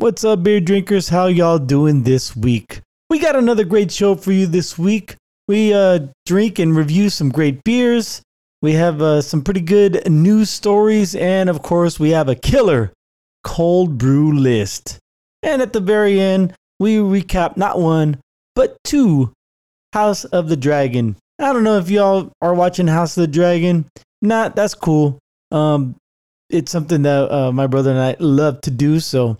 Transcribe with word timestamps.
What's 0.00 0.22
up, 0.22 0.44
beer 0.44 0.60
drinkers? 0.60 1.08
How 1.08 1.26
y'all 1.26 1.58
doing 1.58 2.04
this 2.04 2.36
week? 2.36 2.82
We 3.10 3.18
got 3.18 3.34
another 3.34 3.64
great 3.64 3.90
show 3.90 4.14
for 4.14 4.30
you 4.30 4.46
this 4.46 4.78
week. 4.78 5.16
We 5.48 5.74
uh, 5.74 6.06
drink 6.24 6.60
and 6.60 6.76
review 6.76 7.10
some 7.10 7.30
great 7.30 7.64
beers. 7.64 8.22
We 8.62 8.74
have 8.74 9.02
uh, 9.02 9.22
some 9.22 9.42
pretty 9.42 9.60
good 9.60 10.08
news 10.08 10.50
stories, 10.50 11.16
and 11.16 11.50
of 11.50 11.62
course, 11.62 11.98
we 11.98 12.10
have 12.10 12.28
a 12.28 12.36
killer 12.36 12.92
cold 13.42 13.98
brew 13.98 14.38
list. 14.38 15.00
And 15.42 15.60
at 15.60 15.72
the 15.72 15.80
very 15.80 16.20
end, 16.20 16.54
we 16.78 16.98
recap 16.98 17.56
not 17.56 17.80
one, 17.80 18.20
but 18.54 18.76
two 18.84 19.32
House 19.92 20.24
of 20.26 20.48
the 20.48 20.56
Dragon. 20.56 21.16
I 21.40 21.52
don't 21.52 21.64
know 21.64 21.78
if 21.78 21.90
y'all 21.90 22.30
are 22.40 22.54
watching 22.54 22.86
House 22.86 23.16
of 23.16 23.22
the 23.22 23.32
Dragon. 23.32 23.84
Not, 24.22 24.54
that's 24.54 24.76
cool. 24.76 25.18
Um, 25.50 25.96
it's 26.50 26.70
something 26.70 27.02
that 27.02 27.32
uh, 27.32 27.50
my 27.50 27.66
brother 27.66 27.90
and 27.90 27.98
I 27.98 28.14
love 28.20 28.60
to 28.60 28.70
do. 28.70 29.00
So 29.00 29.38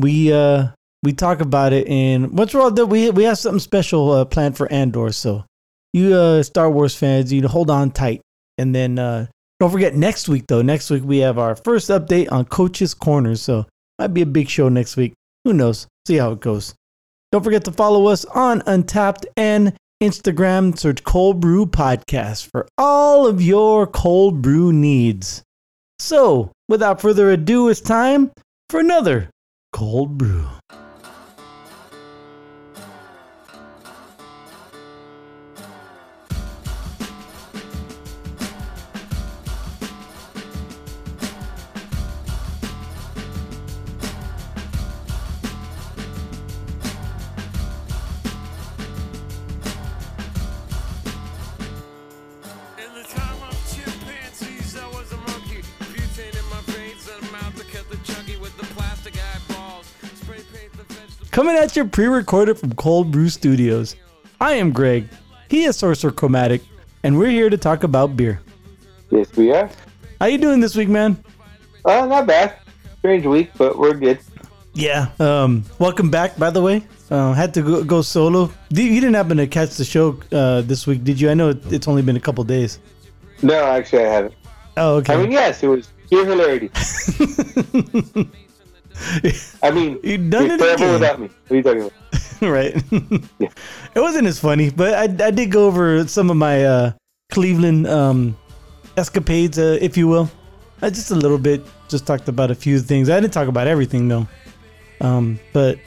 we 0.00 0.32
uh, 0.32 0.68
we 1.02 1.12
talk 1.12 1.40
about 1.40 1.72
it, 1.72 1.88
and 1.88 2.36
we're 2.36 2.60
all 2.60 2.70
done, 2.70 2.88
we 2.88 3.10
we 3.10 3.24
have 3.24 3.38
something 3.38 3.60
special 3.60 4.10
uh, 4.10 4.24
planned 4.24 4.56
for 4.56 4.70
Andor. 4.72 5.12
So 5.12 5.44
you 5.92 6.14
uh, 6.14 6.42
Star 6.42 6.70
Wars 6.70 6.94
fans, 6.94 7.32
you 7.32 7.46
hold 7.48 7.70
on 7.70 7.90
tight, 7.90 8.20
and 8.58 8.74
then 8.74 8.98
uh, 8.98 9.26
don't 9.58 9.70
forget 9.70 9.94
next 9.94 10.28
week 10.28 10.44
though. 10.48 10.62
Next 10.62 10.90
week 10.90 11.02
we 11.04 11.18
have 11.18 11.38
our 11.38 11.56
first 11.56 11.90
update 11.90 12.30
on 12.30 12.44
Coach's 12.44 12.94
Corner. 12.94 13.36
So 13.36 13.66
might 13.98 14.14
be 14.14 14.22
a 14.22 14.26
big 14.26 14.48
show 14.48 14.68
next 14.68 14.96
week. 14.96 15.12
Who 15.44 15.52
knows? 15.52 15.86
See 16.06 16.16
how 16.16 16.32
it 16.32 16.40
goes. 16.40 16.74
Don't 17.32 17.44
forget 17.44 17.64
to 17.64 17.72
follow 17.72 18.06
us 18.06 18.24
on 18.24 18.60
Untappd 18.62 19.26
and 19.36 19.74
Instagram. 20.02 20.76
Search 20.78 21.04
Cold 21.04 21.40
Brew 21.40 21.66
Podcast 21.66 22.50
for 22.50 22.66
all 22.76 23.26
of 23.26 23.40
your 23.40 23.86
cold 23.86 24.42
brew 24.42 24.72
needs. 24.72 25.42
So, 25.98 26.50
without 26.68 27.00
further 27.00 27.30
ado, 27.30 27.68
it's 27.68 27.80
time 27.80 28.32
for 28.70 28.80
another 28.80 29.28
cold 29.72 30.18
brew. 30.18 30.59
Coming 61.40 61.56
at 61.56 61.74
you 61.74 61.86
pre-recorded 61.86 62.58
from 62.58 62.74
Cold 62.74 63.10
Brew 63.10 63.30
Studios. 63.30 63.96
I 64.42 64.52
am 64.56 64.72
Greg. 64.72 65.08
He 65.48 65.64
is 65.64 65.74
Sorcerer 65.74 66.10
Chromatic, 66.10 66.60
and 67.02 67.16
we're 67.16 67.30
here 67.30 67.48
to 67.48 67.56
talk 67.56 67.82
about 67.82 68.14
beer. 68.14 68.42
Yes, 69.08 69.34
we 69.34 69.50
are. 69.50 69.70
How 70.20 70.26
you 70.26 70.36
doing 70.36 70.60
this 70.60 70.76
week, 70.76 70.90
man? 70.90 71.16
Uh, 71.86 72.04
not 72.04 72.26
bad. 72.26 72.56
Strange 72.98 73.24
week, 73.24 73.52
but 73.56 73.78
we're 73.78 73.94
good. 73.94 74.18
Yeah. 74.74 75.12
Um. 75.18 75.64
Welcome 75.78 76.10
back, 76.10 76.36
by 76.36 76.50
the 76.50 76.60
way. 76.60 76.84
Uh, 77.10 77.32
had 77.32 77.54
to 77.54 77.62
go, 77.62 77.84
go 77.84 78.02
solo. 78.02 78.52
Did- 78.68 78.92
You 78.92 79.00
didn't 79.00 79.14
happen 79.14 79.38
to 79.38 79.46
catch 79.46 79.76
the 79.76 79.84
show 79.86 80.20
uh, 80.32 80.60
this 80.60 80.86
week, 80.86 81.04
did 81.04 81.18
you? 81.18 81.30
I 81.30 81.32
know 81.32 81.48
it- 81.48 81.72
it's 81.72 81.88
only 81.88 82.02
been 82.02 82.16
a 82.18 82.20
couple 82.20 82.44
days. 82.44 82.80
No, 83.40 83.64
actually, 83.64 84.04
I 84.04 84.12
haven't. 84.12 84.34
Oh, 84.76 84.96
okay. 84.96 85.14
I 85.14 85.16
mean, 85.16 85.32
yes, 85.32 85.62
it 85.62 85.68
was 85.68 85.88
pure 86.10 86.26
hilarity. 86.26 86.70
I 89.62 89.70
mean, 89.70 89.98
You 90.02 90.18
done 90.18 90.46
you're 90.46 90.54
it 90.54 90.58
forever 90.60 90.74
again. 90.84 90.92
without 90.92 91.20
me. 91.20 91.28
What 91.48 91.52
are 91.52 91.56
you 91.56 91.62
talking 91.62 91.80
about? 91.82 92.40
right. 92.42 92.82
Yeah. 93.38 93.48
It 93.94 94.00
wasn't 94.00 94.26
as 94.28 94.38
funny, 94.38 94.70
but 94.70 94.94
I, 94.94 95.26
I 95.26 95.30
did 95.32 95.50
go 95.50 95.66
over 95.66 96.06
some 96.06 96.30
of 96.30 96.36
my 96.36 96.64
uh, 96.64 96.92
Cleveland 97.32 97.86
um, 97.88 98.36
escapades, 98.96 99.58
uh, 99.58 99.78
if 99.80 99.96
you 99.96 100.06
will. 100.06 100.30
I 100.80 100.90
just 100.90 101.10
a 101.10 101.14
little 101.16 101.38
bit, 101.38 101.62
just 101.88 102.06
talked 102.06 102.28
about 102.28 102.50
a 102.52 102.54
few 102.54 102.78
things. 102.78 103.10
I 103.10 103.18
didn't 103.20 103.32
talk 103.34 103.48
about 103.48 103.66
everything 103.66 104.06
though, 104.08 104.28
um, 105.00 105.40
but 105.52 105.78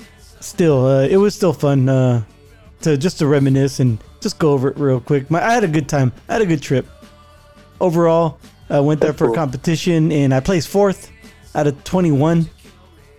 still, 0.41 0.85
uh, 0.85 1.03
it 1.07 1.15
was 1.17 1.33
still 1.33 1.53
fun 1.53 1.87
uh, 1.87 2.23
to 2.81 2.97
just 2.97 3.19
to 3.19 3.27
reminisce 3.27 3.79
and 3.79 3.97
just 4.19 4.37
go 4.37 4.51
over 4.51 4.67
it 4.69 4.77
real 4.77 4.99
quick. 4.99 5.31
My, 5.31 5.41
I 5.43 5.53
had 5.53 5.63
a 5.63 5.67
good 5.69 5.87
time. 5.87 6.11
I 6.27 6.33
had 6.33 6.41
a 6.41 6.45
good 6.45 6.61
trip. 6.61 6.85
Overall, 7.79 8.37
I 8.69 8.79
went 8.81 8.99
there 9.01 9.11
That's 9.11 9.17
for 9.19 9.25
a 9.25 9.27
cool. 9.27 9.35
competition 9.35 10.11
and 10.11 10.33
I 10.33 10.39
placed 10.41 10.67
fourth 10.67 11.09
out 11.55 11.67
of 11.67 11.81
21, 11.85 12.49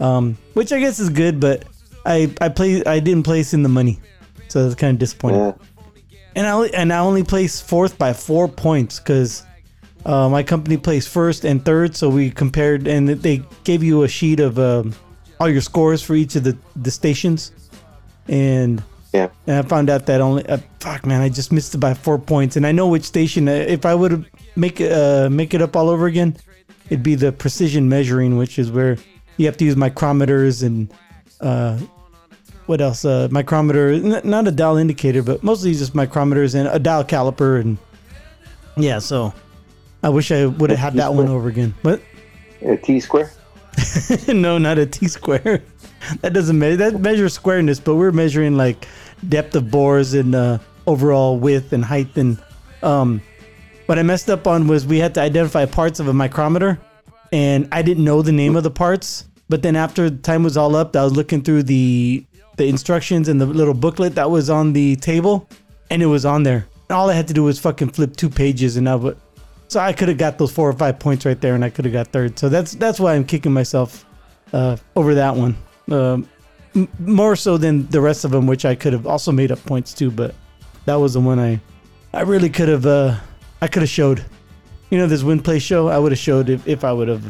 um, 0.00 0.36
which 0.54 0.72
I 0.72 0.80
guess 0.80 0.98
is 1.00 1.08
good, 1.10 1.40
but 1.40 1.64
I 2.04 2.30
I 2.40 2.48
play 2.48 2.82
I 2.84 3.00
didn't 3.00 3.22
place 3.24 3.54
in 3.54 3.62
the 3.62 3.68
money, 3.68 4.00
so 4.48 4.62
that's 4.64 4.74
kind 4.74 4.92
of 4.94 4.98
disappointing. 4.98 5.40
Yeah. 5.40 5.52
And 6.36 6.46
I 6.46 6.50
only, 6.50 6.74
and 6.74 6.92
I 6.92 6.98
only 6.98 7.22
placed 7.22 7.66
fourth 7.68 7.96
by 7.96 8.12
four 8.12 8.48
points 8.48 8.98
because 8.98 9.44
uh, 10.04 10.28
my 10.28 10.42
company 10.42 10.76
placed 10.76 11.08
first 11.08 11.44
and 11.44 11.64
third. 11.64 11.94
So 11.96 12.08
we 12.08 12.30
compared, 12.30 12.88
and 12.88 13.08
they 13.08 13.42
gave 13.62 13.82
you 13.84 14.02
a 14.02 14.08
sheet 14.08 14.40
of 14.40 14.58
um, 14.58 14.94
all 15.38 15.48
your 15.48 15.60
scores 15.62 16.02
for 16.02 16.14
each 16.14 16.34
of 16.36 16.42
the 16.44 16.56
the 16.74 16.90
stations, 16.90 17.52
and 18.28 18.82
Yeah. 19.12 19.28
and 19.46 19.56
I 19.58 19.62
found 19.62 19.90
out 19.90 20.06
that 20.06 20.20
only 20.20 20.44
uh, 20.48 20.58
fuck 20.80 21.06
man, 21.06 21.20
I 21.20 21.28
just 21.28 21.52
missed 21.52 21.74
it 21.74 21.78
by 21.78 21.94
four 21.94 22.18
points. 22.18 22.56
And 22.56 22.66
I 22.66 22.72
know 22.72 22.88
which 22.88 23.04
station. 23.04 23.48
uh, 23.48 23.52
If 23.52 23.86
I 23.86 23.94
would 23.94 24.26
make 24.56 24.80
uh, 24.80 25.28
make 25.30 25.54
it 25.54 25.62
up 25.62 25.76
all 25.76 25.88
over 25.88 26.06
again, 26.06 26.36
it'd 26.90 27.02
be 27.04 27.14
the 27.14 27.30
precision 27.32 27.88
measuring, 27.88 28.36
which 28.36 28.58
is 28.58 28.70
where 28.72 28.96
you 29.36 29.46
have 29.46 29.56
to 29.58 29.64
use 29.64 29.74
micrometers 29.74 30.62
and 30.62 30.92
uh, 31.40 31.78
what 32.66 32.80
else? 32.80 33.04
Uh, 33.04 33.28
micrometer, 33.30 33.90
n- 33.90 34.20
not 34.24 34.48
a 34.48 34.50
dial 34.50 34.76
indicator, 34.76 35.22
but 35.22 35.42
mostly 35.42 35.72
just 35.74 35.94
micrometers 35.94 36.54
and 36.54 36.68
a 36.68 36.78
dial 36.78 37.04
caliper. 37.04 37.60
And 37.60 37.76
yeah, 38.76 38.98
so 38.98 39.34
I 40.02 40.08
wish 40.08 40.30
I 40.30 40.46
would 40.46 40.70
have 40.70 40.78
had 40.78 40.94
that 40.94 41.12
one 41.14 41.28
over 41.28 41.48
again. 41.48 41.74
What? 41.82 42.00
A 42.62 42.76
T 42.76 43.00
square. 43.00 43.30
no, 44.28 44.58
not 44.58 44.78
a 44.78 44.86
T 44.86 45.08
square. 45.08 45.62
That 46.20 46.34
doesn't 46.34 46.58
measure. 46.58 46.76
That 46.76 47.00
measures 47.00 47.32
squareness, 47.32 47.80
but 47.80 47.94
we're 47.94 48.12
measuring 48.12 48.58
like 48.58 48.86
depth 49.26 49.56
of 49.56 49.70
bores 49.70 50.12
and 50.12 50.34
uh, 50.34 50.58
overall 50.86 51.38
width 51.38 51.72
and 51.72 51.82
height. 51.82 52.14
And 52.18 52.38
um, 52.82 53.22
what 53.86 53.98
I 53.98 54.02
messed 54.02 54.28
up 54.28 54.46
on 54.46 54.66
was 54.66 54.86
we 54.86 54.98
had 54.98 55.14
to 55.14 55.22
identify 55.22 55.64
parts 55.64 56.00
of 56.00 56.08
a 56.08 56.12
micrometer, 56.12 56.78
and 57.34 57.66
I 57.72 57.82
didn't 57.82 58.04
know 58.04 58.22
the 58.22 58.30
name 58.30 58.54
of 58.54 58.62
the 58.62 58.70
parts. 58.70 59.28
But 59.48 59.62
then 59.62 59.74
after 59.74 60.08
time 60.08 60.44
was 60.44 60.56
all 60.56 60.76
up, 60.76 60.94
I 60.94 61.02
was 61.02 61.16
looking 61.16 61.42
through 61.42 61.64
the 61.64 62.24
the 62.56 62.68
instructions 62.68 63.28
and 63.28 63.40
the 63.40 63.46
little 63.46 63.74
booklet 63.74 64.14
that 64.14 64.30
was 64.30 64.48
on 64.48 64.72
the 64.72 64.94
table, 64.96 65.48
and 65.90 66.00
it 66.00 66.06
was 66.06 66.24
on 66.24 66.44
there. 66.44 66.66
And 66.88 66.96
all 66.96 67.10
I 67.10 67.14
had 67.14 67.26
to 67.28 67.34
do 67.34 67.42
was 67.42 67.58
fucking 67.58 67.90
flip 67.90 68.16
two 68.16 68.30
pages, 68.30 68.76
and 68.76 68.88
I 68.88 68.94
would. 68.94 69.18
So 69.66 69.80
I 69.80 69.92
could 69.92 70.08
have 70.08 70.18
got 70.18 70.38
those 70.38 70.52
four 70.52 70.68
or 70.68 70.72
five 70.72 71.00
points 71.00 71.26
right 71.26 71.40
there, 71.40 71.56
and 71.56 71.64
I 71.64 71.70
could 71.70 71.84
have 71.84 71.92
got 71.92 72.08
third. 72.08 72.38
So 72.38 72.48
that's 72.48 72.72
that's 72.76 73.00
why 73.00 73.14
I'm 73.14 73.24
kicking 73.24 73.52
myself 73.52 74.06
uh, 74.52 74.76
over 74.94 75.16
that 75.16 75.34
one. 75.34 75.56
Um, 75.90 76.28
m- 76.76 76.88
more 77.00 77.34
so 77.34 77.58
than 77.58 77.88
the 77.88 78.00
rest 78.00 78.24
of 78.24 78.30
them, 78.30 78.46
which 78.46 78.64
I 78.64 78.76
could 78.76 78.92
have 78.92 79.06
also 79.08 79.32
made 79.32 79.50
up 79.50 79.58
points 79.66 79.92
too. 79.92 80.12
But 80.12 80.36
that 80.84 80.94
was 80.94 81.14
the 81.14 81.20
one 81.20 81.40
I 81.40 81.60
I 82.12 82.22
really 82.22 82.48
could 82.48 82.68
have 82.68 82.86
uh, 82.86 83.18
I 83.60 83.66
could 83.66 83.82
have 83.82 83.90
showed. 83.90 84.24
You 84.90 84.98
know 84.98 85.06
this 85.06 85.22
win 85.22 85.40
play 85.40 85.58
show. 85.58 85.88
I 85.88 85.98
would 85.98 86.12
have 86.12 86.18
showed 86.18 86.48
if, 86.48 86.66
if 86.68 86.84
I 86.84 86.92
would 86.92 87.08
have 87.08 87.24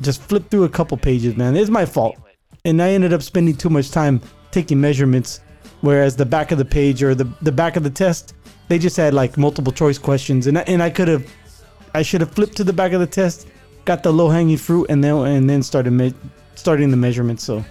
just 0.00 0.22
flipped 0.22 0.50
through 0.50 0.64
a 0.64 0.68
couple 0.68 0.96
pages. 0.96 1.36
Man, 1.36 1.56
it's 1.56 1.70
my 1.70 1.84
fault, 1.84 2.16
and 2.64 2.82
I 2.82 2.90
ended 2.90 3.12
up 3.12 3.22
spending 3.22 3.54
too 3.56 3.70
much 3.70 3.90
time 3.90 4.20
taking 4.50 4.80
measurements. 4.80 5.40
Whereas 5.80 6.16
the 6.16 6.26
back 6.26 6.50
of 6.50 6.58
the 6.58 6.64
page 6.64 7.02
or 7.02 7.14
the 7.14 7.24
the 7.42 7.52
back 7.52 7.76
of 7.76 7.84
the 7.84 7.90
test, 7.90 8.34
they 8.68 8.78
just 8.78 8.96
had 8.96 9.14
like 9.14 9.38
multiple 9.38 9.72
choice 9.72 9.98
questions, 9.98 10.46
and 10.46 10.58
I, 10.58 10.62
and 10.62 10.82
I 10.82 10.90
could 10.90 11.08
have 11.08 11.26
I 11.94 12.02
should 12.02 12.20
have 12.20 12.32
flipped 12.32 12.56
to 12.56 12.64
the 12.64 12.72
back 12.72 12.92
of 12.92 13.00
the 13.00 13.06
test, 13.06 13.46
got 13.84 14.02
the 14.02 14.12
low 14.12 14.28
hanging 14.28 14.56
fruit, 14.56 14.86
and 14.88 15.02
then 15.02 15.14
and 15.14 15.48
then 15.48 15.62
started 15.62 15.92
me- 15.92 16.14
starting 16.54 16.90
the 16.90 16.96
measurements. 16.96 17.44
So, 17.44 17.64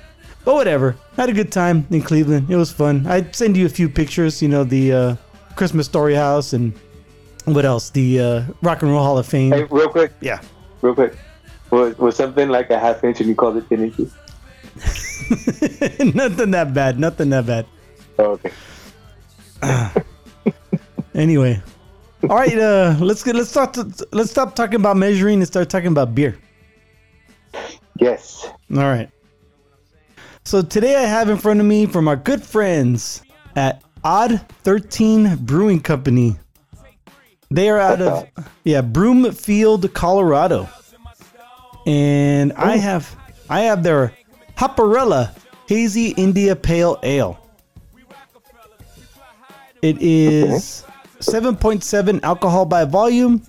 but 0.46 0.56
whatever. 0.56 0.96
Had 1.16 1.30
a 1.30 1.34
good 1.34 1.52
time 1.52 1.86
in 1.90 2.02
Cleveland. 2.02 2.50
It 2.50 2.56
was 2.56 2.72
fun. 2.72 3.06
I'd 3.08 3.36
send 3.36 3.58
you 3.58 3.66
a 3.66 3.70
few 3.70 3.90
pictures. 3.90 4.42
You 4.42 4.48
know 4.48 4.64
the 4.64 4.94
uh, 4.94 5.16
Christmas 5.56 5.86
Story 5.86 6.16
House 6.16 6.54
and 6.54 6.74
what 7.56 7.66
else? 7.66 7.90
The 7.92 8.20
uh, 8.20 8.44
Rock 8.62 8.82
and 8.82 8.92
Roll 8.92 9.04
Hall 9.04 9.18
of 9.18 9.26
Fame. 9.26 9.52
Hey, 9.52 9.64
real 9.64 9.90
quick, 9.90 10.14
Yeah. 10.22 10.40
real 10.82 10.94
quick. 10.94 11.16
Was, 11.72 11.98
was 11.98 12.16
something 12.16 12.50
like 12.50 12.70
a 12.70 12.80
half 12.80 13.04
inch 13.04 13.20
and 13.20 13.28
you 13.30 13.36
called 13.36 13.58
it 13.58 13.68
10 13.70 13.84
inches? 13.84 14.14
nothing 16.16 16.52
that 16.52 16.72
bad. 16.74 17.00
Nothing 17.00 17.30
that 17.32 17.46
bad. 17.46 17.66
Oh, 18.20 18.40
okay. 18.40 18.52
Anyway, 21.16 21.60
all 22.30 22.36
right. 22.38 22.56
Uh, 22.60 22.96
let's 23.00 23.24
get 23.24 23.36
let's 23.36 23.50
start 23.50 23.74
to, 23.74 23.92
let's 24.12 24.30
stop 24.30 24.56
talking 24.56 24.76
about 24.76 24.96
measuring 24.98 25.40
and 25.40 25.48
start 25.48 25.68
talking 25.68 25.88
about 25.88 26.14
beer. 26.14 26.38
Yes. 28.00 28.46
All 28.72 28.84
right. 28.84 29.10
So 30.46 30.62
today 30.62 30.96
I 30.96 31.02
have 31.08 31.28
in 31.30 31.38
front 31.38 31.60
of 31.60 31.66
me 31.66 31.88
from 31.88 32.08
our 32.08 32.16
good 32.16 32.44
friends 32.44 33.24
at 33.56 33.82
Odd 34.04 34.40
13 34.62 35.38
Brewing 35.38 35.80
Company. 35.82 36.38
They 37.50 37.70
are 37.70 37.80
out 37.80 38.02
of 38.02 38.28
yeah, 38.64 38.82
Broomfield, 38.82 39.94
Colorado. 39.94 40.68
And 41.86 42.52
I 42.54 42.78
have 42.78 43.16
I 43.50 43.62
have 43.62 43.84
their 43.84 44.14
Hopperella 44.58 45.32
Hazy 45.68 46.10
India 46.12 46.56
Pale 46.56 47.00
Ale. 47.04 47.40
It 49.82 50.02
is 50.02 50.84
7.7 51.20 52.24
alcohol 52.24 52.66
by 52.66 52.84
volume. 52.84 53.44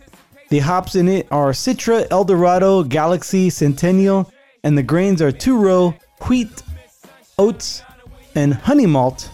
The 0.50 0.60
hops 0.60 0.94
in 0.94 1.08
it 1.08 1.26
are 1.30 1.50
Citra, 1.50 2.06
Eldorado, 2.10 2.82
Galaxy, 2.82 3.50
Centennial, 3.50 4.32
and 4.62 4.78
the 4.78 4.82
grains 4.82 5.20
are 5.20 5.32
two 5.32 5.58
row, 5.58 5.94
wheat, 6.28 6.62
oats, 7.38 7.82
and 8.34 8.54
honey 8.54 8.86
malt. 8.86 9.30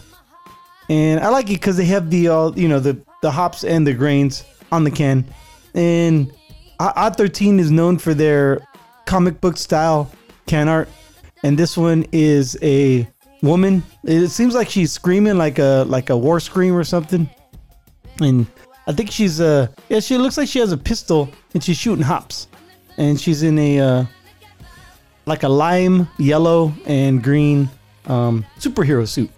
And 0.89 1.19
I 1.19 1.29
like 1.29 1.45
it 1.45 1.53
because 1.53 1.77
they 1.77 1.85
have 1.85 2.09
the 2.09 2.29
uh, 2.29 2.51
you 2.55 2.67
know 2.67 2.79
the 2.79 2.99
the 3.21 3.31
hops 3.31 3.63
and 3.63 3.85
the 3.85 3.93
grains 3.93 4.43
on 4.71 4.83
the 4.83 4.91
can. 4.91 5.25
And 5.73 6.31
Odd 6.79 7.15
13 7.17 7.59
is 7.59 7.71
known 7.71 7.97
for 7.97 8.13
their 8.13 8.65
comic 9.05 9.39
book 9.39 9.57
style 9.57 10.11
can 10.45 10.67
art, 10.67 10.89
and 11.43 11.57
this 11.57 11.77
one 11.77 12.05
is 12.11 12.57
a 12.61 13.07
woman. 13.41 13.83
It 14.03 14.29
seems 14.29 14.53
like 14.53 14.69
she's 14.69 14.91
screaming 14.91 15.37
like 15.37 15.59
a 15.59 15.85
like 15.87 16.09
a 16.09 16.17
war 16.17 16.39
scream 16.39 16.75
or 16.75 16.83
something. 16.83 17.29
And 18.21 18.47
I 18.87 18.93
think 18.93 19.11
she's 19.11 19.39
uh 19.39 19.67
yeah 19.89 19.99
she 19.99 20.17
looks 20.17 20.37
like 20.37 20.47
she 20.47 20.59
has 20.59 20.71
a 20.71 20.77
pistol 20.77 21.29
and 21.53 21.63
she's 21.63 21.77
shooting 21.77 22.03
hops, 22.03 22.47
and 22.97 23.19
she's 23.19 23.43
in 23.43 23.57
a 23.57 23.79
uh, 23.79 24.05
like 25.25 25.43
a 25.43 25.49
lime 25.49 26.07
yellow 26.17 26.73
and 26.85 27.23
green 27.23 27.69
um, 28.07 28.45
superhero 28.59 29.07
suit, 29.07 29.29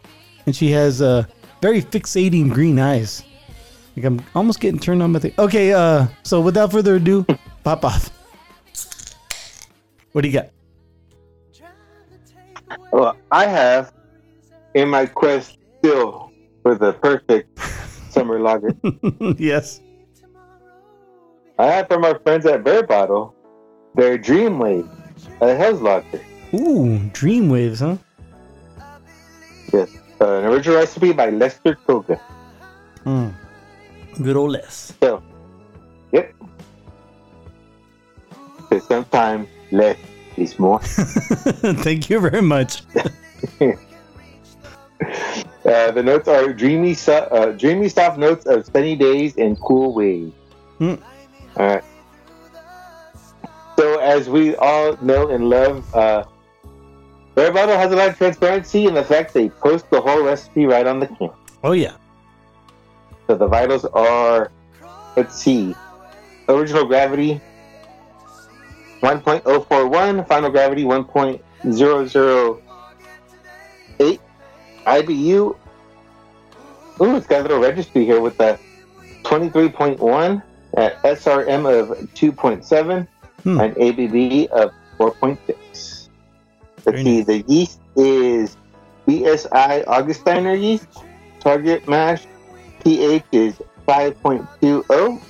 and 0.46 0.56
she 0.56 0.72
has 0.72 1.02
uh 1.02 1.24
very 1.62 1.82
fixating 1.82 2.52
green 2.52 2.80
eyes. 2.80 3.24
Like 3.98 4.06
I'm 4.06 4.22
almost 4.36 4.60
getting 4.60 4.80
turned 4.80 5.02
on 5.02 5.12
by 5.12 5.18
the. 5.18 5.34
Okay, 5.42 5.74
uh, 5.74 6.06
so 6.22 6.40
without 6.40 6.72
further 6.72 6.98
ado, 6.98 7.26
pop 7.64 7.84
off. 7.84 8.12
What 10.12 10.22
do 10.22 10.28
you 10.28 10.34
got? 10.36 10.50
Well, 12.92 13.18
I 13.32 13.48
have 13.48 13.92
in 14.76 14.88
my 14.88 15.08
quest 15.08 15.58
still 15.80 16.32
for 16.62 16.76
the 16.76 16.94
perfect 16.94 17.60
summer 18.12 18.40
lager. 18.40 18.76
yes. 19.40 19.82
I 21.58 21.66
have 21.66 21.88
from 21.88 22.06
our 22.06 22.20
friends 22.20 22.46
at 22.46 22.64
Barebottle 22.64 23.34
their 23.96 24.16
Dream 24.20 24.60
Wave, 24.60 24.88
a 25.42 25.56
Hell's 25.56 25.82
Lager. 25.82 26.22
Ooh, 26.54 27.00
dream 27.14 27.50
waves, 27.50 27.80
huh? 27.80 27.98
Yes, 29.74 29.90
uh, 30.22 30.38
an 30.38 30.46
original 30.46 30.78
recipe 30.78 31.14
by 31.14 31.32
Lester 31.32 31.74
Koga. 31.74 32.22
Mm. 33.04 33.34
Good 34.22 34.36
old 34.36 34.52
Les. 34.52 34.94
So, 35.02 35.22
yep. 36.12 36.34
Because 38.70 38.88
sometimes 38.88 39.48
less 39.72 39.98
is 40.38 40.58
more. 40.60 40.80
Thank 40.84 42.10
you 42.10 42.20
very 42.20 42.42
much. 42.42 42.82
Uh, 45.64 45.92
the 45.92 46.02
notes 46.02 46.28
are 46.30 46.54
dreamy, 46.54 46.94
so- 46.94 47.28
uh, 47.32 47.52
dreamy 47.52 47.90
soft 47.90 48.18
notes 48.18 48.46
of 48.46 48.66
sunny 48.66 48.96
days 48.96 49.36
and 49.38 49.60
cool 49.60 49.94
waves. 49.94 50.34
Hmm. 50.78 50.96
All 51.58 51.68
right. 51.68 51.84
So, 53.78 54.00
as 54.00 54.30
we 54.30 54.56
all 54.56 54.98
know 55.02 55.30
and 55.30 55.50
love, 55.50 55.94
uh, 55.94 56.24
Bottle 57.36 57.78
has 57.78 57.92
a 57.92 57.96
lot 57.96 58.10
of 58.10 58.18
transparency 58.18 58.86
in 58.86 58.94
the 58.94 59.04
fact 59.04 59.34
they 59.34 59.50
post 59.50 59.90
the 59.92 60.00
whole 60.02 60.24
recipe 60.24 60.66
right 60.66 60.88
on 60.88 61.00
the 61.00 61.08
can. 61.08 61.30
Oh 61.64 61.74
yeah. 61.74 61.94
So 63.28 63.36
the 63.36 63.48
vitals 63.48 63.86
are, 63.86 64.52
let's 65.16 65.36
see, 65.36 65.76
original 66.48 66.86
gravity 66.86 67.42
1.041, 69.02 70.28
final 70.28 70.50
gravity 70.50 70.84
1.008, 70.86 72.60
IBU. 74.86 75.56
Ooh, 77.00 77.16
it's 77.16 77.28
got 77.28 77.40
a 77.40 77.44
little 77.44 77.60
registry 77.60 78.06
here 78.06 78.22
with 78.22 78.38
the 78.38 78.58
23.1 79.24 80.42
at 80.78 81.02
SRM 81.04 81.66
of 81.82 81.90
2.7 82.14 83.08
Hmm. 83.44 83.60
and 83.60 83.76
ABV 83.76 84.48
of 84.48 84.72
4.6. 84.98 86.10
Let's 86.86 87.04
see, 87.04 87.22
the 87.22 87.44
yeast 87.48 87.80
is 87.96 88.58
BSI 89.08 89.86
Augustiner 89.86 90.60
yeast. 90.60 90.88
Target 91.40 91.88
mash 91.88 92.26
pH 92.88 93.24
is 93.34 93.56
5.20. 93.86 95.22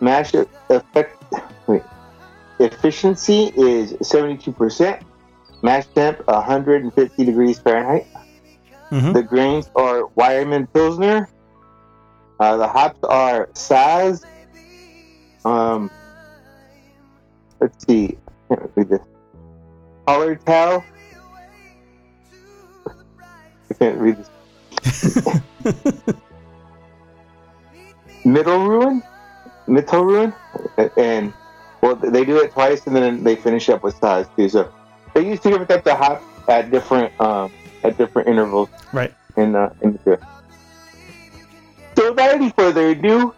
Mash 0.00 0.34
effect, 0.34 1.22
wait, 1.68 1.82
efficiency 2.58 3.52
is 3.56 3.92
72%. 3.94 5.02
Mash 5.62 5.86
temp 5.94 6.26
150 6.26 7.24
degrees 7.24 7.60
Fahrenheit. 7.60 8.06
Mhm. 8.90 9.14
The 9.14 9.22
grains 9.22 9.70
are 9.76 10.02
Weyermann 10.18 10.66
Pilsner. 10.72 11.28
Uh, 12.40 12.56
the 12.56 12.68
hops 12.68 12.98
are 13.04 13.46
Saaz. 13.54 14.24
Um, 15.44 15.90
let's 17.60 17.86
see. 17.86 18.18
I 18.50 18.54
can't 18.54 18.70
read 18.74 18.88
this. 18.88 19.00
Towel. 20.44 20.84
I 23.70 23.74
can't 23.78 23.98
read 23.98 24.16
this. 24.18 24.30
Middle 28.26 28.66
Ruin? 28.66 29.02
Middle 29.68 30.04
Ruin? 30.04 30.34
And, 30.96 31.32
well, 31.80 31.94
they 31.94 32.24
do 32.24 32.38
it 32.38 32.50
twice 32.50 32.84
and 32.86 32.96
then 32.96 33.22
they 33.22 33.36
finish 33.36 33.68
up 33.68 33.84
with 33.84 33.96
size 33.98 34.26
too. 34.36 34.48
So 34.48 34.72
they 35.14 35.24
use 35.24 35.40
two 35.40 35.50
different 35.50 35.68
types 35.70 35.86
of 35.86 35.96
hop 35.96 36.22
at 36.48 36.72
different, 36.72 37.18
um, 37.20 37.52
at 37.84 37.96
different 37.96 38.26
intervals 38.28 38.68
Right. 38.92 39.14
in, 39.36 39.54
uh, 39.54 39.72
in 39.80 39.92
the 39.92 39.98
beer. 40.00 40.18
So 41.96 42.10
without 42.10 42.34
any 42.34 42.50
further 42.50 42.88
ado. 42.88 43.32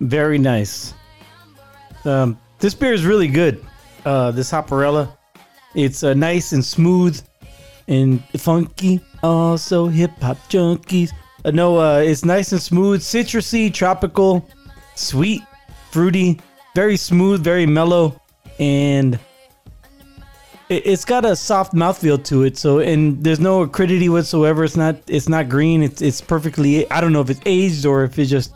Very 0.00 0.38
nice. 0.38 0.94
Um, 2.04 2.38
this 2.60 2.74
beer 2.74 2.92
is 2.92 3.04
really 3.04 3.28
good. 3.28 3.64
Uh, 4.04 4.30
this 4.30 4.50
Hopperella. 4.52 5.16
It's 5.74 6.04
uh, 6.04 6.14
nice 6.14 6.52
and 6.52 6.64
smooth 6.64 7.20
and 7.88 8.22
funky. 8.36 9.00
Also, 9.22 9.88
hip 9.88 10.10
hop 10.20 10.36
junkies. 10.48 11.12
Uh, 11.44 11.50
no, 11.50 11.78
uh, 11.78 11.98
it's 11.98 12.24
nice 12.24 12.52
and 12.52 12.60
smooth, 12.60 13.00
citrusy, 13.00 13.72
tropical, 13.72 14.48
sweet, 14.94 15.42
fruity, 15.90 16.40
very 16.74 16.96
smooth, 16.96 17.42
very 17.42 17.66
mellow, 17.66 18.20
and 18.58 19.18
it, 20.68 20.86
it's 20.86 21.04
got 21.04 21.24
a 21.24 21.36
soft 21.36 21.74
mouthfeel 21.74 22.22
to 22.24 22.44
it. 22.44 22.56
So, 22.56 22.78
and 22.78 23.22
there's 23.22 23.40
no 23.40 23.62
acridity 23.62 24.08
whatsoever. 24.08 24.64
It's 24.64 24.76
not, 24.76 24.96
it's 25.06 25.28
not 25.28 25.48
green. 25.48 25.82
It's, 25.82 26.00
it's 26.00 26.20
perfectly. 26.20 26.90
I 26.90 27.00
don't 27.00 27.12
know 27.12 27.20
if 27.20 27.30
it's 27.30 27.40
aged 27.44 27.86
or 27.86 28.04
if 28.04 28.18
it's 28.18 28.30
just 28.30 28.54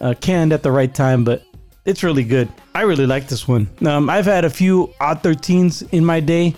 uh, 0.00 0.14
canned 0.20 0.52
at 0.52 0.62
the 0.62 0.72
right 0.72 0.92
time, 0.92 1.24
but 1.24 1.42
it's 1.84 2.02
really 2.02 2.24
good. 2.24 2.48
I 2.74 2.82
really 2.82 3.06
like 3.06 3.28
this 3.28 3.46
one. 3.48 3.68
Um, 3.86 4.10
I've 4.10 4.26
had 4.26 4.44
a 4.44 4.50
few 4.50 4.92
odd 5.00 5.22
13s 5.22 5.88
in 5.92 6.04
my 6.04 6.20
day. 6.20 6.54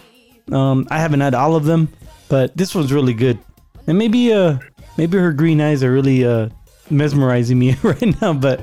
Um, 0.52 0.86
I 0.90 0.98
haven't 0.98 1.20
had 1.20 1.34
all 1.34 1.56
of 1.56 1.64
them, 1.64 1.88
but 2.28 2.56
this 2.56 2.74
one's 2.74 2.92
really 2.92 3.14
good. 3.14 3.38
And 3.86 3.98
maybe 3.98 4.32
uh 4.32 4.58
maybe 4.96 5.18
her 5.18 5.32
green 5.32 5.60
eyes 5.60 5.82
are 5.82 5.92
really 5.92 6.24
uh 6.24 6.48
mesmerizing 6.90 7.58
me 7.58 7.74
right 7.82 8.20
now, 8.20 8.32
but 8.32 8.60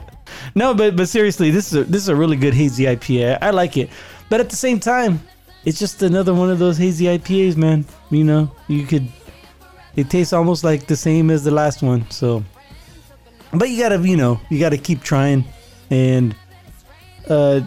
no, 0.55 0.73
but 0.73 0.95
but 0.95 1.07
seriously, 1.09 1.51
this 1.51 1.71
is 1.71 1.79
a, 1.79 1.83
this 1.83 2.01
is 2.01 2.09
a 2.09 2.15
really 2.15 2.37
good 2.37 2.53
hazy 2.53 2.85
IPA. 2.85 3.39
I, 3.41 3.47
I 3.47 3.51
like 3.51 3.77
it, 3.77 3.89
but 4.29 4.39
at 4.39 4.49
the 4.49 4.55
same 4.55 4.79
time, 4.79 5.21
it's 5.65 5.79
just 5.79 6.01
another 6.03 6.33
one 6.33 6.49
of 6.49 6.59
those 6.59 6.77
hazy 6.77 7.05
IPAs, 7.05 7.57
man. 7.57 7.85
You 8.09 8.23
know, 8.23 8.51
you 8.67 8.85
could 8.85 9.07
it 9.95 10.09
tastes 10.09 10.33
almost 10.33 10.63
like 10.63 10.87
the 10.87 10.95
same 10.95 11.29
as 11.29 11.43
the 11.43 11.51
last 11.51 11.81
one, 11.81 12.09
so 12.11 12.43
but 13.53 13.69
you 13.69 13.81
gotta 13.81 13.99
you 14.07 14.17
know 14.17 14.39
you 14.49 14.59
gotta 14.59 14.77
keep 14.77 15.01
trying 15.01 15.45
and 15.89 16.35
uh 17.29 17.61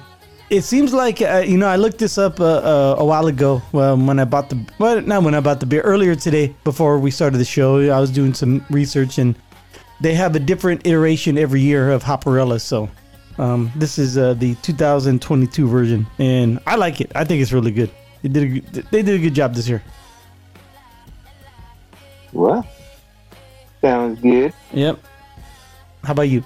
it 0.50 0.62
seems 0.62 0.92
like 0.94 1.20
uh, 1.20 1.42
you 1.46 1.56
know 1.58 1.66
i 1.68 1.76
looked 1.76 1.98
this 1.98 2.16
up 2.18 2.40
uh, 2.40 2.44
uh, 2.44 2.96
a 2.98 3.04
while 3.04 3.26
ago 3.26 3.60
well, 3.72 3.96
when 3.96 4.18
i 4.18 4.24
bought 4.24 4.48
the 4.48 4.58
well 4.78 5.00
not 5.02 5.22
when 5.22 5.34
i 5.34 5.40
bought 5.40 5.60
the 5.60 5.66
beer 5.66 5.82
earlier 5.82 6.14
today 6.14 6.54
before 6.64 6.98
we 6.98 7.10
started 7.10 7.38
the 7.38 7.44
show 7.44 7.78
i 7.90 8.00
was 8.00 8.10
doing 8.10 8.32
some 8.34 8.64
research 8.70 9.18
and 9.18 9.34
they 10.00 10.14
have 10.14 10.34
a 10.36 10.38
different 10.40 10.86
iteration 10.86 11.36
every 11.36 11.60
year 11.60 11.90
of 11.90 12.02
hopperella 12.02 12.60
so 12.60 12.88
um, 13.38 13.70
this 13.76 13.98
is 13.98 14.18
uh, 14.18 14.34
the 14.34 14.54
2022 14.56 15.68
version 15.68 16.06
and 16.18 16.58
i 16.66 16.76
like 16.76 17.00
it 17.00 17.12
i 17.14 17.24
think 17.24 17.42
it's 17.42 17.52
really 17.52 17.70
good 17.70 17.90
they 18.22 18.28
did 18.28 18.42
a, 18.42 18.46
good- 18.60 18.86
they 18.90 19.02
did 19.02 19.14
a 19.20 19.22
good 19.22 19.34
job 19.34 19.54
this 19.54 19.68
year 19.68 19.82
What? 22.32 22.66
Sounds 23.80 24.20
good. 24.20 24.52
yep 24.72 24.98
how 26.04 26.12
about 26.12 26.22
you 26.22 26.42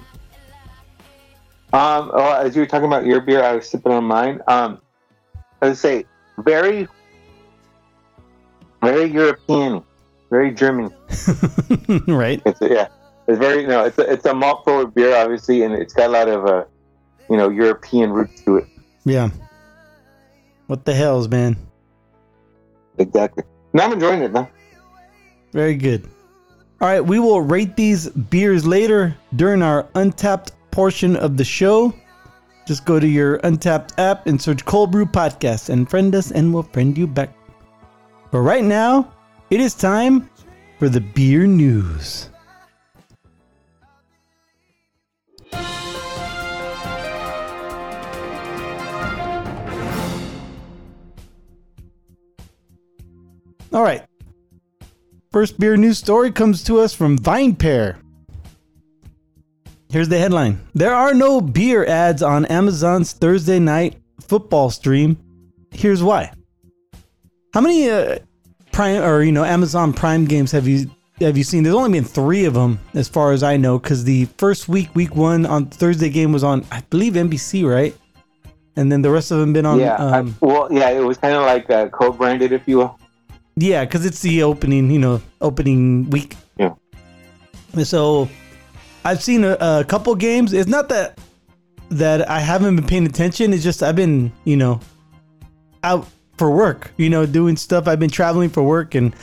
Um, 1.73 2.11
well, 2.13 2.45
as 2.45 2.55
you 2.55 2.61
were 2.61 2.67
talking 2.67 2.85
about 2.85 3.05
your 3.05 3.19
beer, 3.19 3.43
I 3.43 3.53
was 3.55 3.67
sipping 3.67 3.91
on 3.91 4.03
mine. 4.03 4.41
Um, 4.47 4.79
I 5.59 5.69
would 5.69 5.77
say 5.77 6.05
very, 6.37 6.87
very 8.81 9.05
European, 9.05 9.83
very 10.29 10.53
German. 10.53 10.93
right 12.07 12.41
It's 12.45 12.61
yeah, 12.61 12.89
it's 13.27 13.39
very 13.39 13.65
no, 13.65 13.85
it's 13.85 13.97
a, 13.97 14.11
it's 14.11 14.25
a 14.25 14.35
malt 14.35 14.63
forward 14.65 14.93
beer, 14.93 15.15
obviously, 15.15 15.63
and 15.63 15.73
it's 15.73 15.93
got 15.93 16.09
a 16.09 16.13
lot 16.13 16.29
of 16.29 16.45
uh, 16.45 16.65
you 17.27 17.37
know, 17.37 17.49
European 17.49 18.11
roots 18.11 18.43
to 18.43 18.57
it. 18.57 18.67
yeah 19.03 19.29
What 20.67 20.85
the 20.85 20.93
hells, 20.93 21.27
man? 21.27 21.57
Exactly. 22.99 23.43
No, 23.73 23.83
I'm 23.83 23.93
enjoying 23.93 24.21
it, 24.21 24.31
man. 24.31 24.47
Very 25.51 25.75
good. 25.75 26.07
All 26.79 26.87
right, 26.87 27.01
we 27.01 27.17
will 27.17 27.41
rate 27.41 27.75
these 27.75 28.09
beers 28.09 28.65
later 28.65 29.15
during 29.35 29.63
our 29.63 29.85
Untappd 29.95 30.51
portion 30.73 31.15
of 31.15 31.37
the 31.37 31.45
show. 31.45 31.93
Just 32.65 32.83
go 32.83 32.99
to 32.99 33.07
your 33.07 33.37
Untappd 33.39 33.91
app 33.99 34.25
and 34.25 34.41
search 34.41 34.65
Cold 34.65 34.91
Brew 34.91 35.05
Podcast 35.05 35.69
and 35.69 35.87
friend 35.87 36.15
us, 36.15 36.31
and 36.31 36.51
we'll 36.51 36.63
friend 36.63 36.97
you 36.97 37.05
back. 37.05 37.29
But 38.31 38.39
right 38.39 38.63
now, 38.63 39.13
it 39.51 39.61
is 39.61 39.75
time 39.75 40.29
for 40.79 40.89
the 40.89 40.99
beer 40.99 41.45
news. 41.45 42.29
All 53.71 53.83
right. 53.83 54.03
First 55.31 55.59
beer 55.59 55.77
news 55.77 55.99
story 55.99 56.31
comes 56.31 56.63
to 56.63 56.79
us 56.79 56.93
from 56.93 57.17
VinePair. 57.17 58.02
Here's 59.93 60.09
the 60.09 60.17
headline 60.17 60.59
There 60.73 60.95
are 60.95 61.13
no 61.13 61.39
beer 61.39 61.85
ads 61.85 62.23
on 62.23 62.47
Amazon's 62.47 63.13
Thursday 63.13 63.59
night 63.59 63.95
football 64.21 64.71
stream. 64.71 65.17
Here's 65.71 66.01
why. 66.01 66.31
How 67.53 67.61
many 67.61 67.91
uh, 67.91 68.17
Prime 68.71 69.03
or 69.03 69.21
you 69.21 69.31
know 69.31 69.43
Amazon 69.45 69.93
Prime 69.93 70.25
games 70.25 70.51
have 70.51 70.67
you 70.67 70.89
have 71.19 71.37
you 71.37 71.43
seen? 71.43 71.61
There's 71.61 71.75
only 71.75 71.91
been 71.91 72.03
three 72.03 72.45
of 72.45 72.55
them, 72.55 72.79
as 72.95 73.07
far 73.07 73.33
as 73.33 73.43
I 73.43 73.55
know, 73.55 73.77
because 73.77 74.03
the 74.03 74.25
first 74.39 74.67
week, 74.67 74.95
week 74.95 75.15
one 75.15 75.45
on 75.45 75.67
Thursday 75.67 76.09
game 76.09 76.33
was 76.33 76.43
on, 76.43 76.65
I 76.71 76.81
believe 76.89 77.13
NBC, 77.13 77.63
right? 77.63 77.95
And 78.75 78.91
then 78.91 79.03
the 79.03 79.11
rest 79.11 79.29
of 79.29 79.37
them 79.37 79.53
been 79.53 79.67
on. 79.67 79.79
yeah. 79.79 79.97
I- 79.97 80.17
um, 80.21 80.35
well, 80.41 80.73
yeah, 80.73 80.89
it 80.89 81.01
was 81.01 81.19
kind 81.19 81.35
of 81.35 81.43
like 81.43 81.69
uh, 81.69 81.89
co-branded, 81.89 82.51
if 82.51 82.67
you 82.67 82.79
will. 82.79 82.99
Yeah, 83.55 83.85
because 83.85 84.07
it's 84.07 84.21
the 84.21 84.41
opening, 84.41 84.89
you 84.89 84.97
know, 84.97 85.21
opening 85.39 86.09
week. 86.09 86.35
Yeah. 86.57 86.73
And 87.73 87.85
So 87.85 88.27
I've 89.03 89.21
seen 89.21 89.43
a, 89.43 89.57
a 89.59 89.85
couple 89.87 90.15
games. 90.15 90.53
It's 90.53 90.69
not 90.69 90.89
that 90.89 91.19
that 91.89 92.29
I 92.29 92.39
haven't 92.39 92.75
been 92.75 92.87
paying 92.87 93.05
attention. 93.05 93.53
It's 93.53 93.63
just 93.63 93.83
I've 93.83 93.95
been, 93.95 94.31
you 94.45 94.57
know, 94.57 94.79
out 95.83 96.07
for 96.37 96.49
work, 96.49 96.91
you 96.97 97.09
know, 97.09 97.25
doing 97.25 97.55
stuff. 97.55 97.87
I've 97.87 97.99
been 97.99 98.09
traveling 98.09 98.49
for 98.49 98.63
work 98.63 98.95
and 98.95 99.15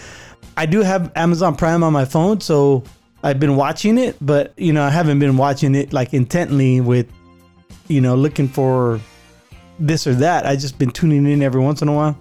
I 0.56 0.66
do 0.66 0.80
have 0.80 1.10
Amazon 1.16 1.56
Prime 1.56 1.82
on 1.82 1.92
my 1.92 2.04
phone, 2.04 2.40
so 2.40 2.84
I've 3.22 3.40
been 3.40 3.56
watching 3.56 3.98
it, 3.98 4.16
but 4.20 4.52
you 4.56 4.72
know, 4.72 4.82
I 4.82 4.90
haven't 4.90 5.18
been 5.18 5.36
watching 5.36 5.74
it 5.74 5.92
like 5.92 6.12
intently 6.12 6.80
with 6.80 7.10
you 7.90 8.00
know, 8.00 8.14
looking 8.14 8.48
for 8.48 9.00
this 9.78 10.06
or 10.06 10.14
that. 10.14 10.46
I 10.46 10.56
just 10.56 10.78
been 10.78 10.90
tuning 10.90 11.26
in 11.26 11.42
every 11.42 11.60
once 11.60 11.82
in 11.82 11.88
a 11.88 11.92
while. 11.92 12.18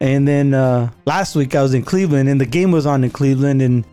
And 0.00 0.26
then 0.26 0.54
uh, 0.54 0.90
last 1.04 1.34
week 1.34 1.56
I 1.56 1.62
was 1.62 1.74
in 1.74 1.82
Cleveland, 1.82 2.28
and 2.28 2.40
the 2.40 2.46
game 2.46 2.70
was 2.70 2.86
on 2.86 3.02
in 3.02 3.10
Cleveland. 3.10 3.60
And 3.60 3.84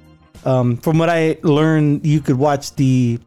um, 0.45 0.77
from 0.77 0.97
what 0.97 1.09
I 1.09 1.37
learned, 1.43 2.05
you 2.05 2.21
could 2.21 2.37
watch 2.37 2.75
the 2.75 3.19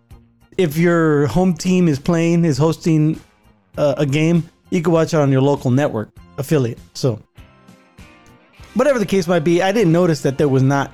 if 0.56 0.76
your 0.76 1.26
home 1.28 1.54
team 1.54 1.88
is 1.88 1.98
playing, 1.98 2.44
is 2.44 2.58
hosting 2.58 3.20
uh, 3.76 3.94
a 3.96 4.06
game, 4.06 4.48
you 4.70 4.82
could 4.82 4.92
watch 4.92 5.14
it 5.14 5.18
on 5.18 5.30
your 5.30 5.40
local 5.40 5.70
network 5.70 6.10
affiliate. 6.36 6.78
So, 6.94 7.20
whatever 8.74 8.98
the 8.98 9.06
case 9.06 9.28
might 9.28 9.44
be, 9.44 9.62
I 9.62 9.70
didn't 9.72 9.92
notice 9.92 10.22
that 10.22 10.36
there 10.36 10.48
was 10.48 10.62
not 10.62 10.92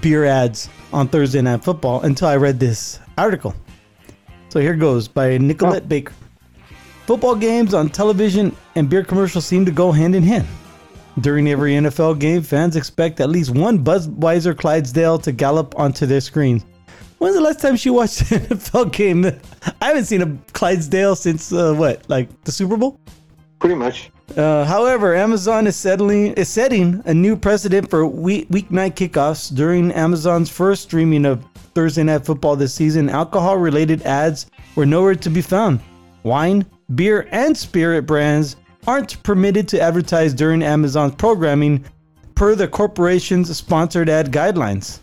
beer 0.00 0.24
ads 0.24 0.68
on 0.92 1.08
Thursday 1.08 1.40
Night 1.40 1.64
Football 1.64 2.02
until 2.02 2.28
I 2.28 2.36
read 2.36 2.60
this 2.60 3.00
article. 3.18 3.54
So 4.50 4.60
here 4.60 4.74
goes 4.74 5.08
by 5.08 5.38
Nicolette 5.38 5.88
Baker. 5.88 6.12
Football 7.06 7.36
games 7.36 7.74
on 7.74 7.88
television 7.88 8.54
and 8.74 8.88
beer 8.88 9.02
commercials 9.02 9.46
seem 9.46 9.64
to 9.64 9.72
go 9.72 9.90
hand 9.92 10.14
in 10.14 10.22
hand. 10.22 10.46
During 11.18 11.48
every 11.48 11.72
NFL 11.72 12.20
game, 12.20 12.42
fans 12.42 12.76
expect 12.76 13.20
at 13.20 13.30
least 13.30 13.50
one 13.50 13.84
Budweiser 13.84 14.56
Clydesdale 14.56 15.18
to 15.18 15.32
gallop 15.32 15.78
onto 15.78 16.06
their 16.06 16.20
screens. 16.20 16.64
When's 17.18 17.34
the 17.34 17.42
last 17.42 17.60
time 17.60 17.76
she 17.76 17.90
watched 17.90 18.30
an 18.30 18.40
NFL 18.46 18.92
game? 18.92 19.26
I 19.82 19.86
haven't 19.86 20.04
seen 20.04 20.22
a 20.22 20.38
Clydesdale 20.52 21.16
since 21.16 21.52
uh, 21.52 21.74
what, 21.74 22.08
like 22.08 22.28
the 22.44 22.52
Super 22.52 22.76
Bowl? 22.76 22.98
Pretty 23.58 23.74
much. 23.74 24.10
Uh, 24.36 24.64
however, 24.64 25.14
Amazon 25.14 25.66
is 25.66 25.76
settling 25.76 26.32
is 26.34 26.48
setting 26.48 27.02
a 27.06 27.12
new 27.12 27.36
precedent 27.36 27.90
for 27.90 28.06
week 28.06 28.48
weeknight 28.48 28.94
kickoffs 28.94 29.54
during 29.54 29.90
Amazon's 29.92 30.48
first 30.48 30.84
streaming 30.84 31.26
of 31.26 31.44
Thursday 31.74 32.04
Night 32.04 32.24
Football 32.24 32.56
this 32.56 32.72
season. 32.72 33.10
Alcohol-related 33.10 34.02
ads 34.02 34.46
were 34.76 34.86
nowhere 34.86 35.16
to 35.16 35.30
be 35.30 35.42
found. 35.42 35.80
Wine, 36.22 36.64
beer, 36.94 37.28
and 37.32 37.56
spirit 37.56 38.02
brands 38.02 38.56
aren't 38.86 39.22
permitted 39.22 39.68
to 39.68 39.80
advertise 39.80 40.34
during 40.34 40.62
Amazon's 40.62 41.14
programming, 41.14 41.84
per 42.34 42.54
the 42.54 42.68
corporation's 42.68 43.54
sponsored 43.56 44.08
ad 44.08 44.32
guidelines. 44.32 45.00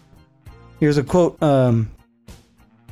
Here's 0.79 0.97
a 0.97 1.03
quote. 1.03 1.41
Um, 1.41 1.89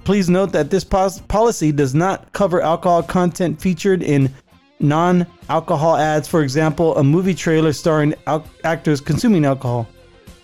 Please 0.05 0.29
note 0.29 0.51
that 0.51 0.69
this 0.69 0.83
pos- 0.83 1.19
policy 1.21 1.71
does 1.71 1.95
not 1.95 2.31
cover 2.31 2.61
alcohol 2.61 3.01
content 3.01 3.59
featured 3.59 4.03
in 4.03 4.31
non 4.79 5.25
alcohol 5.49 5.97
ads, 5.97 6.27
for 6.27 6.43
example, 6.43 6.95
a 6.97 7.03
movie 7.03 7.33
trailer 7.33 7.73
starring 7.73 8.13
al- 8.27 8.45
actors 8.63 9.01
consuming 9.01 9.45
alcohol. 9.45 9.87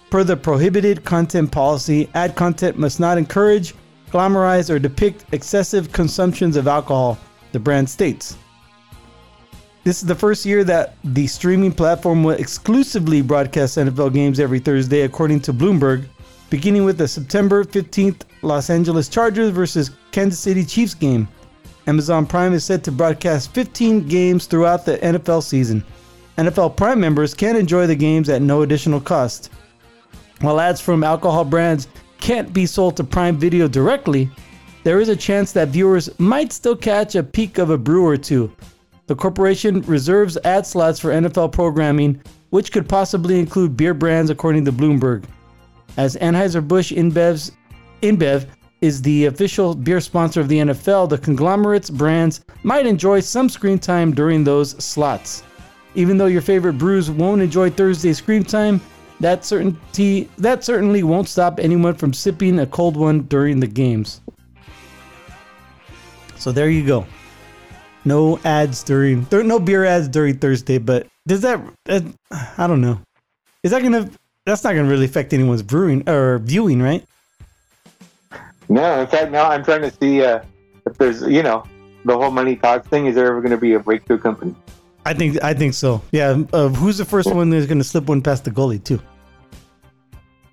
Per 0.09 0.23
the 0.23 0.35
prohibited 0.35 1.05
content 1.05 1.51
policy, 1.51 2.09
ad 2.15 2.35
content 2.35 2.77
must 2.77 2.99
not 2.99 3.19
encourage, 3.19 3.75
glamorize, 4.11 4.73
or 4.73 4.79
depict 4.79 5.25
excessive 5.31 5.91
consumptions 5.91 6.55
of 6.55 6.67
alcohol, 6.67 7.19
the 7.51 7.59
brand 7.59 7.87
states. 7.87 8.35
This 9.83 10.03
is 10.03 10.07
the 10.07 10.13
first 10.13 10.45
year 10.45 10.63
that 10.65 10.93
the 11.03 11.25
streaming 11.25 11.71
platform 11.71 12.23
will 12.23 12.35
exclusively 12.35 13.23
broadcast 13.23 13.77
NFL 13.77 14.13
games 14.13 14.39
every 14.39 14.59
Thursday, 14.59 15.01
according 15.01 15.39
to 15.41 15.53
Bloomberg, 15.53 16.05
beginning 16.51 16.85
with 16.85 16.99
the 16.99 17.07
September 17.07 17.63
15th 17.63 18.21
Los 18.43 18.69
Angeles 18.69 19.09
Chargers 19.09 19.49
versus 19.49 19.89
Kansas 20.11 20.39
City 20.39 20.63
Chiefs 20.63 20.93
game. 20.93 21.27
Amazon 21.87 22.27
Prime 22.27 22.53
is 22.53 22.63
set 22.63 22.83
to 22.83 22.91
broadcast 22.91 23.55
15 23.55 24.07
games 24.07 24.45
throughout 24.45 24.85
the 24.85 24.99
NFL 24.99 25.41
season. 25.41 25.83
NFL 26.37 26.77
Prime 26.77 26.99
members 26.99 27.33
can 27.33 27.55
enjoy 27.55 27.87
the 27.87 27.95
games 27.95 28.29
at 28.29 28.43
no 28.43 28.61
additional 28.61 29.01
cost. 29.01 29.49
While 30.41 30.59
ads 30.59 30.79
from 30.79 31.03
alcohol 31.03 31.43
brands 31.43 31.87
can't 32.19 32.53
be 32.53 32.67
sold 32.67 32.97
to 32.97 33.03
Prime 33.03 33.39
Video 33.39 33.67
directly, 33.67 34.29
there 34.83 34.99
is 35.01 35.09
a 35.09 35.15
chance 35.15 35.51
that 35.53 35.69
viewers 35.69 36.07
might 36.19 36.53
still 36.53 36.75
catch 36.75 37.15
a 37.15 37.23
peek 37.23 37.57
of 37.57 37.71
a 37.71 37.79
brew 37.79 38.05
or 38.05 38.15
two. 38.15 38.51
The 39.07 39.15
corporation 39.15 39.81
reserves 39.81 40.37
ad 40.43 40.65
slots 40.65 40.99
for 40.99 41.11
NFL 41.11 41.51
programming, 41.51 42.21
which 42.51 42.71
could 42.71 42.87
possibly 42.87 43.39
include 43.39 43.75
beer 43.75 43.93
brands, 43.93 44.29
according 44.29 44.65
to 44.65 44.71
Bloomberg. 44.71 45.25
As 45.97 46.15
Anheuser-Busch 46.17 46.91
InBev's 46.91 47.51
InBev 48.01 48.47
is 48.81 49.01
the 49.01 49.25
official 49.25 49.75
beer 49.75 49.99
sponsor 49.99 50.41
of 50.41 50.47
the 50.47 50.57
NFL, 50.57 51.09
the 51.09 51.17
conglomerate's 51.17 51.89
brands 51.89 52.43
might 52.63 52.85
enjoy 52.85 53.19
some 53.19 53.49
screen 53.49 53.77
time 53.77 54.13
during 54.13 54.43
those 54.43 54.71
slots. 54.83 55.43
Even 55.93 56.17
though 56.17 56.27
your 56.27 56.41
favorite 56.41 56.77
brews 56.77 57.11
won't 57.11 57.41
enjoy 57.41 57.69
Thursday 57.69 58.13
screen 58.13 58.43
time, 58.43 58.79
that 59.19 59.45
certainty 59.45 60.29
that 60.37 60.63
certainly 60.63 61.03
won't 61.03 61.29
stop 61.29 61.59
anyone 61.59 61.93
from 61.93 62.13
sipping 62.13 62.59
a 62.59 62.65
cold 62.65 62.97
one 62.97 63.21
during 63.23 63.59
the 63.59 63.67
games. 63.67 64.21
So 66.37 66.51
there 66.51 66.71
you 66.71 66.85
go. 66.85 67.05
No 68.03 68.39
ads 68.43 68.83
during 68.83 69.25
there 69.25 69.43
no 69.43 69.59
beer 69.59 69.85
ads 69.85 70.07
during 70.07 70.37
Thursday, 70.37 70.77
but 70.77 71.07
does 71.27 71.41
that 71.41 71.61
uh, 71.87 72.01
I 72.57 72.67
don't 72.67 72.81
know. 72.81 72.99
Is 73.63 73.71
that 73.71 73.83
gonna 73.83 74.09
that's 74.45 74.63
not 74.63 74.73
gonna 74.73 74.89
really 74.89 75.05
affect 75.05 75.33
anyone's 75.33 75.61
brewing 75.61 76.07
or 76.09 76.39
viewing, 76.39 76.81
right? 76.81 77.05
No, 78.69 79.01
in 79.01 79.07
fact, 79.07 79.31
now 79.31 79.49
I'm 79.49 79.65
trying 79.65 79.81
to 79.81 79.91
see 79.91 80.23
uh, 80.23 80.41
if 80.85 80.97
there's, 80.97 81.21
you 81.23 81.43
know, 81.43 81.65
the 82.05 82.17
whole 82.17 82.31
money 82.31 82.55
talks 82.55 82.87
thing. 82.87 83.05
Is 83.05 83.15
there 83.15 83.27
ever 83.27 83.41
going 83.41 83.51
to 83.51 83.57
be 83.57 83.73
a 83.73 83.79
breakthrough 83.79 84.17
company? 84.17 84.55
I 85.05 85.13
think 85.13 85.43
I 85.43 85.53
think 85.53 85.73
so. 85.73 86.01
Yeah. 86.11 86.43
Uh, 86.53 86.69
who's 86.69 86.97
the 86.97 87.03
first 87.03 87.33
one 87.33 87.49
that's 87.49 87.65
gonna 87.65 87.83
slip 87.83 88.05
one 88.05 88.21
past 88.21 88.45
the 88.45 88.51
goalie 88.51 88.81
too? 88.81 89.01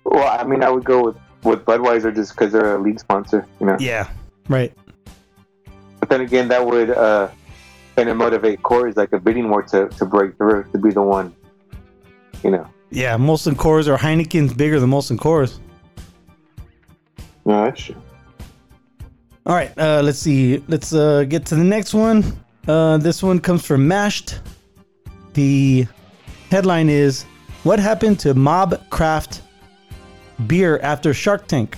Well, 0.03 0.27
I 0.27 0.43
mean, 0.43 0.63
I 0.63 0.69
would 0.69 0.83
go 0.83 1.05
with, 1.05 1.17
with 1.43 1.63
Budweiser 1.65 2.13
just 2.13 2.33
because 2.33 2.51
they're 2.51 2.75
a 2.75 2.81
league 2.81 2.99
sponsor, 2.99 3.47
you 3.59 3.67
know. 3.67 3.77
Yeah. 3.79 4.09
Right. 4.49 4.73
But 5.99 6.09
then 6.09 6.21
again, 6.21 6.47
that 6.47 6.65
would 6.65 6.89
uh, 6.89 7.29
kind 7.99 8.09
of 8.09 8.15
motivate 8.15 8.63
Corey's 8.63 8.95
like 8.95 9.11
a 9.11 9.19
bidding 9.19 9.49
war 9.49 9.61
to, 9.61 9.89
to 9.89 10.05
break 10.05 10.37
through 10.37 10.63
to 10.71 10.77
be 10.77 10.89
the 10.89 11.01
one, 11.01 11.35
you 12.45 12.49
know. 12.49 12.65
Yeah. 12.91 13.17
Molson 13.17 13.55
Coors 13.55 13.87
or 13.89 13.97
Heineken's 13.97 14.53
bigger 14.53 14.79
than 14.79 14.89
Molson 14.89 15.17
Coors. 15.17 15.59
No, 17.43 17.65
that's 17.65 17.81
true. 17.81 18.01
All 19.45 19.53
right, 19.53 19.77
uh, 19.77 20.01
let's 20.01 20.19
see. 20.19 20.63
Let's 20.69 20.93
uh, 20.93 21.25
get 21.25 21.45
to 21.47 21.55
the 21.55 21.63
next 21.63 21.93
one. 21.93 22.23
Uh, 22.69 22.97
this 22.97 23.21
one 23.21 23.39
comes 23.39 23.65
from 23.65 23.85
Mashed. 23.85 24.39
The 25.33 25.85
headline 26.49 26.87
is 26.87 27.25
What 27.63 27.79
happened 27.79 28.17
to 28.21 28.33
Mobcraft 28.33 29.41
beer 30.47 30.79
after 30.79 31.13
Shark 31.13 31.47
Tank? 31.47 31.77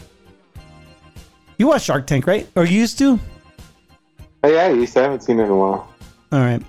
You 1.57 1.67
watch 1.67 1.83
Shark 1.83 2.05
Tank, 2.05 2.27
right? 2.27 2.47
Or 2.55 2.65
you 2.65 2.77
used 2.77 2.99
to? 2.99 3.19
Oh, 4.43 4.49
yeah, 4.49 4.65
I 4.65 4.69
used 4.69 4.93
to. 4.93 4.99
I 4.99 5.03
haven't 5.03 5.23
seen 5.23 5.39
it 5.39 5.45
in 5.45 5.49
a 5.49 5.55
while. 5.55 5.90
All 6.31 6.39
right. 6.39 6.61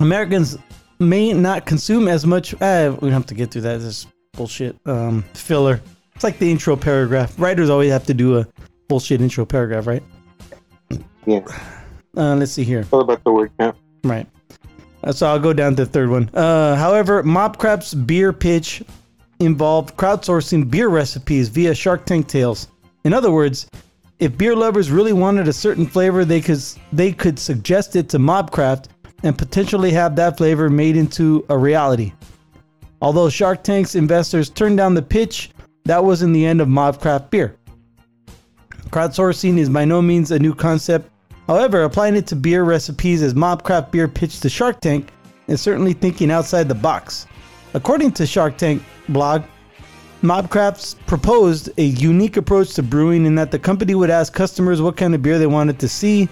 Americans 0.00 0.56
may 0.98 1.32
not 1.32 1.66
consume 1.66 2.08
as 2.08 2.26
much. 2.26 2.54
Uh, 2.60 2.96
we 3.00 3.08
don't 3.08 3.12
have 3.12 3.26
to 3.26 3.34
get 3.34 3.50
through 3.50 3.62
that. 3.62 3.78
This 3.78 4.06
bullshit 4.32 4.76
um, 4.86 5.22
filler. 5.34 5.80
It's 6.14 6.24
like 6.24 6.38
the 6.38 6.50
intro 6.50 6.76
paragraph. 6.76 7.38
Writers 7.38 7.70
always 7.70 7.90
have 7.92 8.06
to 8.06 8.14
do 8.14 8.38
a 8.38 8.46
bullshit 8.88 9.20
intro 9.20 9.44
paragraph, 9.44 9.86
right? 9.86 10.02
Yeah. 11.26 11.40
Uh, 12.16 12.34
let's 12.34 12.52
see 12.52 12.64
here. 12.64 12.84
All 12.90 13.00
about 13.00 13.22
the 13.22 13.30
word 13.30 13.52
count. 13.58 13.76
Right. 14.02 14.26
Uh, 15.04 15.12
so 15.12 15.28
I'll 15.28 15.38
go 15.38 15.52
down 15.52 15.76
to 15.76 15.84
the 15.84 15.90
third 15.90 16.10
one. 16.10 16.28
Uh, 16.34 16.74
however, 16.74 17.22
Mobcraft's 17.22 17.94
beer 17.94 18.32
pitch 18.32 18.82
involved 19.40 19.96
crowdsourcing 19.96 20.68
beer 20.68 20.88
recipes 20.88 21.48
via 21.48 21.74
Shark 21.74 22.04
Tank 22.06 22.26
Tales. 22.26 22.68
In 23.04 23.12
other 23.12 23.30
words, 23.30 23.68
if 24.18 24.36
beer 24.36 24.56
lovers 24.56 24.90
really 24.90 25.12
wanted 25.12 25.46
a 25.48 25.52
certain 25.52 25.86
flavor, 25.86 26.24
they 26.24 26.40
could 26.40 26.60
they 26.92 27.12
could 27.12 27.38
suggest 27.38 27.96
it 27.96 28.08
to 28.10 28.18
Mobcraft 28.18 28.86
and 29.22 29.36
potentially 29.36 29.90
have 29.92 30.16
that 30.16 30.36
flavor 30.36 30.68
made 30.68 30.96
into 30.96 31.44
a 31.48 31.58
reality. 31.58 32.12
Although 33.00 33.28
Shark 33.28 33.62
Tank's 33.62 33.94
investors 33.94 34.50
turned 34.50 34.76
down 34.76 34.94
the 34.94 35.02
pitch, 35.02 35.50
that 35.84 36.02
wasn't 36.02 36.34
the 36.34 36.46
end 36.46 36.60
of 36.60 36.68
Mobcraft 36.68 37.30
beer. 37.30 37.56
Crowdsourcing 38.90 39.58
is 39.58 39.68
by 39.68 39.84
no 39.84 40.02
means 40.02 40.30
a 40.30 40.38
new 40.38 40.54
concept. 40.54 41.10
However, 41.46 41.84
applying 41.84 42.16
it 42.16 42.26
to 42.28 42.36
beer 42.36 42.64
recipes 42.64 43.22
as 43.22 43.34
Mobcraft 43.34 43.90
Beer 43.90 44.08
pitched 44.08 44.42
to 44.42 44.48
Shark 44.48 44.80
Tank 44.80 45.10
is 45.46 45.60
certainly 45.60 45.92
thinking 45.92 46.30
outside 46.30 46.68
the 46.68 46.74
box. 46.74 47.26
According 47.74 48.12
to 48.12 48.26
Shark 48.26 48.56
Tank 48.56 48.82
blog, 49.08 49.42
Mobcrafts 50.22 50.96
proposed 51.06 51.70
a 51.78 51.84
unique 51.84 52.36
approach 52.36 52.74
to 52.74 52.82
brewing 52.82 53.24
in 53.24 53.36
that 53.36 53.52
the 53.52 53.58
company 53.58 53.94
would 53.94 54.10
ask 54.10 54.32
customers 54.32 54.82
what 54.82 54.96
kind 54.96 55.14
of 55.14 55.22
beer 55.22 55.38
they 55.38 55.46
wanted 55.46 55.78
to 55.78 55.88
see. 55.88 56.28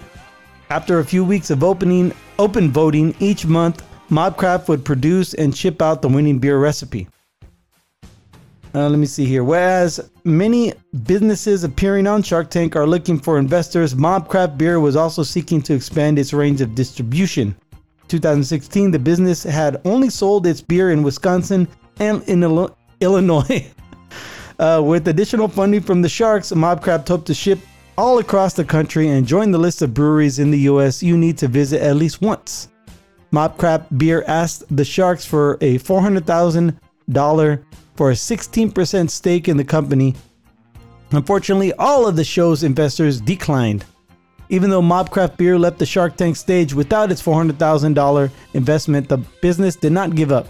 After 0.69 0.99
a 0.99 1.05
few 1.05 1.23
weeks 1.23 1.49
of 1.49 1.63
opening 1.63 2.13
open 2.37 2.69
voting 2.69 3.15
each 3.19 3.45
month, 3.45 3.87
Mobcraft 4.09 4.67
would 4.67 4.83
produce 4.83 5.33
and 5.35 5.55
ship 5.55 5.81
out 5.81 6.01
the 6.01 6.09
winning 6.09 6.37
beer 6.37 6.59
recipe. 6.59 7.07
Uh, 8.75 8.89
let 8.89 8.99
me 8.99 9.05
see 9.05 9.25
here. 9.25 9.45
Whereas 9.45 10.11
many 10.25 10.73
businesses 11.03 11.63
appearing 11.63 12.07
on 12.07 12.21
Shark 12.23 12.49
Tank 12.49 12.75
are 12.75 12.85
looking 12.85 13.17
for 13.17 13.39
investors, 13.39 13.93
Mobcraft 13.95 14.57
Beer 14.57 14.81
was 14.81 14.97
also 14.97 15.23
seeking 15.23 15.61
to 15.61 15.73
expand 15.73 16.19
its 16.19 16.33
range 16.33 16.59
of 16.59 16.75
distribution. 16.75 17.55
2016, 18.09 18.91
the 18.91 18.99
business 18.99 19.43
had 19.43 19.81
only 19.85 20.09
sold 20.09 20.45
its 20.45 20.61
beer 20.61 20.91
in 20.91 21.03
Wisconsin 21.03 21.69
and 21.99 22.21
in 22.23 22.43
Illinois. 22.99 23.71
Uh, 24.59 24.81
with 24.83 25.07
additional 25.07 25.47
funding 25.47 25.81
from 25.81 26.01
the 26.01 26.09
Sharks, 26.09 26.51
Mobcraft 26.51 27.07
hoped 27.07 27.27
to 27.27 27.33
ship 27.33 27.59
all 27.97 28.19
across 28.19 28.53
the 28.53 28.65
country 28.65 29.09
and 29.09 29.27
join 29.27 29.51
the 29.51 29.57
list 29.57 29.81
of 29.81 29.93
breweries 29.93 30.39
in 30.39 30.51
the 30.51 30.59
U.S. 30.61 31.03
you 31.03 31.17
need 31.17 31.37
to 31.37 31.47
visit 31.47 31.81
at 31.81 31.95
least 31.95 32.21
once. 32.21 32.69
Mobcraft 33.31 33.97
Beer 33.97 34.23
asked 34.27 34.63
the 34.75 34.85
Sharks 34.85 35.25
for 35.25 35.55
a 35.61 35.77
$400,000 35.79 37.63
for 37.95 38.11
a 38.11 38.13
16% 38.13 39.09
stake 39.09 39.47
in 39.47 39.57
the 39.57 39.63
company. 39.63 40.15
Unfortunately, 41.11 41.73
all 41.73 42.07
of 42.07 42.15
the 42.15 42.23
show's 42.23 42.63
investors 42.63 43.21
declined. 43.21 43.85
Even 44.49 44.69
though 44.69 44.81
Mobcraft 44.81 45.37
Beer 45.37 45.59
left 45.59 45.77
the 45.77 45.85
Shark 45.85 46.15
Tank 46.15 46.35
stage 46.35 46.73
without 46.73 47.11
its 47.11 47.21
$400,000 47.21 48.31
investment, 48.53 49.09
the 49.09 49.17
business 49.17 49.75
did 49.75 49.91
not 49.91 50.15
give 50.15 50.31
up. 50.31 50.47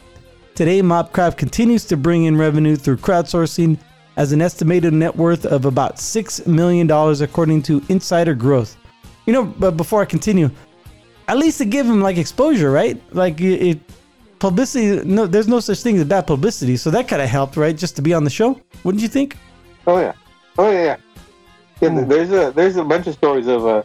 Today, 0.56 0.82
Mobcraft 0.82 1.38
continues 1.38 1.86
to 1.86 1.98
bring 1.98 2.26
in 2.26 2.38
revenue 2.38 2.76
through 2.76 2.98
crowdsourcing 2.98 3.78
as 4.18 4.32
an 4.34 4.42
estimated 4.42 4.94
net 4.94 5.16
worth 5.16 5.46
of 5.46 5.66
about 5.66 5.96
$6 5.96 6.48
million, 6.48 6.92
according 6.92 7.62
to 7.64 7.82
Insider 7.88 8.34
Growth. 8.34 8.76
You 9.26 9.34
know, 9.34 9.46
but 9.46 9.78
before 9.78 10.02
I 10.02 10.06
continue, 10.06 10.50
at 11.28 11.38
least 11.38 11.60
to 11.60 11.66
give 11.66 11.86
him 11.86 12.02
like 12.02 12.18
exposure, 12.18 12.72
right? 12.72 13.02
Like 13.14 13.40
it, 13.40 13.62
it 13.62 13.80
publicity. 14.40 15.06
No, 15.06 15.28
there's 15.28 15.48
no 15.48 15.60
such 15.60 15.80
thing 15.82 15.98
as 15.98 16.06
bad 16.06 16.26
publicity, 16.28 16.78
so 16.78 16.90
that 16.92 17.08
kind 17.08 17.22
of 17.22 17.30
helped, 17.30 17.58
right? 17.58 17.76
Just 17.76 17.96
to 17.98 18.02
be 18.02 18.14
on 18.14 18.24
the 18.24 18.30
show, 18.30 18.60
wouldn't 18.84 19.02
you 19.02 19.08
think? 19.08 19.38
Oh 19.86 20.00
yeah. 20.00 20.14
Oh 20.58 20.72
yeah. 20.72 20.98
Yeah. 21.82 21.94
yeah 21.94 22.06
there's 22.06 22.32
a 22.32 22.52
there's 22.56 22.78
a 22.78 22.84
bunch 22.84 23.08
of 23.08 23.14
stories 23.14 23.48
of 23.48 23.66
uh, 23.66 23.84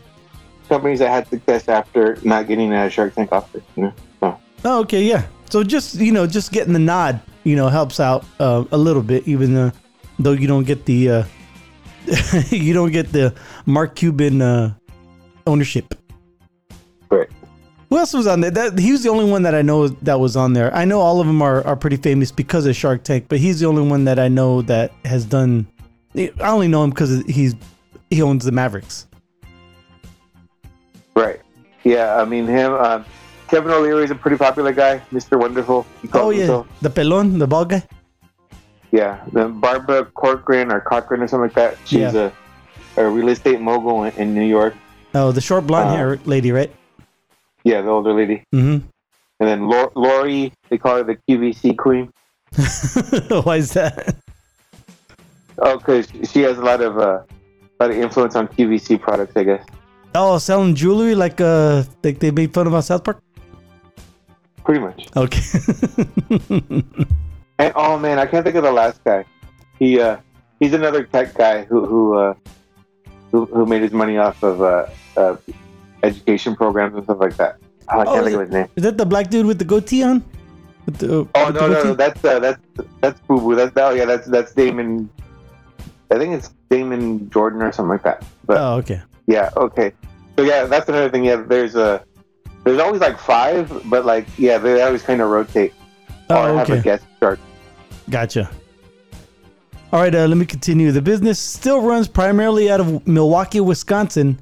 companies 0.68 1.00
that 1.00 1.10
had 1.10 1.28
success 1.28 1.68
after 1.68 2.18
not 2.22 2.46
getting 2.46 2.72
a 2.72 2.88
Shark 2.88 3.14
Tank 3.14 3.32
offer. 3.32 3.60
You 3.76 3.84
know. 3.84 3.92
So 4.20 4.38
Oh, 4.64 4.80
okay, 4.82 5.02
yeah. 5.02 5.26
So 5.50 5.64
just 5.64 5.96
you 5.96 6.12
know, 6.12 6.26
just 6.26 6.52
getting 6.52 6.72
the 6.72 6.78
nod, 6.78 7.20
you 7.42 7.56
know, 7.56 7.68
helps 7.68 7.98
out 7.98 8.24
uh, 8.38 8.64
a 8.70 8.78
little 8.78 9.02
bit, 9.02 9.26
even 9.26 9.56
uh, 9.56 9.70
though 10.22 10.32
you 10.32 10.46
don't 10.46 10.64
get 10.64 10.84
the 10.84 11.10
uh, 11.10 11.24
you 12.50 12.72
don't 12.74 12.92
get 12.92 13.12
the 13.12 13.34
Mark 13.66 13.94
Cuban 13.94 14.42
uh, 14.42 14.74
ownership. 15.46 15.94
great. 17.08 17.28
Who 17.90 17.98
else 17.98 18.14
was 18.14 18.26
on 18.26 18.40
there? 18.40 18.50
That 18.50 18.78
he 18.78 18.90
was 18.92 19.02
the 19.02 19.10
only 19.10 19.30
one 19.30 19.42
that 19.42 19.54
I 19.54 19.60
know 19.62 19.88
that 19.88 20.18
was 20.18 20.34
on 20.36 20.54
there. 20.54 20.74
I 20.74 20.84
know 20.86 21.00
all 21.00 21.20
of 21.20 21.26
them 21.26 21.42
are, 21.42 21.64
are 21.66 21.76
pretty 21.76 21.98
famous 21.98 22.32
because 22.32 22.64
of 22.66 22.74
Shark 22.74 23.04
Tank, 23.04 23.26
but 23.28 23.38
he's 23.38 23.60
the 23.60 23.66
only 23.66 23.82
one 23.86 24.04
that 24.04 24.18
I 24.18 24.28
know 24.28 24.62
that 24.62 24.92
has 25.04 25.24
done. 25.26 25.66
I 26.16 26.30
only 26.40 26.68
know 26.68 26.84
him 26.84 26.90
because 26.90 27.22
he's 27.26 27.54
he 28.10 28.22
owns 28.22 28.44
the 28.44 28.52
Mavericks. 28.52 29.06
Right. 31.14 31.40
Yeah. 31.84 32.16
I 32.16 32.24
mean 32.24 32.46
him. 32.46 32.72
Um, 32.74 33.04
Kevin 33.48 33.70
O'Leary 33.70 34.04
is 34.04 34.10
a 34.10 34.14
pretty 34.14 34.38
popular 34.38 34.72
guy. 34.72 34.98
Mr. 35.12 35.38
Wonderful. 35.38 35.86
He 36.00 36.08
Oh 36.14 36.30
yeah, 36.30 36.38
himself. 36.38 36.66
the 36.80 36.88
pelon, 36.90 37.38
the 37.38 37.46
bald 37.46 37.68
guy. 37.70 37.82
Yeah. 38.92 39.24
Then 39.32 39.58
Barbara 39.58 40.04
Corcoran 40.04 40.70
or 40.70 40.80
Cochran 40.80 41.22
or 41.22 41.26
something 41.28 41.48
like 41.48 41.54
that. 41.54 41.76
She's 41.84 42.14
Yeah. 42.14 42.30
a, 42.96 43.02
a 43.04 43.08
real 43.08 43.28
estate 43.28 43.60
mogul 43.60 44.04
in, 44.04 44.12
in 44.14 44.34
New 44.34 44.44
York. 44.44 44.74
Oh, 45.14 45.32
the 45.32 45.40
short 45.40 45.66
blonde 45.66 45.88
Uh, 45.90 45.96
hair 45.96 46.18
lady, 46.24 46.52
right? 46.52 46.70
Yeah, 47.64 47.80
the 47.82 47.88
older 47.90 48.12
lady. 48.12 48.44
Mm-hmm. 48.54 48.86
And 49.40 49.48
then 49.48 49.66
Lor- 49.68 49.92
Lori, 49.96 50.52
they 50.68 50.78
call 50.78 50.96
her 50.98 51.02
the 51.04 51.16
QVC 51.28 51.76
queen. 51.76 52.12
Why 53.44 53.56
is 53.56 53.72
that? 53.72 54.14
Oh, 55.58 55.78
because 55.78 56.06
she 56.30 56.40
has 56.42 56.58
a 56.58 56.62
lot 56.62 56.80
of 56.80 56.98
uh, 56.98 57.22
a 57.24 57.76
lot 57.80 57.90
of 57.90 57.96
influence 57.96 58.36
on 58.36 58.46
QVC 58.48 59.00
products, 59.00 59.36
I 59.36 59.44
guess. 59.44 59.64
Oh, 60.14 60.36
selling 60.38 60.74
jewelry 60.74 61.14
like 61.14 61.40
uh 61.40 61.84
like 62.04 62.18
they 62.18 62.30
made 62.30 62.52
fun 62.52 62.66
of 62.66 62.74
on 62.74 62.82
South 62.82 63.02
Park. 63.04 63.22
Pretty 64.64 64.80
much. 64.80 65.08
Okay. 65.16 65.40
And 67.62 67.72
oh 67.76 67.98
man, 67.98 68.18
I 68.18 68.26
can't 68.26 68.44
think 68.44 68.56
of 68.56 68.64
the 68.64 68.72
last 68.72 69.02
guy. 69.04 69.24
He 69.78 70.00
uh, 70.00 70.16
he's 70.60 70.72
another 70.72 71.04
tech 71.04 71.34
guy 71.34 71.64
who 71.64 71.86
who 71.86 72.18
uh, 72.18 72.34
who, 73.30 73.46
who 73.46 73.66
made 73.66 73.82
his 73.82 73.92
money 73.92 74.18
off 74.18 74.42
of 74.42 74.60
uh, 74.62 74.86
uh, 75.16 75.36
education 76.02 76.56
programs 76.56 76.94
and 76.94 77.04
stuff 77.04 77.18
like 77.20 77.36
that. 77.36 77.56
Oh, 77.88 78.00
I 78.00 78.04
can't 78.04 78.18
Oh, 78.18 78.24
think 78.24 78.34
of 78.36 78.40
his 78.42 78.50
name. 78.50 78.68
is 78.76 78.82
that 78.82 78.96
the 78.98 79.06
black 79.06 79.28
dude 79.30 79.46
with 79.46 79.58
the 79.58 79.64
goatee 79.64 80.02
on? 80.02 80.24
The, 80.86 81.28
Oh 81.34 81.48
no, 81.50 81.68
no, 81.68 81.84
no, 81.84 81.94
that's 81.94 82.24
uh, 82.24 82.38
that's 82.40 82.60
that's 83.00 83.20
Boo 83.20 83.38
Boo. 83.40 83.54
That's 83.54 83.72
oh 83.76 83.90
yeah, 83.90 84.04
that's 84.04 84.26
that's 84.26 84.52
Damon. 84.52 85.08
I 86.10 86.18
think 86.18 86.34
it's 86.34 86.50
Damon 86.68 87.30
Jordan 87.30 87.62
or 87.62 87.70
something 87.72 87.90
like 87.90 88.02
that. 88.02 88.24
But 88.44 88.58
Oh, 88.58 88.74
okay. 88.78 89.00
yeah, 89.26 89.50
okay. 89.56 89.92
So 90.36 90.42
yeah, 90.44 90.64
that's 90.64 90.88
another 90.88 91.08
thing. 91.10 91.24
Yeah, 91.24 91.36
there's 91.36 91.76
a 91.76 92.04
there's 92.64 92.80
always 92.80 93.00
like 93.00 93.18
five, 93.18 93.70
but 93.86 94.04
like 94.04 94.26
yeah, 94.36 94.58
they 94.58 94.82
always 94.82 95.02
kind 95.02 95.20
of 95.22 95.30
rotate 95.30 95.72
or 96.30 96.36
Oh, 96.36 96.56
have 96.56 96.68
a 96.68 96.72
okay. 96.74 96.82
guest 96.82 97.04
start. 97.16 97.38
Gotcha. 98.10 98.50
All 99.92 100.00
right, 100.00 100.14
uh, 100.14 100.26
let 100.26 100.38
me 100.38 100.46
continue. 100.46 100.90
The 100.90 101.02
business 101.02 101.38
still 101.38 101.82
runs 101.82 102.08
primarily 102.08 102.70
out 102.70 102.80
of 102.80 103.06
Milwaukee, 103.06 103.60
Wisconsin, 103.60 104.38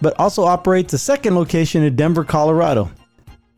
but 0.00 0.18
also 0.18 0.44
operates 0.44 0.92
a 0.92 0.98
second 0.98 1.36
location 1.36 1.84
in 1.84 1.94
Denver, 1.94 2.24
Colorado. 2.24 2.90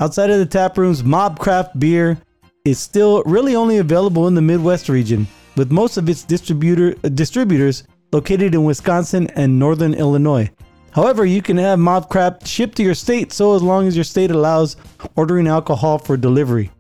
Outside 0.01 0.31
of 0.31 0.39
the 0.39 0.47
tap 0.47 0.77
rooms, 0.77 1.03
Mobcraft 1.03 1.79
beer 1.79 2.19
is 2.65 2.79
still 2.79 3.23
really 3.25 3.57
only 3.57 3.79
available 3.79 4.29
in 4.29 4.35
the 4.35 4.43
Midwest 4.43 4.89
region, 4.89 5.27
with 5.57 5.73
most 5.73 5.97
of 5.97 6.09
its 6.09 6.25
distributor 6.25 6.95
uh, 7.05 7.09
distributors 7.09 7.85
located 8.13 8.55
in 8.55 8.65
Wisconsin 8.65 9.29
and 9.29 9.59
northern 9.59 9.95
Illinois. 9.95 10.51
However, 10.93 11.25
you 11.25 11.41
can 11.41 11.57
have 11.57 11.79
Mobcraft 11.79 12.47
shipped 12.47 12.77
to 12.77 12.83
your 12.83 12.95
state 12.95 13.33
so 13.33 13.55
as 13.55 13.63
long 13.63 13.87
as 13.87 13.97
your 13.97 14.05
state 14.05 14.31
allows 14.31 14.77
ordering 15.17 15.47
alcohol 15.47 15.99
for 15.99 16.17
delivery. 16.17 16.71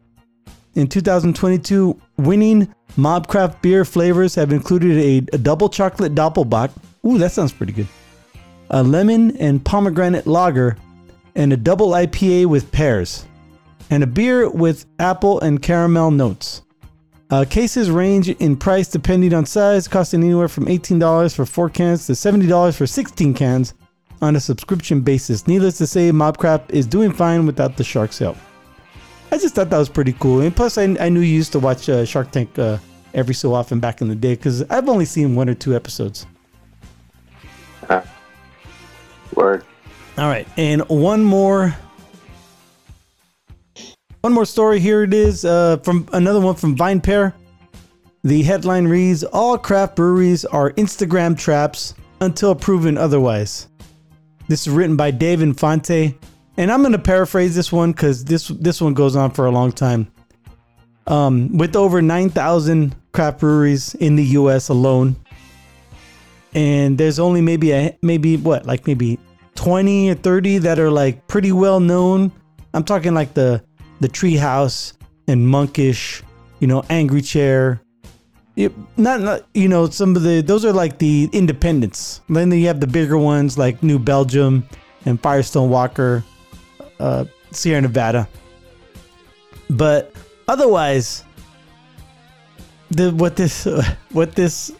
In 0.74 0.86
2022, 0.86 2.00
winning 2.18 2.72
Mobcraft 2.96 3.60
beer 3.60 3.84
flavors 3.84 4.36
have 4.36 4.52
included 4.52 4.98
a, 4.98 5.34
a 5.34 5.38
double 5.38 5.68
chocolate 5.68 6.14
Doppelbock. 6.14 6.70
Ooh, 7.04 7.18
that 7.18 7.32
sounds 7.32 7.52
pretty 7.52 7.72
good. 7.72 7.88
A 8.70 8.82
lemon 8.82 9.36
and 9.38 9.64
pomegranate 9.64 10.28
lager, 10.28 10.76
and 11.34 11.52
a 11.52 11.56
double 11.56 11.90
IPA 11.90 12.46
with 12.46 12.70
pears, 12.70 13.26
and 13.90 14.04
a 14.04 14.06
beer 14.06 14.48
with 14.48 14.86
apple 15.00 15.40
and 15.40 15.60
caramel 15.60 16.12
notes. 16.12 16.62
Uh, 17.30 17.44
cases 17.48 17.90
range 17.90 18.28
in 18.28 18.56
price 18.56 18.88
depending 18.88 19.34
on 19.34 19.46
size, 19.46 19.88
costing 19.88 20.22
anywhere 20.22 20.48
from 20.48 20.66
$18 20.66 21.34
for 21.34 21.46
4 21.46 21.70
cans 21.70 22.06
to 22.06 22.12
$70 22.12 22.76
for 22.76 22.86
16 22.86 23.34
cans 23.34 23.74
on 24.20 24.36
a 24.36 24.40
subscription 24.40 25.00
basis. 25.00 25.46
Needless 25.46 25.78
to 25.78 25.86
say, 25.86 26.10
Mobcraft 26.10 26.70
is 26.70 26.86
doing 26.86 27.12
fine 27.12 27.46
without 27.46 27.76
the 27.76 27.84
Shark's 27.84 28.18
help. 28.18 28.36
I 29.32 29.38
just 29.38 29.54
thought 29.54 29.70
that 29.70 29.78
was 29.78 29.88
pretty 29.88 30.12
cool. 30.14 30.40
And 30.40 30.54
plus, 30.54 30.76
I, 30.76 30.96
I 30.98 31.08
knew 31.08 31.20
you 31.20 31.34
used 31.34 31.52
to 31.52 31.58
watch 31.58 31.88
uh, 31.88 32.04
Shark 32.04 32.30
Tank 32.32 32.58
uh, 32.58 32.78
every 33.14 33.34
so 33.34 33.54
often 33.54 33.80
back 33.80 34.00
in 34.00 34.08
the 34.08 34.14
day 34.14 34.34
because 34.34 34.62
I've 34.70 34.88
only 34.88 35.04
seen 35.04 35.34
one 35.34 35.48
or 35.48 35.54
two 35.54 35.74
episodes. 35.74 36.26
Word. 39.34 39.64
All 40.18 40.28
right, 40.28 40.46
and 40.56 40.82
one 40.88 41.24
more. 41.24 41.74
one 44.20 44.32
more 44.32 44.44
story. 44.44 44.80
Here 44.80 45.02
it 45.04 45.14
is 45.14 45.44
uh, 45.44 45.78
from 45.78 46.08
another 46.12 46.40
one 46.40 46.56
from 46.56 46.76
VinePair. 46.76 47.32
The 48.22 48.42
headline 48.42 48.86
reads 48.86 49.24
All 49.24 49.56
craft 49.56 49.96
breweries 49.96 50.44
are 50.44 50.72
Instagram 50.72 51.38
traps 51.38 51.94
until 52.20 52.54
proven 52.54 52.98
otherwise. 52.98 53.68
This 54.48 54.66
is 54.66 54.72
written 54.72 54.96
by 54.96 55.10
Dave 55.10 55.40
Infante. 55.40 56.18
And 56.60 56.70
I'm 56.70 56.82
going 56.82 56.92
to 56.92 56.98
paraphrase 56.98 57.54
this 57.54 57.72
one 57.72 57.92
because 57.92 58.22
this, 58.26 58.48
this 58.48 58.82
one 58.82 58.92
goes 58.92 59.16
on 59.16 59.30
for 59.30 59.46
a 59.46 59.50
long 59.50 59.72
time. 59.72 60.12
Um, 61.06 61.56
with 61.56 61.74
over 61.74 62.02
9,000 62.02 62.94
craft 63.12 63.40
breweries 63.40 63.94
in 63.94 64.14
the 64.14 64.24
US 64.24 64.68
alone, 64.68 65.16
and 66.54 66.98
there's 66.98 67.18
only 67.18 67.40
maybe 67.40 67.72
a 67.72 67.96
maybe 68.02 68.36
what 68.36 68.66
like 68.66 68.86
maybe 68.86 69.18
20 69.54 70.10
or 70.10 70.14
30 70.16 70.58
that 70.58 70.78
are 70.78 70.90
like 70.90 71.26
pretty 71.28 71.50
well 71.50 71.80
known. 71.80 72.30
I'm 72.74 72.84
talking 72.84 73.14
like 73.14 73.32
the 73.32 73.64
the 74.00 74.08
Treehouse 74.08 74.92
and 75.28 75.48
Monkish, 75.48 76.22
you 76.58 76.66
know, 76.66 76.84
Angry 76.90 77.22
Chair. 77.22 77.80
It, 78.56 78.74
not, 78.98 79.22
not 79.22 79.46
you 79.54 79.68
know 79.68 79.88
some 79.88 80.14
of 80.14 80.24
the 80.24 80.42
those 80.42 80.66
are 80.66 80.74
like 80.74 80.98
the 80.98 81.30
independents. 81.32 82.20
Then 82.28 82.50
you 82.50 82.66
have 82.66 82.80
the 82.80 82.86
bigger 82.86 83.16
ones 83.16 83.56
like 83.56 83.82
New 83.82 83.98
Belgium 83.98 84.68
and 85.06 85.18
Firestone 85.22 85.70
Walker, 85.70 86.22
uh, 87.00 87.24
Sierra 87.50 87.80
Nevada. 87.80 88.28
But 89.68 90.14
otherwise, 90.48 91.24
the 92.90 93.12
what 93.12 93.36
this 93.36 93.66
what 94.10 94.34
this 94.34 94.72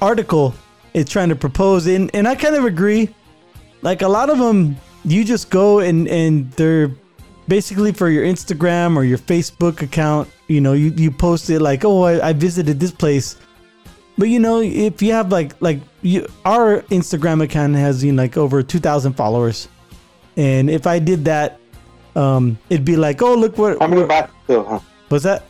article 0.00 0.54
is 0.94 1.08
trying 1.08 1.28
to 1.28 1.36
propose, 1.36 1.86
and 1.86 2.10
and 2.14 2.26
I 2.26 2.34
kind 2.34 2.54
of 2.54 2.64
agree. 2.64 3.14
Like 3.82 4.02
a 4.02 4.08
lot 4.08 4.28
of 4.28 4.38
them, 4.38 4.76
you 5.04 5.24
just 5.24 5.50
go 5.50 5.80
and 5.80 6.08
and 6.08 6.50
they're 6.52 6.90
basically 7.48 7.92
for 7.92 8.08
your 8.08 8.24
Instagram 8.24 8.96
or 8.96 9.04
your 9.04 9.18
Facebook 9.18 9.82
account. 9.82 10.28
You 10.48 10.60
know, 10.60 10.72
you 10.72 10.90
you 10.90 11.10
post 11.10 11.48
it 11.50 11.60
like, 11.60 11.84
oh, 11.84 12.02
I, 12.02 12.28
I 12.28 12.32
visited 12.32 12.80
this 12.80 12.92
place. 12.92 13.36
But 14.18 14.28
you 14.28 14.38
know, 14.38 14.60
if 14.60 15.00
you 15.00 15.12
have 15.12 15.32
like 15.32 15.60
like 15.60 15.80
you, 16.02 16.26
our 16.44 16.82
Instagram 16.90 17.42
account 17.42 17.74
has 17.76 18.04
you 18.04 18.12
know, 18.12 18.22
like 18.22 18.36
over 18.36 18.62
two 18.62 18.78
thousand 18.80 19.14
followers, 19.14 19.68
and 20.40 20.70
if 20.70 20.86
I 20.86 20.98
did 20.98 21.24
that, 21.26 21.60
um, 22.16 22.56
it'd 22.70 22.84
be 22.84 22.96
like, 22.96 23.20
oh, 23.20 23.34
look 23.34 23.58
what. 23.58 23.78
How 23.78 23.86
many 23.86 24.04
bots 24.06 24.32
still, 24.44 24.64
huh? 24.64 24.80
What's 25.08 25.24
that? 25.24 25.44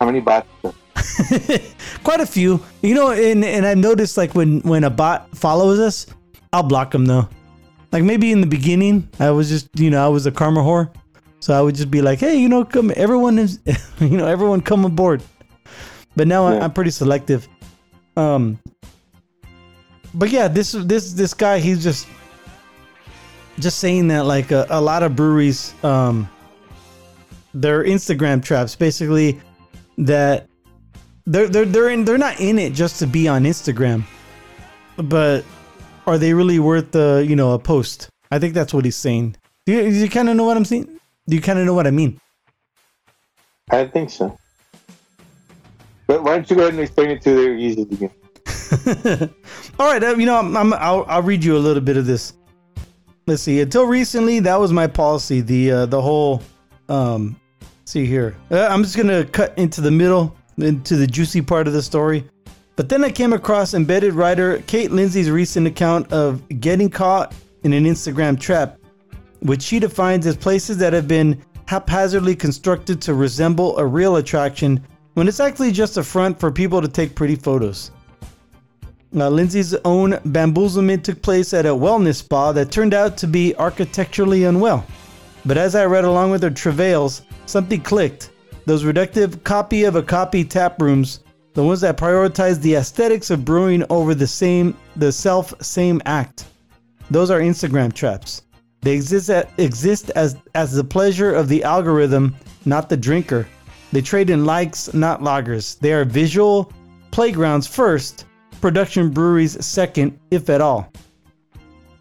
How 0.00 0.06
many 0.06 0.20
bots 0.20 0.48
still? 0.58 0.74
Quite 2.02 2.20
a 2.20 2.26
few. 2.26 2.58
You 2.82 2.94
know, 2.94 3.10
and 3.12 3.44
and 3.44 3.64
I've 3.66 3.78
noticed 3.78 4.16
like 4.16 4.34
when 4.34 4.60
when 4.60 4.82
a 4.82 4.90
bot 4.90 5.30
follows 5.36 5.78
us, 5.78 6.06
I'll 6.52 6.64
block 6.64 6.90
them 6.90 7.06
though. 7.06 7.28
Like 7.92 8.02
maybe 8.02 8.32
in 8.32 8.40
the 8.40 8.46
beginning, 8.46 9.08
I 9.20 9.30
was 9.30 9.48
just 9.48 9.68
you 9.78 9.90
know 9.90 10.04
I 10.04 10.08
was 10.08 10.26
a 10.26 10.32
karma 10.32 10.60
whore, 10.60 10.90
so 11.38 11.54
I 11.54 11.60
would 11.62 11.76
just 11.76 11.90
be 11.90 12.02
like, 12.02 12.18
hey, 12.18 12.34
you 12.36 12.48
know, 12.48 12.64
come, 12.64 12.92
everyone 12.96 13.38
is, 13.38 13.60
you 14.00 14.16
know, 14.18 14.26
everyone 14.26 14.60
come 14.60 14.84
aboard. 14.84 15.22
But 16.16 16.26
now 16.26 16.46
I, 16.46 16.54
Yeah. 16.54 16.64
I'm 16.64 16.72
pretty 16.72 16.90
selective. 16.90 17.46
Um. 18.16 18.58
But 20.12 20.30
yeah, 20.30 20.48
this 20.48 20.72
this 20.72 21.12
this 21.12 21.34
guy, 21.34 21.58
he's 21.60 21.82
just 21.84 22.08
just 23.58 23.78
saying 23.78 24.08
that 24.08 24.26
like 24.26 24.50
a, 24.50 24.66
a 24.70 24.80
lot 24.80 25.02
of 25.02 25.16
breweries, 25.16 25.74
um, 25.84 26.28
they're 27.54 27.84
Instagram 27.84 28.42
traps, 28.42 28.74
basically 28.74 29.40
that 29.98 30.46
they're 31.26 31.48
they're 31.48 31.64
they're 31.64 31.90
in 31.90 32.04
they're 32.04 32.18
not 32.18 32.40
in 32.40 32.58
it 32.58 32.72
just 32.72 32.98
to 32.98 33.06
be 33.06 33.28
on 33.28 33.44
Instagram, 33.44 34.04
but 34.96 35.44
are 36.06 36.18
they 36.18 36.34
really 36.34 36.58
worth 36.58 36.92
the 36.92 37.24
you 37.26 37.36
know 37.36 37.52
a 37.52 37.58
post? 37.58 38.08
I 38.30 38.38
think 38.38 38.54
that's 38.54 38.74
what 38.74 38.84
he's 38.84 38.96
saying. 38.96 39.36
Do 39.64 39.72
you, 39.72 39.82
do 39.82 39.96
you 39.96 40.08
kind 40.08 40.28
of 40.28 40.36
know 40.36 40.44
what 40.44 40.56
I'm 40.56 40.64
saying? 40.64 41.00
Do 41.28 41.36
you 41.36 41.42
kind 41.42 41.58
of 41.58 41.66
know 41.66 41.74
what 41.74 41.86
I 41.86 41.90
mean? 41.90 42.20
I 43.70 43.86
think 43.86 44.10
so. 44.10 44.38
But 46.06 46.22
why 46.22 46.36
don't 46.36 46.48
you 46.48 46.56
go 46.56 46.62
ahead 46.62 46.74
and 46.74 46.82
explain 46.82 47.10
it 47.10 47.22
to 47.22 47.34
their 47.34 47.54
users 47.54 47.86
again? 47.90 48.10
All 49.78 49.90
right, 49.90 50.02
uh, 50.02 50.14
you 50.14 50.26
know, 50.26 50.36
I'm, 50.36 50.56
I'm, 50.56 50.72
I'll, 50.74 51.04
I'll 51.08 51.22
read 51.22 51.42
you 51.42 51.56
a 51.56 51.58
little 51.58 51.82
bit 51.82 51.96
of 51.96 52.06
this. 52.06 52.32
Let's 53.28 53.42
see. 53.42 53.60
Until 53.60 53.86
recently, 53.86 54.38
that 54.40 54.60
was 54.60 54.72
my 54.72 54.86
policy. 54.86 55.40
The 55.40 55.72
uh, 55.72 55.86
the 55.86 56.00
whole, 56.00 56.42
um, 56.88 57.40
see 57.84 58.06
here. 58.06 58.36
Uh, 58.52 58.68
I'm 58.68 58.84
just 58.84 58.96
gonna 58.96 59.24
cut 59.24 59.56
into 59.58 59.80
the 59.80 59.90
middle, 59.90 60.36
into 60.58 60.94
the 60.94 61.08
juicy 61.08 61.42
part 61.42 61.66
of 61.66 61.72
the 61.72 61.82
story. 61.82 62.24
But 62.76 62.88
then 62.88 63.02
I 63.02 63.10
came 63.10 63.32
across 63.32 63.74
embedded 63.74 64.12
writer 64.12 64.62
Kate 64.68 64.92
Lindsay's 64.92 65.28
recent 65.28 65.66
account 65.66 66.12
of 66.12 66.40
getting 66.60 66.88
caught 66.88 67.34
in 67.64 67.72
an 67.72 67.84
Instagram 67.84 68.38
trap, 68.38 68.78
which 69.40 69.62
she 69.62 69.80
defines 69.80 70.24
as 70.26 70.36
places 70.36 70.76
that 70.78 70.92
have 70.92 71.08
been 71.08 71.42
haphazardly 71.66 72.36
constructed 72.36 73.02
to 73.02 73.14
resemble 73.14 73.76
a 73.78 73.84
real 73.84 74.16
attraction 74.16 74.80
when 75.14 75.26
it's 75.26 75.40
actually 75.40 75.72
just 75.72 75.96
a 75.96 76.04
front 76.04 76.38
for 76.38 76.52
people 76.52 76.80
to 76.80 76.86
take 76.86 77.16
pretty 77.16 77.34
photos. 77.34 77.90
Now, 79.12 79.28
Lindsay's 79.28 79.74
own 79.84 80.12
bamboozlement 80.12 81.04
took 81.04 81.22
place 81.22 81.54
at 81.54 81.64
a 81.64 81.70
wellness 81.70 82.16
spa 82.16 82.52
that 82.52 82.70
turned 82.70 82.92
out 82.92 83.16
to 83.18 83.26
be 83.26 83.54
architecturally 83.56 84.44
unwell. 84.44 84.84
But 85.44 85.56
as 85.56 85.74
I 85.74 85.84
read 85.84 86.04
along 86.04 86.32
with 86.32 86.42
her 86.42 86.50
travails, 86.50 87.22
something 87.46 87.80
clicked. 87.80 88.30
Those 88.66 88.82
reductive 88.82 89.44
copy 89.44 89.84
of 89.84 89.94
a 89.94 90.02
copy 90.02 90.44
tap 90.44 90.82
rooms, 90.82 91.20
the 91.54 91.62
ones 91.62 91.80
that 91.82 91.96
prioritize 91.96 92.60
the 92.60 92.74
aesthetics 92.74 93.30
of 93.30 93.44
brewing 93.44 93.84
over 93.90 94.14
the 94.14 94.26
same, 94.26 94.76
the 94.96 95.12
self 95.12 95.54
same 95.62 96.02
act. 96.04 96.46
Those 97.10 97.30
are 97.30 97.40
Instagram 97.40 97.92
traps. 97.92 98.42
They 98.80 98.92
exist 98.94 99.30
at, 99.30 99.50
exist 99.56 100.10
as 100.16 100.36
as 100.56 100.72
the 100.72 100.84
pleasure 100.84 101.32
of 101.32 101.48
the 101.48 101.62
algorithm, 101.62 102.34
not 102.64 102.88
the 102.88 102.96
drinker. 102.96 103.46
They 103.92 104.02
trade 104.02 104.30
in 104.30 104.44
likes, 104.44 104.92
not 104.92 105.20
lagers. 105.20 105.78
They 105.78 105.92
are 105.92 106.04
visual 106.04 106.72
playgrounds 107.12 107.68
first, 107.68 108.26
production 108.60 109.10
breweries 109.10 109.64
second, 109.64 110.18
if 110.30 110.48
at 110.50 110.60
all. 110.60 110.90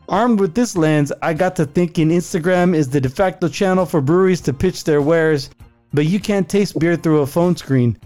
Armed 0.07 0.39
with 0.39 0.53
this 0.53 0.77
lens, 0.77 1.11
I 1.21 1.33
got 1.33 1.55
to 1.55 1.65
thinking 1.65 2.09
Instagram 2.09 2.75
is 2.75 2.89
the 2.89 3.01
de 3.01 3.09
facto 3.09 3.47
channel 3.47 3.85
for 3.85 4.01
breweries 4.01 4.41
to 4.41 4.53
pitch 4.53 4.83
their 4.83 5.01
wares, 5.01 5.49
but 5.93 6.05
you 6.05 6.19
can't 6.19 6.47
taste 6.47 6.77
beer 6.77 6.95
through 6.95 7.21
a 7.21 7.27
phone 7.27 7.55
screen. 7.55 7.97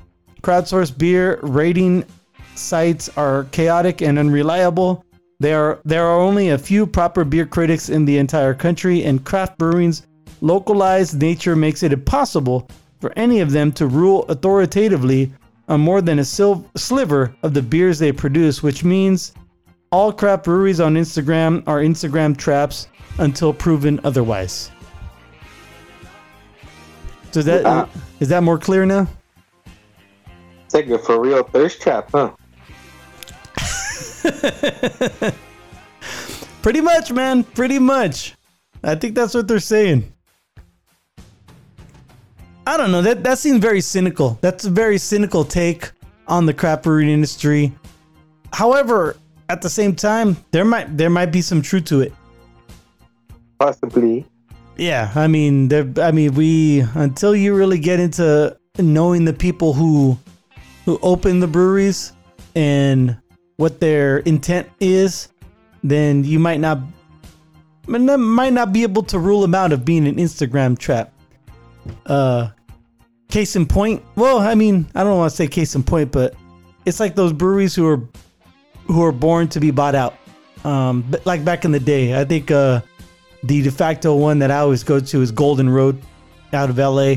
Crowdsourced 0.41 0.97
beer 0.97 1.39
rating 1.41 2.05
sites 2.55 3.09
are 3.17 3.45
chaotic 3.51 4.01
and 4.01 4.17
unreliable. 4.17 5.03
There 5.41 5.61
are, 5.61 5.79
there 5.83 6.05
are 6.05 6.19
only 6.19 6.49
a 6.49 6.57
few 6.57 6.85
proper 6.85 7.25
beer 7.25 7.45
critics 7.45 7.89
in 7.89 8.05
the 8.05 8.17
entire 8.17 8.53
country, 8.53 9.03
and 9.03 9.25
craft 9.25 9.57
brewing's 9.57 10.07
localized 10.41 11.19
nature 11.21 11.55
makes 11.55 11.83
it 11.83 11.91
impossible 11.91 12.69
for 13.01 13.11
any 13.17 13.39
of 13.39 13.51
them 13.51 13.71
to 13.73 13.87
rule 13.87 14.23
authoritatively 14.29 15.31
on 15.69 15.79
more 15.79 16.01
than 16.01 16.19
a 16.19 16.25
sil- 16.25 16.65
sliver 16.75 17.33
of 17.43 17.53
the 17.53 17.61
beers 17.61 17.99
they 17.99 18.11
produce, 18.11 18.61
which 18.61 18.83
means 18.83 19.33
all 19.91 20.11
crap 20.11 20.43
breweries 20.43 20.79
on 20.79 20.95
Instagram 20.95 21.63
are 21.67 21.79
Instagram 21.79 22.35
traps 22.35 22.87
until 23.19 23.53
proven 23.53 23.99
otherwise. 24.03 24.71
So 27.31 27.41
that 27.43 27.65
Uh. 27.65 27.85
is 28.19 28.27
that 28.29 28.41
more 28.43 28.57
clear 28.57 28.85
now? 28.85 29.07
It's 30.65 30.73
like 30.73 30.87
a 30.89 30.97
for 30.99 31.19
real 31.21 31.43
thirst 31.43 31.81
trap, 31.81 32.09
huh? 32.11 32.31
Pretty 36.61 36.81
much, 36.81 37.11
man. 37.11 37.43
Pretty 37.43 37.79
much. 37.79 38.35
I 38.83 38.95
think 38.95 39.15
that's 39.15 39.33
what 39.33 39.47
they're 39.47 39.59
saying. 39.59 40.11
I 42.69 42.77
don't 42.77 42.91
know. 42.91 43.01
That 43.01 43.23
that 43.23 43.39
seems 43.39 43.57
very 43.59 43.81
cynical. 43.81 44.37
That's 44.41 44.65
a 44.65 44.69
very 44.69 44.99
cynical 44.99 45.43
take 45.43 45.89
on 46.27 46.45
the 46.45 46.53
craft 46.53 46.83
brewing 46.83 47.09
industry. 47.09 47.73
However, 48.53 49.17
at 49.49 49.63
the 49.63 49.69
same 49.71 49.95
time, 49.95 50.37
there 50.51 50.63
might 50.63 50.95
there 50.95 51.09
might 51.09 51.31
be 51.31 51.41
some 51.41 51.63
truth 51.63 51.85
to 51.85 52.01
it. 52.01 52.13
Possibly. 53.59 54.23
Yeah, 54.77 55.11
I 55.15 55.25
mean, 55.25 55.67
there. 55.67 55.91
I 55.97 56.11
mean, 56.11 56.35
we 56.35 56.81
until 56.93 57.35
you 57.35 57.55
really 57.55 57.79
get 57.79 57.99
into 57.99 58.55
knowing 58.77 59.25
the 59.25 59.33
people 59.33 59.73
who 59.73 60.15
who 60.85 60.99
open 61.01 61.39
the 61.39 61.47
breweries 61.47 62.13
and 62.53 63.17
what 63.57 63.79
their 63.79 64.19
intent 64.19 64.69
is, 64.79 65.29
then 65.83 66.23
you 66.23 66.37
might 66.37 66.59
not 66.59 66.81
might 67.87 68.01
not- 68.01 68.19
might 68.19 68.53
not 68.53 68.71
be 68.71 68.83
able 68.83 69.01
to 69.01 69.17
rule 69.17 69.41
them 69.41 69.55
out 69.55 69.73
of 69.73 69.83
being 69.83 70.07
an 70.07 70.17
Instagram 70.17 70.77
trap. 70.77 71.11
Uh, 72.05 72.49
case 73.29 73.55
in 73.55 73.65
point. 73.65 74.03
Well, 74.15 74.39
I 74.39 74.55
mean, 74.55 74.87
I 74.95 75.03
don't 75.03 75.17
want 75.17 75.31
to 75.31 75.35
say 75.35 75.47
case 75.47 75.75
in 75.75 75.83
point, 75.83 76.11
but 76.11 76.35
it's 76.85 76.99
like 76.99 77.15
those 77.15 77.31
breweries 77.31 77.73
who 77.73 77.87
are 77.87 78.01
who 78.87 79.03
are 79.03 79.11
born 79.11 79.47
to 79.49 79.59
be 79.59 79.71
bought 79.71 79.95
out. 79.95 80.15
Um, 80.65 81.05
but 81.09 81.25
like 81.25 81.45
back 81.45 81.63
in 81.63 81.71
the 81.71 81.79
day, 81.79 82.19
I 82.19 82.25
think 82.25 82.51
uh, 82.51 82.81
the 83.43 83.61
de 83.61 83.71
facto 83.71 84.15
one 84.15 84.39
that 84.39 84.51
I 84.51 84.57
always 84.57 84.83
go 84.83 84.99
to 84.99 85.21
is 85.21 85.31
Golden 85.31 85.69
Road 85.69 86.01
out 86.51 86.69
of 86.69 86.77
LA. 86.77 87.15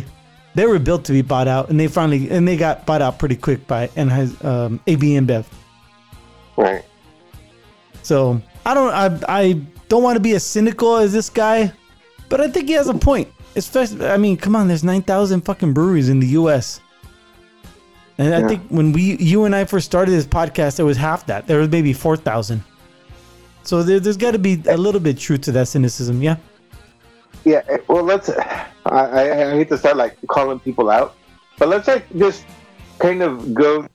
They 0.55 0.67
were 0.67 0.79
built 0.79 1.07
to 1.07 1.13
be 1.13 1.23
bought 1.23 1.49
out, 1.49 1.71
and 1.71 1.81
they 1.81 1.89
finally 1.89 2.31
and 2.31 2.47
they 2.47 2.57
got 2.57 2.87
bought 2.87 3.03
out 3.03 3.19
pretty 3.19 3.37
quick 3.37 3.67
by 3.67 3.91
and 3.97 4.11
Anheuser 4.11 4.45
um, 4.45 4.81
AB 4.87 5.15
InBev. 5.15 5.47
Right. 6.57 6.85
So 8.03 8.41
I 8.67 8.75
don't 8.75 8.93
I 8.93 9.41
I 9.41 9.53
don't 9.89 10.03
want 10.03 10.17
to 10.17 10.21
be 10.21 10.35
as 10.35 10.45
cynical 10.45 10.97
as 10.97 11.13
this 11.13 11.31
guy, 11.31 11.73
but 12.29 12.41
I 12.41 12.49
think 12.49 12.69
he 12.69 12.75
has 12.75 12.89
a 12.89 12.95
point. 12.95 13.29
Especially 13.57 14.07
I 14.07 14.17
mean, 14.17 14.37
come 14.37 14.57
on, 14.57 14.69
there's 14.69 14.85
nine 14.85 15.03
thousand 15.03 15.43
fucking 15.43 15.73
breweries 15.73 16.09
in 16.09 16.21
the 16.21 16.29
U.S. 16.29 16.81
And 18.19 18.35
I 18.35 18.47
think 18.47 18.63
when 18.69 18.93
we, 18.93 19.17
you 19.17 19.45
and 19.45 19.57
I 19.57 19.65
first 19.65 19.87
started 19.87 20.13
this 20.13 20.27
podcast, 20.27 20.77
there 20.77 20.87
was 20.87 20.97
half 20.99 21.27
that. 21.27 21.47
There 21.47 21.59
was 21.59 21.69
maybe 21.71 21.93
four 21.93 22.17
thousand. 22.17 22.63
So 23.65 23.83
there, 23.83 24.01
there's 24.01 24.17
got 24.17 24.33
to 24.33 24.39
be 24.39 24.63
a 24.69 24.77
little 24.77 25.01
bit 25.01 25.19
truth 25.19 25.43
to 25.43 25.53
that 25.53 25.69
cynicism, 25.69 26.21
yeah. 26.23 26.37
Yeah, 27.45 27.63
eh, 27.69 27.79
well, 27.89 28.03
let's. 28.05 28.29
I, 28.29 28.67
I, 28.87 29.51
I 29.51 29.51
hate 29.53 29.69
to 29.71 29.79
start 29.79 29.97
like 29.97 30.17
calling 30.29 30.59
people 30.61 30.91
out, 30.91 31.17
but 31.59 31.69
let's 31.69 31.89
like 31.89 32.05
just 32.17 32.45
kind 32.99 33.23
of 33.23 33.55
go 33.55 33.87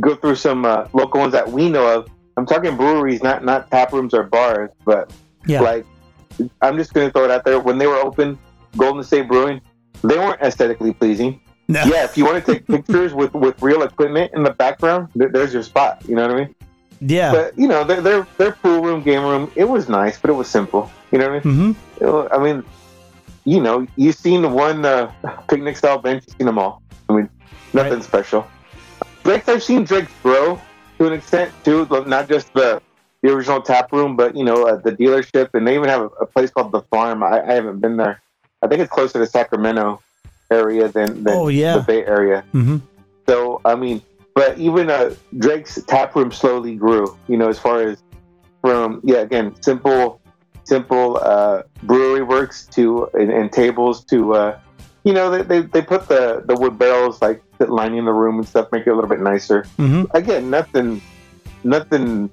go 0.00 0.14
through 0.16 0.36
some 0.36 0.64
uh, 0.64 0.88
local 0.92 1.20
ones 1.20 1.32
that 1.32 1.48
we 1.50 1.68
know 1.68 1.86
of. 1.86 2.08
I'm 2.36 2.46
talking 2.46 2.76
breweries, 2.76 3.22
not 3.22 3.44
not 3.44 3.70
tap 3.70 3.92
rooms 3.92 4.14
or 4.14 4.24
bars, 4.24 4.70
but 4.84 5.12
Yeah. 5.46 5.60
like 5.60 5.86
I'm 6.62 6.76
just 6.76 6.92
gonna 6.94 7.10
throw 7.10 7.24
it 7.24 7.30
out 7.30 7.44
there. 7.44 7.60
When 7.60 7.78
they 7.78 7.86
were 7.86 7.96
open, 7.96 8.38
Golden 8.76 9.02
State 9.04 9.28
Brewing, 9.28 9.60
they 10.02 10.18
weren't 10.18 10.40
aesthetically 10.40 10.92
pleasing. 10.92 11.40
No. 11.68 11.82
Yeah, 11.84 12.04
if 12.04 12.16
you 12.16 12.24
want 12.24 12.44
to 12.44 12.52
take 12.52 12.66
pictures 12.76 13.12
with 13.14 13.34
with 13.34 13.60
real 13.62 13.82
equipment 13.82 14.32
in 14.34 14.42
the 14.44 14.52
background, 14.52 15.08
th- 15.18 15.32
there's 15.32 15.52
your 15.52 15.62
spot. 15.62 16.02
You 16.08 16.14
know 16.14 16.22
what 16.28 16.36
I 16.36 16.40
mean? 16.44 16.54
Yeah. 17.00 17.32
But 17.32 17.58
you 17.58 17.66
know, 17.68 17.84
their 17.84 18.00
their 18.00 18.26
their 18.38 18.52
pool 18.52 18.82
room, 18.82 19.02
game 19.02 19.22
room, 19.22 19.50
it 19.56 19.64
was 19.68 19.88
nice, 19.88 20.18
but 20.18 20.30
it 20.30 20.34
was 20.34 20.48
simple. 20.48 20.90
You 21.10 21.18
know 21.18 21.30
what 21.30 21.44
I 21.44 21.48
mean? 21.48 21.74
mm-hmm. 21.74 22.04
Know, 22.04 22.28
I 22.30 22.38
mean, 22.38 22.64
you 23.44 23.60
know, 23.60 23.86
you've 23.96 24.14
seen 24.16 24.42
the 24.42 24.48
one 24.48 24.84
uh, 24.84 25.10
picnic 25.48 25.76
style 25.76 25.98
bench, 25.98 26.24
you've 26.26 26.36
seen 26.36 26.46
them 26.46 26.58
all. 26.58 26.82
I 27.08 27.14
mean, 27.14 27.28
nothing 27.72 27.94
Right. 27.94 28.02
special. 28.02 28.46
Drake's, 29.24 29.48
I've 29.48 29.62
seen 29.62 29.84
Drake's 29.84 30.12
grow 30.22 30.60
to 30.98 31.06
an 31.06 31.12
extent 31.12 31.52
too, 31.64 31.86
not 32.06 32.28
just 32.28 32.52
the 32.54 32.80
the 33.22 33.32
original 33.32 33.60
tap 33.60 33.92
room, 33.92 34.14
but 34.16 34.36
you 34.36 34.44
know, 34.44 34.66
uh, 34.68 34.76
the 34.76 34.92
dealership, 34.92 35.50
and 35.54 35.66
they 35.66 35.74
even 35.74 35.88
have 35.88 36.02
a, 36.02 36.06
a 36.22 36.26
place 36.26 36.50
called 36.50 36.70
the 36.70 36.82
Farm. 36.82 37.22
I, 37.24 37.42
I 37.42 37.54
haven't 37.54 37.80
been 37.80 37.96
there. 37.96 38.22
I 38.66 38.68
think 38.68 38.80
it's 38.80 38.90
closer 38.90 39.20
to 39.20 39.26
Sacramento 39.26 40.02
area 40.50 40.88
than, 40.88 41.22
than 41.22 41.34
Oh, 41.34 41.48
yeah. 41.48 41.78
the 41.78 41.82
Bay 41.82 42.04
Area. 42.04 42.44
Mm-hmm. 42.52 42.78
So 43.28 43.60
I 43.64 43.76
mean, 43.76 44.02
but 44.34 44.58
even 44.58 44.90
uh, 44.90 45.14
Drake's 45.38 45.80
tap 45.86 46.14
room 46.16 46.32
slowly 46.32 46.74
grew. 46.74 47.16
You 47.28 47.36
know, 47.36 47.48
as 47.48 47.58
far 47.58 47.82
as 47.82 48.02
from 48.60 49.00
yeah, 49.04 49.18
again, 49.18 49.54
simple, 49.62 50.20
simple 50.64 51.18
uh, 51.22 51.62
brewery 51.84 52.22
works 52.22 52.66
to 52.72 53.08
and, 53.14 53.30
and 53.30 53.52
tables 53.52 54.04
to 54.06 54.34
uh, 54.34 54.58
you 55.04 55.12
know 55.12 55.30
they, 55.30 55.42
they, 55.42 55.60
they 55.60 55.82
put 55.82 56.08
the 56.08 56.42
the 56.44 56.56
wood 56.56 56.76
barrels 56.78 57.22
like 57.22 57.40
lining 57.60 58.04
the 58.04 58.12
room 58.12 58.38
and 58.38 58.48
stuff, 58.48 58.70
make 58.72 58.86
it 58.86 58.90
a 58.90 58.94
little 58.94 59.08
bit 59.08 59.20
nicer. 59.20 59.62
Mm-hmm. 59.78 60.04
Again, 60.14 60.50
nothing, 60.50 61.00
nothing, 61.64 62.30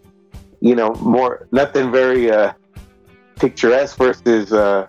you 0.61 0.75
know, 0.75 0.93
more 0.95 1.47
nothing 1.51 1.91
very 1.91 2.31
uh, 2.31 2.53
picturesque 3.37 3.97
versus 3.97 4.51
uh, 4.51 4.87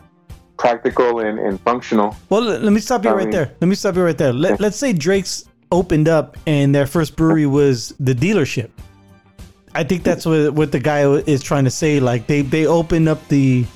practical 0.57 1.21
and, 1.21 1.39
and 1.39 1.61
functional. 1.61 2.17
Well, 2.29 2.43
let, 2.43 2.63
let 2.63 2.73
me 2.73 2.81
stop 2.81 3.05
you 3.05 3.11
I 3.11 3.15
right 3.15 3.23
mean- 3.25 3.31
there. 3.31 3.55
Let 3.61 3.69
me 3.69 3.75
stop 3.75 3.97
you 3.97 4.03
right 4.05 4.17
there. 4.17 4.33
Let, 4.33 4.61
let's 4.61 4.77
say 4.77 4.93
Drake's 4.93 5.45
opened 5.73 6.09
up 6.09 6.37
and 6.47 6.75
their 6.75 6.87
first 6.87 7.17
brewery 7.17 7.47
was 7.47 7.95
the 7.99 8.15
dealership. 8.15 8.71
I 9.75 9.83
think 9.83 10.05
that's 10.05 10.25
what 10.25 10.53
what 10.55 10.71
the 10.71 10.79
guy 10.79 11.03
is 11.03 11.43
trying 11.43 11.65
to 11.65 11.71
say. 11.71 11.99
Like 11.99 12.29
they 12.29 12.43
they 12.43 12.65
open 12.67 13.09
up 13.09 13.27
the, 13.27 13.67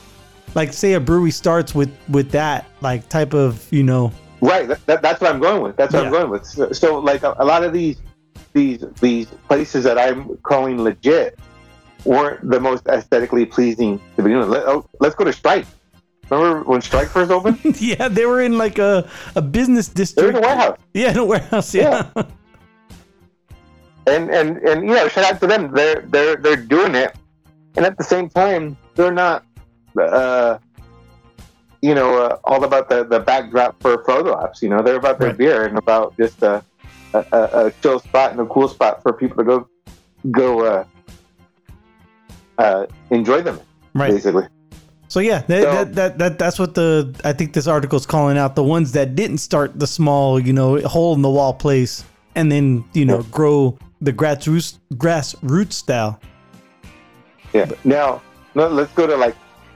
like 0.55 0.73
say 0.73 0.93
a 0.93 1.01
brewery 1.01 1.33
starts 1.33 1.75
with 1.75 1.91
with 2.09 2.31
that 2.31 2.67
like 2.81 3.09
type 3.09 3.35
of 3.35 3.67
you 3.73 3.83
know 3.83 4.13
Right. 4.41 4.69
That, 4.69 4.87
that, 4.87 5.03
that's 5.03 5.21
what 5.21 5.35
I'm 5.35 5.41
going 5.41 5.63
with. 5.63 5.77
That's 5.77 5.93
what 5.93 6.07
I'm 6.07 6.13
going 6.13 6.31
with. 6.31 6.47
So, 6.47 6.71
so 6.73 6.99
like 6.99 7.23
a, 7.23 7.35
a 7.39 7.45
lot 7.45 7.65
of 7.65 7.73
these 7.73 7.97
these 8.53 8.85
these 9.01 9.27
places 9.49 9.85
that 9.85 9.99
I'm 9.99 10.37
calling 10.39 10.83
legit 10.83 11.39
weren't 12.05 12.49
the 12.49 12.61
most 12.61 12.87
aesthetically 12.87 13.45
pleasing 13.45 14.01
to 14.17 14.23
begin 14.23 14.39
with. 14.39 14.49
Let, 14.49 14.67
oh, 14.67 14.89
let's 15.01 15.15
go 15.15 15.25
to 15.25 15.33
Strike. 15.33 15.67
Remember 16.31 16.63
when 16.65 16.81
Strike 16.83 17.09
first 17.09 17.31
opened? 17.31 17.59
yeah 17.81 18.09
they 18.09 18.27
were 18.27 18.41
in 18.43 18.59
like 18.59 18.79
a 18.79 19.09
a 19.35 19.43
business 19.43 19.89
district. 19.89 20.31
in 20.31 20.37
a 20.37 20.41
warehouse. 20.47 20.79
Yeah, 20.95 21.11
in 21.13 21.19
a 21.19 21.25
warehouse. 21.25 21.75
Yeah. 21.75 22.11
And 24.07 24.31
and 24.31 24.57
and 24.59 24.83
you 24.89 24.95
know, 24.95 25.09
shout 25.09 25.25
out 25.35 25.41
to 25.41 25.47
them. 25.47 25.73
They're 25.73 26.01
they're 26.09 26.37
they're 26.37 26.57
doing 26.57 26.95
it, 26.95 27.15
and 27.77 27.85
at 27.85 27.97
the 27.99 28.05
same 28.05 28.29
time, 28.31 28.77
they're 28.95 29.13
not. 29.13 29.45
Uh, 30.01 30.59
you 31.83 31.95
know, 31.95 32.19
uh, 32.23 32.39
all 32.45 32.65
about 32.65 32.89
the, 32.89 33.05
the 33.05 33.21
backdrop 33.21 33.81
for 33.81 34.03
photo 34.05 34.33
ops. 34.35 34.63
You 34.63 34.69
know, 34.71 34.83
they're 34.83 34.97
about 34.97 35.19
their 35.19 35.29
Right. 35.29 35.39
beer 35.39 35.65
and 35.67 35.79
about 35.79 36.17
just 36.17 36.43
a, 36.43 36.65
a, 37.15 37.25
a 37.33 37.67
a 37.67 37.71
chill 37.83 38.01
spot 38.01 38.33
and 38.33 38.41
a 38.41 38.47
cool 38.47 38.69
spot 38.69 39.03
for 39.03 39.13
people 39.13 39.37
to 39.37 39.45
go 39.45 39.69
go 40.31 40.65
uh, 40.65 40.85
uh, 42.59 42.87
enjoy 43.11 43.43
them. 43.43 43.61
Right. 43.95 44.11
Basically, 44.11 44.45
So 45.09 45.21
yeah, 45.21 45.39
that, 45.49 45.63
So- 45.63 45.71
that, 45.73 45.95
that 45.95 46.19
that 46.19 46.39
that's 46.39 46.59
what 46.59 46.75
the 46.75 47.15
I 47.25 47.33
think 47.33 47.53
this 47.55 47.67
article 47.67 47.97
is 47.99 48.07
calling 48.07 48.37
out 48.39 48.55
the 48.57 48.63
ones 48.63 48.93
that 48.93 49.15
didn't 49.17 49.39
start 49.39 49.79
the 49.79 49.87
small, 49.87 50.39
you 50.39 50.53
know, 50.53 50.79
hole 50.81 51.15
in 51.15 51.23
the 51.23 51.31
wall 51.31 51.55
place 51.55 52.05
and 52.35 52.53
then 52.53 52.85
you 52.93 53.05
know 53.05 53.23
grow 53.25 53.79
the 54.01 54.13
grassroots 54.13 54.79
grassroots 54.95 55.73
style. 55.73 56.21
yeah. 57.53 57.71
Now, 57.85 58.21
let's 58.55 58.93
go 58.93 59.07
to 59.07 59.17
like 59.17 59.35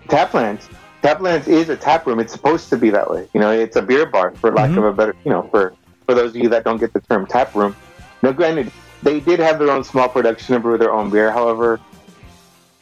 Taplands. 0.09 0.68
Taplands 1.03 1.49
is 1.49 1.68
a 1.68 1.77
tap 1.77 2.07
room. 2.07 2.21
It's 2.21 2.33
supposed 2.33 2.68
to 2.71 2.77
be 2.77 2.90
that 2.90 3.11
way. 3.11 3.27
You 3.35 3.40
know, 3.40 3.51
it's 3.51 3.75
a 3.77 3.83
beer 3.83 4.07
bar, 4.07 4.33
for 4.37 4.53
lack 4.53 4.71
Mhm. 4.71 4.79
of 4.79 4.85
a 4.85 4.92
better, 4.92 5.16
you 5.25 5.31
know, 5.33 5.42
for 5.51 5.73
for 6.07 6.14
those 6.14 6.31
of 6.31 6.37
you 6.37 6.49
that 6.51 6.62
don't 6.64 6.79
get 6.79 6.92
the 6.92 7.01
term 7.01 7.27
tap 7.27 7.55
room. 7.55 7.75
Now, 8.23 8.33
granted, 8.33 8.71
they 9.03 9.18
did 9.21 9.40
have 9.40 9.59
their 9.59 9.71
own 9.71 9.83
small 9.83 10.09
production 10.09 10.55
and 10.55 10.62
brew 10.62 10.77
their 10.79 10.92
own 10.92 11.11
beer. 11.11 11.33
However, 11.33 11.81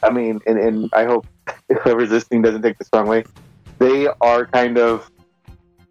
I 0.03 0.09
mean, 0.11 0.39
and, 0.45 0.57
and 0.59 0.89
I 0.93 1.05
hope 1.05 1.25
whoever's 1.83 2.11
listening 2.11 2.41
doesn't 2.41 2.61
take 2.61 2.77
this 2.77 2.89
wrong 2.93 3.07
way. 3.07 3.23
They 3.79 4.07
are 4.21 4.45
kind 4.45 4.77
of 4.77 5.09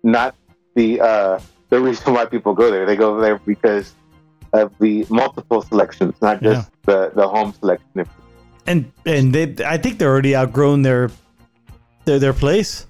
not 0.03 0.35
the 0.75 1.01
uh, 1.01 1.41
the 1.69 1.81
reason 1.81 2.15
why 2.15 2.27
people 2.27 2.55
go 2.55 2.71
there. 2.71 2.87
They 2.87 2.97
go 2.97 3.21
there 3.21 3.39
because 3.39 3.95
of 4.53 4.77
the 4.79 5.07
multiple 5.09 5.63
selections, 5.63 6.15
not 6.21 6.43
just 6.43 6.71
the 6.83 7.11
the 7.15 7.27
home 7.29 7.53
selection. 7.55 8.07
And 8.67 8.93
and 9.07 9.35
they 9.35 9.65
I 9.65 9.77
think 9.79 9.99
they're 9.99 10.11
already 10.11 10.37
outgrown 10.37 10.83
their 10.83 11.11
their 12.05 12.19
their 12.19 12.33
place. 12.33 12.87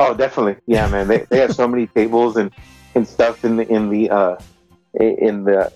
Oh, 0.00 0.14
definitely. 0.14 0.56
Yeah, 0.66 0.88
man. 0.88 1.08
They, 1.08 1.18
they 1.30 1.38
have 1.38 1.54
so 1.54 1.68
many 1.68 1.86
tables 1.86 2.36
and, 2.36 2.50
and 2.94 3.06
stuff 3.06 3.44
in 3.44 3.56
the 3.56 3.68
in 3.68 3.90
the 3.90 4.10
uh 4.10 4.36
in 4.94 5.44
the 5.44 5.72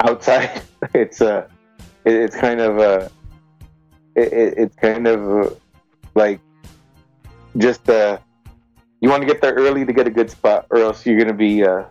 outside. 0.00 0.62
It's 0.94 1.20
uh 1.20 1.46
it, 2.04 2.14
it's 2.14 2.36
kind 2.36 2.60
of 2.60 2.78
uh 2.78 3.08
it, 4.14 4.32
it- 4.32 4.54
it's 4.58 4.76
kind 4.76 5.06
of 5.06 5.46
uh, 5.46 5.50
like 6.14 6.40
just 7.56 7.88
uh 7.88 8.18
you 9.00 9.08
want 9.08 9.22
to 9.22 9.26
get 9.26 9.40
there 9.40 9.54
early 9.54 9.84
to 9.84 9.92
get 9.92 10.06
a 10.06 10.10
good 10.10 10.30
spot, 10.30 10.66
or 10.70 10.78
else 10.78 11.04
you're 11.06 11.18
gonna 11.18 11.32
be 11.32 11.64
uh 11.64 11.84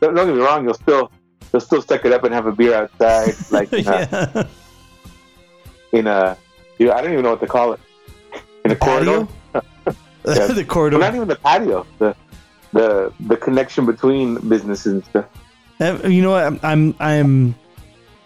don't, 0.00 0.14
don't 0.14 0.26
get 0.26 0.34
me 0.36 0.42
wrong. 0.42 0.64
You'll 0.64 0.74
still 0.74 1.10
you'll 1.52 1.60
still 1.60 1.82
suck 1.82 2.04
it 2.04 2.12
up 2.12 2.24
and 2.24 2.34
have 2.34 2.46
a 2.46 2.52
beer 2.52 2.74
outside, 2.74 3.34
like 3.50 3.72
in 3.72 3.86
a, 3.86 3.90
yeah. 4.34 4.44
in 5.92 6.06
a 6.06 6.36
dude, 6.78 6.90
I 6.90 7.00
don't 7.02 7.12
even 7.12 7.24
know 7.24 7.30
what 7.30 7.40
to 7.40 7.46
call 7.46 7.72
it 7.74 7.80
in 8.64 8.70
a 8.72 8.76
corridor. 8.76 9.26
The 10.22 10.64
corridor. 10.68 10.98
Well, 10.98 11.08
not 11.08 11.16
even 11.16 11.28
the 11.28 11.36
patio. 11.36 11.86
The 11.98 12.14
the 12.72 13.12
the 13.20 13.36
connection 13.38 13.86
between 13.86 14.34
businesses 14.48 14.92
and 14.92 15.04
stuff. 15.06 15.24
You 16.06 16.20
know 16.20 16.30
what? 16.32 16.44
I'm 16.44 16.60
I'm 16.62 16.94
I'm, 17.00 17.54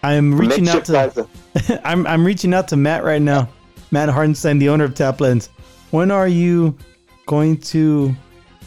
I'm 0.05 0.37
reaching 0.37 0.69
out 0.69 0.85
to. 0.85 1.27
I'm 1.83 2.05
I'm 2.05 2.25
reaching 2.25 2.53
out 2.53 2.67
to 2.69 2.77
Matt 2.77 3.03
right 3.03 3.21
now. 3.21 3.49
Matt 3.91 4.09
Hardenstein, 4.09 4.59
the 4.59 4.69
owner 4.69 4.85
of 4.85 4.93
Taplands. 4.93 5.49
When 5.91 6.11
are 6.11 6.27
you 6.27 6.77
going 7.25 7.57
to 7.73 8.15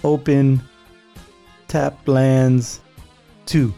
open 0.03 0.61
Taplands 1.69 2.81
two? 3.47 3.73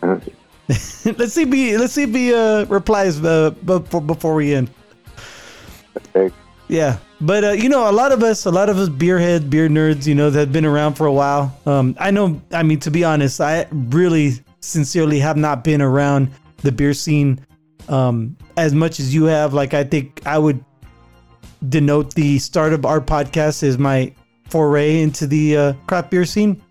let's 0.02 1.32
see 1.32 1.42
if 1.42 1.52
he 1.52 1.78
let's 1.78 1.92
see 1.92 2.02
if 2.02 2.10
he 2.10 2.34
uh, 2.34 2.64
replies 2.66 3.22
uh, 3.24 3.50
before 3.64 4.00
before 4.02 4.34
we 4.34 4.54
end. 4.54 4.70
Okay. 6.14 6.34
Yeah, 6.68 6.98
but 7.20 7.44
uh, 7.44 7.50
you 7.50 7.68
know, 7.68 7.90
a 7.90 7.92
lot 7.92 8.12
of 8.12 8.22
us, 8.22 8.46
a 8.46 8.50
lot 8.50 8.68
of 8.68 8.78
us 8.78 8.88
beer 8.88 9.18
heads, 9.18 9.44
beer 9.44 9.68
nerds, 9.68 10.06
you 10.06 10.14
know, 10.14 10.30
that 10.30 10.38
have 10.38 10.52
been 10.52 10.64
around 10.64 10.94
for 10.94 11.06
a 11.06 11.12
while. 11.12 11.58
Um, 11.66 11.96
I 11.98 12.10
know. 12.10 12.40
I 12.52 12.62
mean, 12.62 12.78
to 12.80 12.90
be 12.90 13.04
honest, 13.04 13.40
I 13.40 13.66
really, 13.72 14.34
sincerely 14.60 15.18
have 15.20 15.36
not 15.36 15.64
been 15.64 15.82
around 15.82 16.30
the 16.58 16.72
beer 16.72 16.94
scene 16.94 17.44
um, 17.88 18.36
as 18.56 18.74
much 18.74 19.00
as 19.00 19.14
you 19.14 19.24
have. 19.24 19.54
Like, 19.54 19.74
I 19.74 19.84
think 19.84 20.20
I 20.26 20.38
would 20.38 20.64
denote 21.68 22.14
the 22.14 22.38
start 22.38 22.72
of 22.72 22.84
our 22.84 23.00
podcast 23.00 23.62
as 23.62 23.78
my 23.78 24.14
foray 24.48 25.00
into 25.00 25.26
the 25.26 25.56
uh, 25.56 25.72
craft 25.86 26.10
beer 26.10 26.24
scene, 26.24 26.62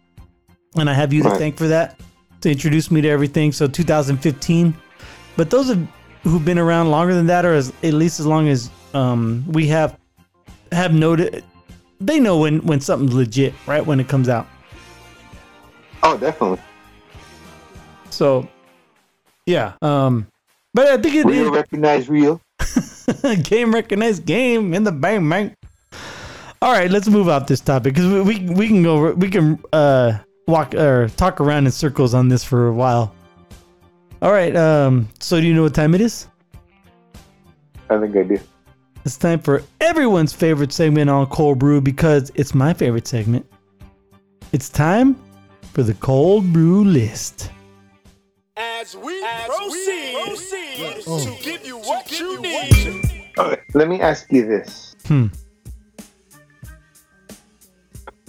and 0.75 0.89
I 0.89 0.93
have 0.93 1.13
you 1.13 1.23
to 1.23 1.29
thank 1.31 1.57
for 1.57 1.67
that 1.67 1.99
to 2.41 2.51
introduce 2.51 2.91
me 2.91 3.01
to 3.01 3.09
everything. 3.09 3.51
So 3.51 3.67
2015, 3.67 4.75
but 5.35 5.49
those 5.49 5.69
of 5.69 5.87
who've 6.23 6.43
been 6.43 6.59
around 6.59 6.91
longer 6.91 7.13
than 7.13 7.27
that, 7.27 7.45
or 7.45 7.53
as 7.53 7.73
at 7.83 7.93
least 7.93 8.19
as 8.19 8.25
long 8.25 8.47
as 8.47 8.69
um, 8.93 9.43
we 9.47 9.67
have 9.67 9.97
have 10.71 10.93
noted, 10.93 11.43
they 11.99 12.19
know 12.19 12.37
when 12.37 12.59
when 12.65 12.79
something's 12.79 13.13
legit, 13.13 13.53
right? 13.65 13.85
When 13.85 13.99
it 13.99 14.07
comes 14.07 14.29
out. 14.29 14.47
Oh, 16.03 16.17
definitely. 16.17 16.59
So, 18.19 18.49
yeah. 19.45 19.75
Um, 19.81 20.27
but 20.73 20.87
I 20.87 20.97
think 20.97 21.15
it 21.15 21.25
Real 21.25 21.45
is 21.45 21.51
recognize 21.51 22.09
real. 22.09 22.41
game 23.43 23.73
recognized 23.73 24.25
game 24.25 24.73
in 24.73 24.83
the 24.83 24.91
bang 24.91 25.29
bang. 25.29 25.55
All 26.61 26.73
right, 26.73 26.91
let's 26.91 27.07
move 27.07 27.29
off 27.29 27.47
this 27.47 27.61
topic 27.61 27.93
because 27.93 28.11
we, 28.11 28.19
we 28.19 28.53
we 28.53 28.67
can 28.67 28.83
go 28.83 29.13
we 29.13 29.29
can 29.29 29.57
uh 29.71 30.17
walk 30.49 30.75
or 30.75 31.07
talk 31.15 31.39
around 31.39 31.65
in 31.65 31.71
circles 31.71 32.13
on 32.13 32.27
this 32.27 32.43
for 32.43 32.67
a 32.67 32.73
while. 32.73 33.15
All 34.21 34.33
right, 34.33 34.53
um, 34.53 35.07
so 35.21 35.39
do 35.39 35.47
you 35.47 35.53
know 35.53 35.63
what 35.63 35.73
time 35.73 35.95
it 35.95 36.01
is? 36.01 36.27
I 37.89 38.01
think 38.01 38.17
I 38.17 38.23
do. 38.23 38.37
It's 39.05 39.15
time 39.15 39.39
for 39.39 39.63
everyone's 39.79 40.33
favorite 40.33 40.73
segment 40.73 41.09
on 41.09 41.25
Cold 41.27 41.57
Brew 41.57 41.79
because 41.79 42.33
it's 42.35 42.53
my 42.53 42.73
favorite 42.73 43.07
segment. 43.07 43.45
It's 44.51 44.67
time 44.67 45.15
for 45.71 45.83
the 45.83 45.93
Cold 45.93 46.51
Brew 46.51 46.83
list. 46.83 47.51
As 48.59 48.93
we 48.97 49.23
proceed, 49.47 51.01
to 51.05 51.37
give 51.41 51.65
you 51.65 51.77
what 51.77 52.11
you 52.11 52.41
need. 52.41 53.31
Okay, 53.37 53.61
let 53.73 53.87
me 53.87 54.01
ask 54.01 54.29
you 54.31 54.45
this. 54.45 54.97
Hmm. 55.05 55.27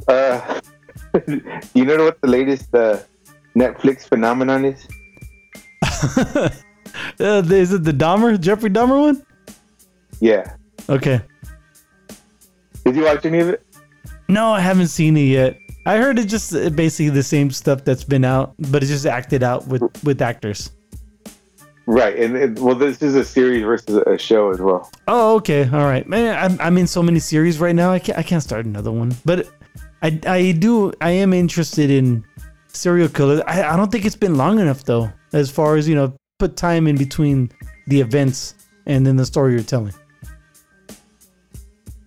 Uh, 0.07 0.61
you 1.75 1.85
know 1.85 2.05
what 2.05 2.21
the 2.21 2.29
latest 2.29 2.73
uh, 2.75 3.01
Netflix 3.57 4.09
phenomenon 4.09 4.64
is? 4.64 4.87
Uh, 7.21 7.43
is 7.51 7.73
it 7.73 7.85
the 7.85 7.93
Dahmer 7.93 8.40
Jeffrey 8.40 8.71
Dahmer 8.71 9.01
one? 9.01 9.27
Yeah. 10.21 10.55
Okay. 10.88 11.21
Did 12.85 12.97
you 12.97 13.05
watch 13.05 13.25
any 13.27 13.40
of 13.40 13.49
it? 13.51 13.64
No, 14.27 14.53
I 14.53 14.61
haven't 14.61 14.88
seen 14.88 15.16
it 15.16 15.25
yet. 15.25 15.59
I 15.90 15.96
heard 15.96 16.20
it's 16.20 16.31
just 16.31 16.55
uh, 16.55 16.70
basically 16.70 17.09
the 17.09 17.24
same 17.24 17.50
stuff 17.50 17.85
that's 17.85 18.05
been 18.05 18.24
out, 18.24 18.55
but 18.70 18.81
it's 18.81 18.92
just 18.92 19.07
acted 19.07 19.42
out 19.42 19.66
with 19.66 19.83
with 20.05 20.22
actors. 20.22 20.70
Right, 21.87 22.16
and 22.16 22.37
it, 22.37 22.61
well, 22.61 22.76
this 22.76 23.03
is 23.03 23.16
a 23.16 23.24
series 23.24 23.64
versus 23.64 23.96
a 24.07 24.16
show 24.16 24.50
as 24.50 24.61
well. 24.61 24.88
Oh, 25.09 25.35
okay, 25.38 25.64
all 25.64 25.87
right, 25.87 26.07
man. 26.09 26.38
I'm, 26.38 26.61
I'm 26.61 26.79
in 26.79 26.87
so 26.87 27.03
many 27.03 27.18
series 27.18 27.59
right 27.59 27.74
now. 27.74 27.90
I 27.90 27.98
can't 27.98 28.16
I 28.16 28.22
can't 28.22 28.40
start 28.40 28.66
another 28.66 28.92
one, 28.92 29.16
but 29.24 29.48
I 30.00 30.16
I 30.26 30.53
do 30.53 30.92
I 31.00 31.11
am 31.11 31.33
interested 31.33 31.90
in 31.90 32.24
serial 32.68 33.09
killers. 33.09 33.40
I, 33.48 33.64
I 33.64 33.76
don't 33.76 33.90
think 33.90 34.05
it's 34.05 34.14
been 34.14 34.37
long 34.37 34.61
enough 34.61 34.85
though, 34.85 35.11
as 35.33 35.50
far 35.50 35.74
as 35.74 35.88
you 35.88 35.96
know, 35.96 36.14
put 36.38 36.57
time 36.57 36.87
in 36.87 36.98
between 36.98 37.50
the 37.88 38.00
events 38.00 38.55
and 38.87 39.05
then 39.05 39.16
the 39.16 39.26
story 39.26 39.55
you're 39.55 39.64
telling. 39.64 39.94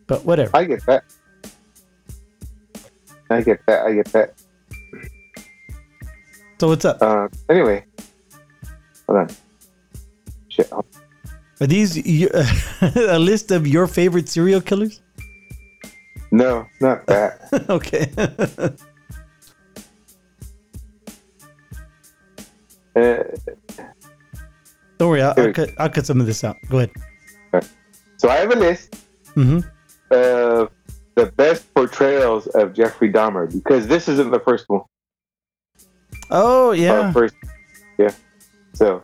But 0.07 0.23
whatever. 0.23 0.55
I 0.55 0.63
get 0.63 0.85
that. 0.85 1.03
I 3.33 3.41
get 3.41 3.65
that. 3.67 3.85
I 3.85 3.93
get 3.95 4.05
that. 4.13 4.33
So 6.59 6.67
what's 6.69 6.85
up? 6.85 7.01
Uh, 7.01 7.27
anyway, 7.49 7.83
hold 9.07 9.19
on. 9.19 9.29
Shit. 10.49 10.71
Are 10.71 11.67
these 11.67 11.97
a 12.95 13.19
list 13.19 13.51
of 13.51 13.67
your 13.67 13.87
favorite 13.87 14.29
serial 14.29 14.61
killers? 14.61 15.01
No, 16.31 16.65
not 16.79 17.05
that. 17.07 17.41
okay. 17.69 18.11
uh, 22.95 23.23
Don't 24.97 25.09
worry, 25.09 25.21
I'll, 25.21 25.33
I'll 25.37 25.53
cut 25.53 25.69
I'll 25.77 25.89
cut 25.89 26.05
some 26.05 26.21
of 26.21 26.27
this 26.27 26.43
out. 26.43 26.57
Go 26.69 26.77
ahead. 26.79 26.91
so 28.17 28.29
I 28.29 28.35
have 28.37 28.51
a 28.51 28.55
list 28.55 28.95
hmm 29.33 29.59
of 30.11 30.69
the 31.15 31.27
best 31.27 31.73
portrayals 31.73 32.47
of 32.47 32.73
Jeffrey 32.73 33.11
Dahmer 33.11 33.51
because 33.51 33.87
this 33.87 34.07
isn't 34.07 34.31
the 34.31 34.39
first 34.39 34.65
one. 34.67 34.81
Oh 36.29 36.71
yeah. 36.71 37.11
first, 37.11 37.35
yeah. 37.97 38.11
So, 38.73 39.03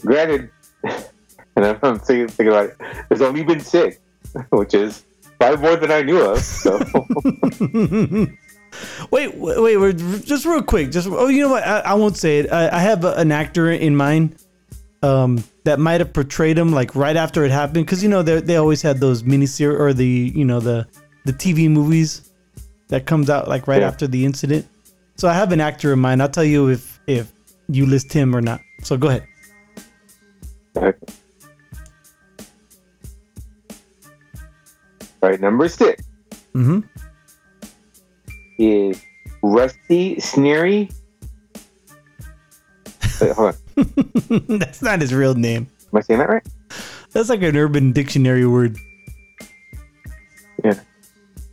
granted, 0.00 0.50
and 0.84 1.64
I'm 1.64 1.98
thinking, 1.98 2.28
thinking 2.28 2.48
about 2.48 2.70
it. 2.70 2.76
There's 3.08 3.22
only 3.22 3.42
been 3.44 3.60
six, 3.60 3.98
which 4.50 4.74
is 4.74 5.04
five 5.38 5.60
more 5.60 5.76
than 5.76 5.90
I 5.90 6.02
knew 6.02 6.20
of. 6.20 6.40
So, 6.40 6.78
wait, 9.10 9.34
wait, 9.36 9.76
wait, 9.76 9.96
just 10.24 10.44
real 10.44 10.62
quick. 10.62 10.90
Just 10.90 11.08
oh, 11.08 11.28
you 11.28 11.42
know 11.42 11.50
what? 11.50 11.66
I, 11.66 11.80
I 11.80 11.94
won't 11.94 12.16
say 12.16 12.40
it. 12.40 12.52
I, 12.52 12.68
I 12.68 12.80
have 12.80 13.04
a, 13.04 13.14
an 13.14 13.32
actor 13.32 13.70
in 13.70 13.96
mind 13.96 14.36
um, 15.02 15.42
that 15.64 15.78
might 15.78 16.00
have 16.00 16.12
portrayed 16.12 16.58
him 16.58 16.72
like 16.72 16.94
right 16.94 17.16
after 17.16 17.44
it 17.44 17.50
happened 17.50 17.86
because 17.86 18.02
you 18.02 18.08
know 18.08 18.22
they 18.22 18.40
they 18.40 18.56
always 18.56 18.82
had 18.82 18.98
those 19.00 19.22
miniseries 19.22 19.78
or 19.78 19.92
the 19.94 20.06
you 20.06 20.44
know 20.44 20.60
the 20.60 20.86
the 21.30 21.36
TV 21.38 21.70
movies 21.70 22.30
that 22.88 23.06
comes 23.06 23.30
out 23.30 23.46
like 23.48 23.68
right 23.68 23.80
Yeah. 23.82 23.88
after 23.88 24.06
the 24.06 24.24
incident. 24.24 24.66
So 25.16 25.28
I 25.28 25.34
have 25.34 25.52
an 25.52 25.60
actor 25.60 25.92
in 25.92 25.98
mind. 26.00 26.22
I'll 26.22 26.28
tell 26.28 26.44
you 26.44 26.68
if 26.68 26.98
if 27.06 27.30
you 27.68 27.86
list 27.86 28.12
him 28.12 28.34
or 28.34 28.40
not. 28.40 28.60
So 28.82 28.96
go 28.96 29.08
ahead. 29.08 29.26
all 35.22 35.28
right, 35.28 35.40
number 35.40 35.68
six 35.68 36.02
Mm-hmm. 36.54 36.80
is 38.58 39.00
Rusty 39.42 40.16
Sneary. 40.16 40.92
Wait, 43.20 43.32
hold 43.32 43.54
on. 43.78 44.44
That's 44.58 44.82
not 44.82 45.00
his 45.00 45.14
real 45.14 45.34
name. 45.34 45.68
Am 45.92 45.98
I 45.98 46.00
saying 46.00 46.18
that 46.18 46.28
right? 46.28 46.42
That's 47.12 47.28
like 47.28 47.42
an 47.42 47.56
urban 47.56 47.92
dictionary 47.92 48.46
word. 48.46 48.76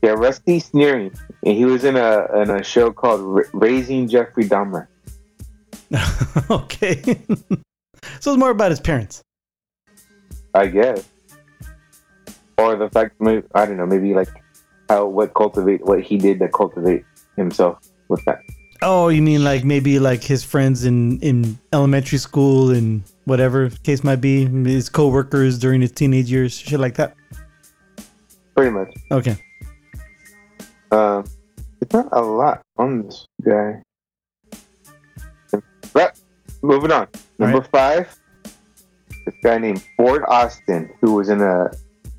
Yeah, 0.08 0.14
Rusty 0.14 0.62
Sneering. 0.62 1.12
And 1.44 1.58
he 1.58 1.66
was 1.66 1.84
in 1.84 1.98
a 1.98 2.42
in 2.42 2.50
a 2.50 2.64
show 2.64 2.94
called 2.94 3.20
Ra- 3.20 3.52
Raising 3.52 4.08
Jeffrey 4.08 4.46
Dahmer. 4.46 4.88
okay. 6.50 7.02
so 8.22 8.32
it's 8.32 8.38
more 8.38 8.52
about 8.52 8.72
his 8.72 8.80
parents. 8.80 9.22
I 10.54 10.68
guess. 10.68 11.04
Or 12.58 12.78
the 12.78 12.90
fact, 12.90 13.16
I 13.54 13.66
don't 13.66 13.76
know, 13.76 13.86
maybe 13.86 14.14
like 14.14 14.30
how 14.88 15.08
what 15.08 15.34
cultivate 15.34 15.84
what 15.84 16.02
he 16.02 16.18
did 16.18 16.40
to 16.40 16.48
cultivate 16.48 17.04
himself 17.36 17.80
with 18.08 18.24
that. 18.24 18.40
Oh, 18.82 19.10
you 19.10 19.22
mean 19.22 19.44
like 19.44 19.66
maybe 19.66 20.00
like 20.00 20.24
his 20.24 20.42
friends 20.42 20.86
in 20.86 21.20
in 21.20 21.60
elementary 21.74 22.20
school 22.20 22.72
and 22.72 23.04
whatever 23.26 23.72
case 23.84 24.06
might 24.06 24.22
be, 24.22 24.46
his 24.46 24.88
coworkers 24.88 25.60
during 25.60 25.82
his 25.82 25.92
teenage 25.92 26.32
years, 26.32 26.58
shit 26.58 26.80
like 26.80 26.96
that. 26.96 27.14
Pretty 28.56 28.72
much. 28.72 28.96
Okay. 29.12 29.38
Um, 30.92 31.26
it's 31.82 31.94
not 31.94 32.10
a 32.12 32.22
lot 32.22 32.62
on 32.78 33.04
this 33.04 33.28
guy. 33.44 33.82
But 35.94 36.20
moving 36.62 36.92
on. 36.92 37.08
Number 37.40 37.62
five, 37.62 38.14
this 39.26 39.36
guy 39.44 39.58
named 39.58 39.84
Ford 39.96 40.24
Austin, 40.28 40.92
who 41.02 41.14
was 41.14 41.30
in 41.30 41.42
a, 41.42 41.72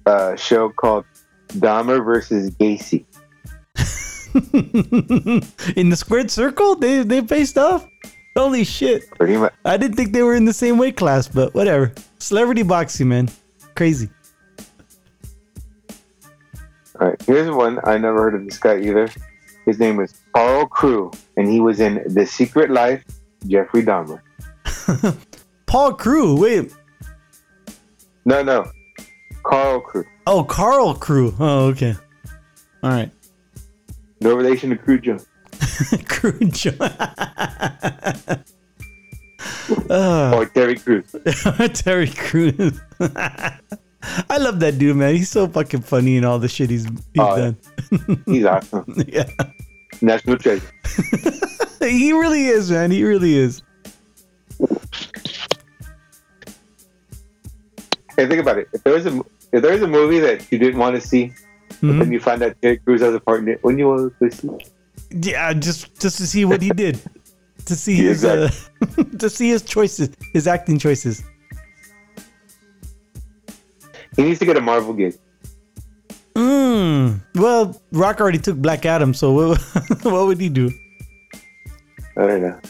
a 0.06 0.36
show 0.36 0.70
called 0.70 1.04
Dahmer 1.48 2.04
versus 2.04 2.50
Gacy. 2.50 3.04
in 5.76 5.90
the 5.90 5.96
squared 5.96 6.30
circle, 6.30 6.76
they 6.76 7.02
they 7.02 7.20
faced 7.22 7.56
off. 7.58 7.86
Holy 8.36 8.62
shit! 8.64 9.10
Pretty 9.12 9.36
much. 9.36 9.52
I 9.64 9.76
didn't 9.76 9.96
think 9.96 10.12
they 10.12 10.22
were 10.22 10.34
in 10.34 10.44
the 10.44 10.52
same 10.52 10.78
weight 10.78 10.96
class, 10.96 11.26
but 11.26 11.54
whatever. 11.54 11.92
Celebrity 12.18 12.62
boxing, 12.62 13.08
man, 13.08 13.28
crazy. 13.74 14.10
All 17.00 17.08
right, 17.08 17.22
here's 17.22 17.50
one 17.50 17.78
I 17.84 17.96
never 17.98 18.18
heard 18.18 18.34
of 18.34 18.44
this 18.44 18.58
guy 18.58 18.78
either. 18.80 19.08
His 19.66 19.78
name 19.78 19.96
was 19.96 20.20
Carl 20.34 20.66
Crew, 20.66 21.12
and 21.36 21.48
he 21.48 21.60
was 21.60 21.78
in 21.78 22.02
The 22.06 22.26
Secret 22.26 22.70
Life, 22.70 23.04
Jeffrey 23.46 23.82
Dahmer. 23.84 24.20
Paul 25.66 25.92
Crew, 25.94 26.40
wait. 26.40 26.72
No, 28.24 28.42
no, 28.42 28.70
Carl 29.44 29.80
Crew. 29.80 30.04
Oh, 30.26 30.42
Carl 30.42 30.94
Crew. 30.94 31.34
Oh, 31.38 31.66
okay. 31.66 31.94
All 32.82 32.90
right. 32.90 33.10
No 34.20 34.34
relation 34.34 34.70
to 34.70 34.76
Crew 34.76 34.98
Jones. 35.00 35.26
Crew 36.08 36.38
Joe. 36.50 36.72
uh, 39.90 40.32
Or 40.34 40.46
Terry 40.46 40.76
Crews. 40.76 41.14
Terry 41.74 42.08
Crews. 42.08 42.80
I 44.30 44.38
love 44.38 44.60
that 44.60 44.78
dude, 44.78 44.96
man. 44.96 45.14
He's 45.16 45.28
so 45.28 45.48
fucking 45.48 45.82
funny 45.82 46.16
and 46.16 46.24
all 46.26 46.38
the 46.38 46.48
shit 46.48 46.70
he's, 46.70 46.84
he's 46.84 46.94
Oh, 47.18 47.36
done. 47.36 48.22
He's 48.26 48.44
awesome. 48.44 48.84
yeah. 49.08 49.28
National 50.00 50.36
treasure. 50.38 50.70
He 51.80 52.12
really 52.12 52.46
is, 52.46 52.70
man. 52.72 52.90
He 52.90 53.04
really 53.04 53.34
is. 53.36 53.62
Hey, 58.16 58.26
think 58.26 58.40
about 58.40 58.58
it. 58.58 58.68
If 58.72 58.82
there 58.82 58.94
was 58.94 59.06
a 59.06 59.20
if 59.52 59.62
there 59.62 59.72
was 59.72 59.82
a 59.82 59.86
movie 59.86 60.18
that 60.18 60.50
you 60.50 60.58
didn't 60.58 60.78
want 60.80 60.96
to 60.96 61.00
see, 61.00 61.32
Mhm. 61.80 62.02
and 62.02 62.12
you 62.12 62.18
find 62.20 62.42
out 62.42 62.56
Terry 62.60 62.78
Crews 62.78 63.00
has 63.00 63.14
a 63.14 63.20
partner, 63.20 63.58
wouldn't 63.62 63.78
you 63.78 63.88
want 63.88 64.12
to 64.18 64.30
see? 64.30 64.50
Yeah, 65.10 65.52
just 65.54 65.98
just 66.00 66.16
to 66.18 66.26
see 66.26 66.44
what 66.44 66.60
he 66.62 66.70
did. 66.70 67.00
to 67.66 67.76
see 67.76 67.94
his 67.96 68.24
uh, 68.24 68.50
to 69.18 69.30
see 69.30 69.50
his 69.50 69.62
choices, 69.62 70.10
his 70.32 70.46
acting 70.48 70.78
choices. 70.78 71.22
He 74.18 74.24
needs 74.24 74.40
to 74.40 74.46
get 74.46 74.56
a 74.56 74.60
Marvel 74.60 74.92
gig. 74.94 75.16
Mm. 76.34 77.20
Well, 77.36 77.80
Rock 77.92 78.20
already 78.20 78.38
took 78.38 78.56
Black 78.56 78.84
Adam, 78.84 79.14
so 79.14 79.32
what, 79.32 79.60
what 80.02 80.26
would 80.26 80.40
he 80.40 80.48
do? 80.48 80.72
I 82.16 82.26
don't 82.26 82.42
know. 82.42 82.60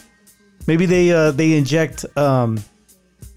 Maybe 0.67 0.85
they 0.85 1.11
uh, 1.11 1.31
they 1.31 1.57
inject 1.57 2.05
um, 2.15 2.59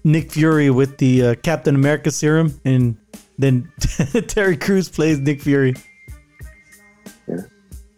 Nick 0.03 0.31
Fury 0.31 0.69
with 0.69 0.99
the 0.99 1.23
uh, 1.23 1.35
Captain 1.41 1.73
America 1.73 2.11
serum, 2.11 2.53
and 2.65 2.95
then 3.39 3.71
Terry 4.27 4.57
Crews 4.57 4.89
plays 4.89 5.17
Nick 5.17 5.41
Fury. 5.41 5.73
Yeah, 7.27 7.37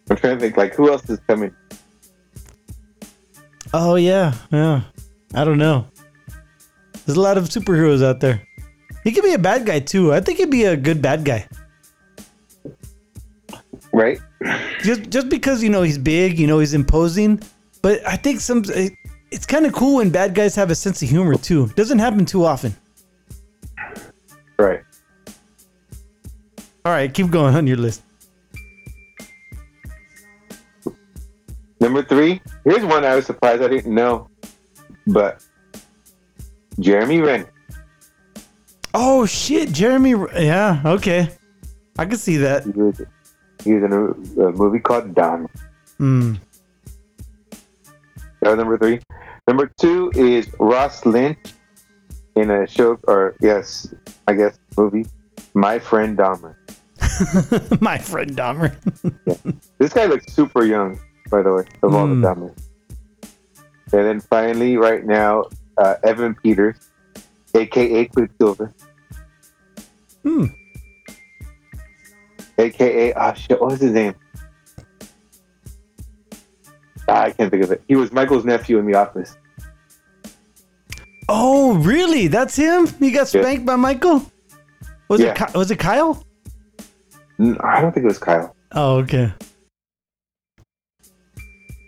I'm 0.08 0.16
trying 0.16 0.36
to 0.36 0.40
think 0.40 0.56
like 0.56 0.74
who 0.74 0.90
else 0.90 1.10
is 1.10 1.18
coming. 1.28 1.54
Oh 3.74 3.96
yeah, 3.96 4.32
yeah. 4.50 4.80
I 5.34 5.44
don't 5.44 5.58
know. 5.58 5.86
There's 7.04 7.18
a 7.18 7.20
lot 7.20 7.36
of 7.36 7.44
superheroes 7.44 8.02
out 8.02 8.20
there. 8.20 8.45
He 9.06 9.12
could 9.12 9.22
be 9.22 9.34
a 9.34 9.38
bad 9.38 9.64
guy 9.64 9.78
too. 9.78 10.12
I 10.12 10.18
think 10.18 10.38
he'd 10.38 10.50
be 10.50 10.64
a 10.64 10.76
good 10.76 11.00
bad 11.00 11.24
guy. 11.24 11.46
Right? 13.92 14.18
Just 14.82 15.10
just 15.10 15.28
because 15.28 15.62
you 15.62 15.70
know 15.70 15.82
he's 15.82 15.96
big, 15.96 16.40
you 16.40 16.48
know 16.48 16.58
he's 16.58 16.74
imposing, 16.74 17.40
but 17.82 18.04
I 18.04 18.16
think 18.16 18.40
some 18.40 18.64
it's 19.30 19.46
kind 19.46 19.64
of 19.64 19.72
cool 19.72 19.98
when 19.98 20.10
bad 20.10 20.34
guys 20.34 20.56
have 20.56 20.72
a 20.72 20.74
sense 20.74 21.02
of 21.02 21.08
humor 21.08 21.36
too. 21.36 21.68
Doesn't 21.76 22.00
happen 22.00 22.24
too 22.24 22.44
often. 22.44 22.74
Right. 24.58 24.82
All 26.84 26.92
right, 26.92 27.14
keep 27.14 27.30
going 27.30 27.54
on 27.54 27.64
your 27.68 27.76
list. 27.76 28.02
Number 31.78 32.02
three. 32.02 32.42
Here's 32.64 32.84
one 32.84 33.04
I 33.04 33.14
was 33.14 33.26
surprised 33.26 33.62
I 33.62 33.68
didn't 33.68 33.94
know, 33.94 34.28
but 35.06 35.44
Jeremy 36.80 37.20
Renner. 37.20 37.52
Oh 38.98 39.26
shit, 39.26 39.72
Jeremy. 39.72 40.14
Yeah, 40.34 40.80
okay, 40.86 41.28
I 41.98 42.06
can 42.06 42.16
see 42.16 42.38
that. 42.38 42.64
He 42.64 42.70
was, 42.70 43.00
he 43.62 43.74
was 43.74 43.82
in 43.84 43.92
a, 43.92 44.46
a 44.48 44.52
movie 44.52 44.80
called 44.80 45.14
Don. 45.14 45.48
Hmm. 45.98 46.34
That 48.40 48.50
was 48.50 48.56
number 48.56 48.78
three. 48.78 49.00
Number 49.46 49.70
two 49.78 50.10
is 50.14 50.48
Ross 50.58 51.04
Lynch 51.04 51.38
in 52.36 52.50
a 52.50 52.66
show, 52.66 52.98
or 53.06 53.36
yes, 53.40 53.92
I 54.28 54.32
guess 54.34 54.58
movie, 54.76 55.06
My 55.54 55.78
Friend 55.78 56.16
Dahmer. 56.16 56.56
My 57.80 57.98
friend 57.98 58.30
Dahmer. 58.36 58.74
yeah. 59.26 59.52
This 59.78 59.92
guy 59.92 60.06
looks 60.06 60.32
super 60.32 60.64
young, 60.64 60.98
by 61.30 61.42
the 61.42 61.52
way, 61.52 61.64
of 61.82 61.94
all 61.94 62.06
the 62.06 62.14
Hmm. 62.14 62.24
Dahmers. 62.24 62.62
And 63.92 64.04
then 64.04 64.20
finally, 64.20 64.76
right 64.76 65.04
now, 65.04 65.44
uh, 65.78 65.94
Evan 66.02 66.34
Peters, 66.34 66.76
aka 67.54 68.06
Quicksilver, 68.06 68.74
Hmm. 70.26 70.46
aka 72.58 73.12
ah 73.12 73.32
shit, 73.34 73.60
what 73.60 73.70
was 73.70 73.80
his 73.80 73.92
name? 73.92 74.14
Ah, 77.08 77.22
I 77.22 77.30
can't 77.30 77.48
think 77.50 77.62
of 77.62 77.70
it. 77.70 77.80
He 77.86 77.94
was 77.94 78.10
Michael's 78.10 78.44
nephew 78.44 78.78
in 78.80 78.86
The 78.86 78.94
Office. 78.96 79.36
Oh, 81.28 81.76
really? 81.76 82.26
That's 82.26 82.56
him? 82.56 82.88
He 82.98 83.12
got 83.12 83.32
Yeah. 83.32 83.42
spanked 83.42 83.66
by 83.66 83.76
Michael? 83.76 84.22
Was 85.08 85.20
Yeah. 85.20 85.34
it 85.44 85.54
was 85.54 85.70
it 85.70 85.78
Kyle? 85.78 86.20
I 87.38 87.80
don't 87.80 87.92
think 87.92 88.02
it 88.04 88.08
was 88.08 88.18
Kyle. 88.18 88.56
Oh, 88.72 88.96
okay. 88.96 89.32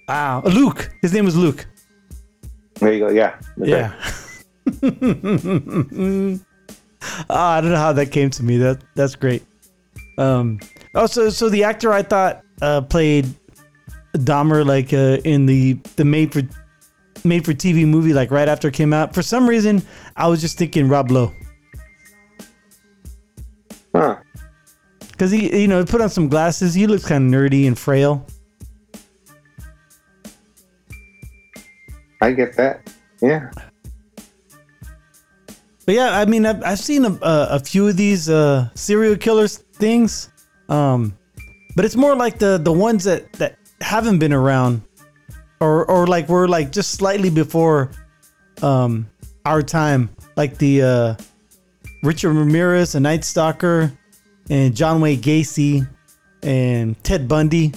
Wow, 0.06 0.42
Uh, 0.44 0.48
Luke. 0.50 0.90
His 1.02 1.12
name 1.12 1.24
was 1.24 1.34
Luke. 1.36 1.66
There 2.74 2.92
you 2.92 3.00
go. 3.00 3.08
Yeah. 3.10 3.34
Yeah. 3.56 3.92
right. 4.80 6.40
Ah, 7.30 7.56
I 7.56 7.60
don't 7.60 7.70
know 7.70 7.76
how 7.76 7.92
that 7.92 8.12
came 8.12 8.30
to 8.30 8.42
me. 8.42 8.56
That 8.58 8.82
that's 8.94 9.14
great. 9.14 9.42
Um. 10.16 10.60
Also, 10.94 11.28
so 11.30 11.48
the 11.48 11.64
actor 11.64 11.92
I 11.92 12.02
thought 12.02 12.42
uh, 12.62 12.80
played 12.82 13.26
Dahmer 14.14 14.64
like 14.66 14.92
uh, 14.92 15.18
in 15.24 15.46
the 15.46 15.74
the 15.96 16.04
made 16.04 16.32
for 16.32 16.42
made 17.24 17.44
for 17.44 17.52
TV 17.52 17.86
movie 17.86 18.12
like 18.12 18.30
right 18.30 18.48
after 18.48 18.68
it 18.68 18.74
came 18.74 18.92
out. 18.92 19.14
For 19.14 19.22
some 19.22 19.48
reason, 19.48 19.82
I 20.16 20.28
was 20.28 20.40
just 20.40 20.58
thinking 20.58 20.88
Rob 20.88 21.10
Lowe 21.10 21.32
Huh. 23.94 24.16
because 25.10 25.30
he 25.30 25.60
you 25.62 25.68
know 25.68 25.80
he 25.80 25.84
put 25.86 26.00
on 26.00 26.08
some 26.10 26.28
glasses. 26.28 26.74
He 26.74 26.86
looks 26.86 27.04
kind 27.06 27.32
of 27.32 27.40
nerdy 27.40 27.66
and 27.66 27.78
frail. 27.78 28.24
I 32.20 32.32
get 32.32 32.56
that. 32.56 32.92
Yeah. 33.22 33.50
But 35.88 35.94
yeah, 35.94 36.18
I 36.18 36.26
mean, 36.26 36.44
I've, 36.44 36.62
I've 36.62 36.78
seen 36.78 37.06
a, 37.06 37.12
a, 37.22 37.48
a 37.52 37.58
few 37.60 37.88
of 37.88 37.96
these 37.96 38.28
uh, 38.28 38.68
serial 38.74 39.16
killers 39.16 39.56
things, 39.56 40.28
um, 40.68 41.16
but 41.76 41.86
it's 41.86 41.96
more 41.96 42.14
like 42.14 42.38
the 42.38 42.58
the 42.58 42.70
ones 42.70 43.04
that 43.04 43.32
that 43.38 43.56
haven't 43.80 44.18
been 44.18 44.34
around, 44.34 44.82
or 45.60 45.86
or 45.86 46.06
like 46.06 46.28
we're 46.28 46.46
like 46.46 46.72
just 46.72 46.90
slightly 46.90 47.30
before 47.30 47.90
um, 48.60 49.08
our 49.46 49.62
time, 49.62 50.10
like 50.36 50.58
the 50.58 50.82
uh, 50.82 51.14
Richard 52.02 52.34
Ramirez, 52.34 52.94
a 52.94 53.00
Night 53.00 53.24
Stalker, 53.24 53.90
and 54.50 54.76
John 54.76 55.00
Wayne 55.00 55.22
Gacy, 55.22 55.88
and 56.42 57.02
Ted 57.02 57.26
Bundy. 57.26 57.72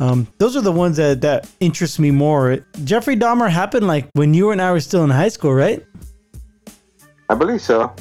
Um, 0.00 0.26
those 0.38 0.56
are 0.56 0.62
the 0.62 0.72
ones 0.72 0.96
that 0.96 1.20
that 1.20 1.46
interest 1.60 2.00
me 2.00 2.10
more. 2.10 2.64
Jeffrey 2.84 3.16
Dahmer 3.16 3.50
happened 3.50 3.86
like 3.86 4.08
when 4.14 4.32
you 4.32 4.50
and 4.50 4.62
I 4.62 4.72
were 4.72 4.80
still 4.80 5.04
in 5.04 5.10
high 5.10 5.28
school, 5.28 5.52
right? 5.52 5.84
I 7.28 7.34
believe 7.34 7.60
so. 7.60 7.94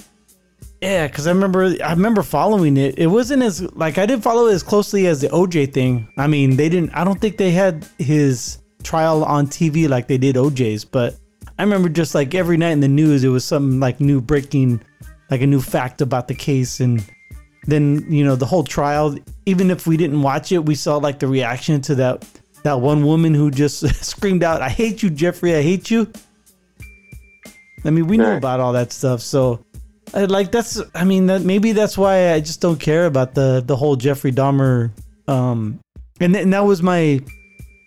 Yeah, 0.81 1.07
because 1.07 1.25
I 1.25 1.31
remember 1.31 1.73
I 1.83 1.91
remember 1.91 2.21
following 2.21 2.77
it. 2.77 2.99
It 2.99 3.07
wasn't 3.07 3.41
as 3.43 3.61
like 3.73 3.97
I 3.97 4.05
didn't 4.05 4.23
follow 4.23 4.47
it 4.47 4.53
as 4.53 4.63
closely 4.63 5.07
as 5.07 5.21
the 5.21 5.29
OJ 5.29 5.73
thing. 5.73 6.07
I 6.17 6.27
mean, 6.27 6.57
they 6.57 6.69
didn't. 6.69 6.91
I 6.93 7.03
don't 7.03 7.19
think 7.19 7.37
they 7.37 7.51
had 7.51 7.87
his 7.97 8.59
trial 8.83 9.23
on 9.23 9.47
TV 9.47 9.89
like 9.89 10.07
they 10.07 10.17
did 10.17 10.35
OJ's. 10.35 10.85
But 10.85 11.15
I 11.57 11.63
remember 11.63 11.89
just 11.89 12.13
like 12.13 12.35
every 12.35 12.57
night 12.57 12.71
in 12.71 12.81
the 12.81 12.87
news, 12.87 13.23
it 13.23 13.29
was 13.29 13.43
something 13.43 13.79
like 13.79 13.99
new 13.99 14.21
breaking, 14.21 14.81
like 15.31 15.41
a 15.41 15.47
new 15.47 15.61
fact 15.61 16.01
about 16.01 16.27
the 16.27 16.35
case, 16.35 16.79
and 16.79 17.03
then 17.63 18.05
you 18.07 18.23
know 18.23 18.35
the 18.35 18.45
whole 18.45 18.63
trial. 18.63 19.17
Even 19.45 19.71
if 19.71 19.87
we 19.87 19.97
didn't 19.97 20.21
watch 20.21 20.51
it, 20.51 20.59
we 20.59 20.75
saw 20.75 20.97
like 20.97 21.19
the 21.19 21.27
reaction 21.27 21.81
to 21.81 21.95
that 21.95 22.25
that 22.63 22.81
one 22.81 23.05
woman 23.05 23.33
who 23.33 23.49
just 23.49 23.87
screamed 24.05 24.43
out, 24.43 24.61
"I 24.61 24.69
hate 24.69 25.01
you, 25.01 25.09
Jeffrey! 25.09 25.55
I 25.55 25.61
hate 25.61 25.89
you." 25.89 26.11
I 27.85 27.91
mean, 27.91 28.07
we 28.07 28.17
know 28.17 28.35
about 28.35 28.59
all 28.59 28.73
that 28.73 28.91
stuff, 28.91 29.21
so 29.21 29.63
I, 30.13 30.25
like 30.25 30.51
that's. 30.51 30.81
I 30.93 31.03
mean, 31.03 31.27
that 31.27 31.41
maybe 31.41 31.71
that's 31.71 31.97
why 31.97 32.33
I 32.33 32.39
just 32.39 32.61
don't 32.61 32.79
care 32.79 33.05
about 33.05 33.35
the 33.35 33.63
the 33.65 33.75
whole 33.75 33.95
Jeffrey 33.95 34.31
Dahmer, 34.31 34.91
um, 35.27 35.79
and, 36.19 36.35
and 36.35 36.53
that 36.53 36.65
was 36.65 36.81
my 36.81 37.21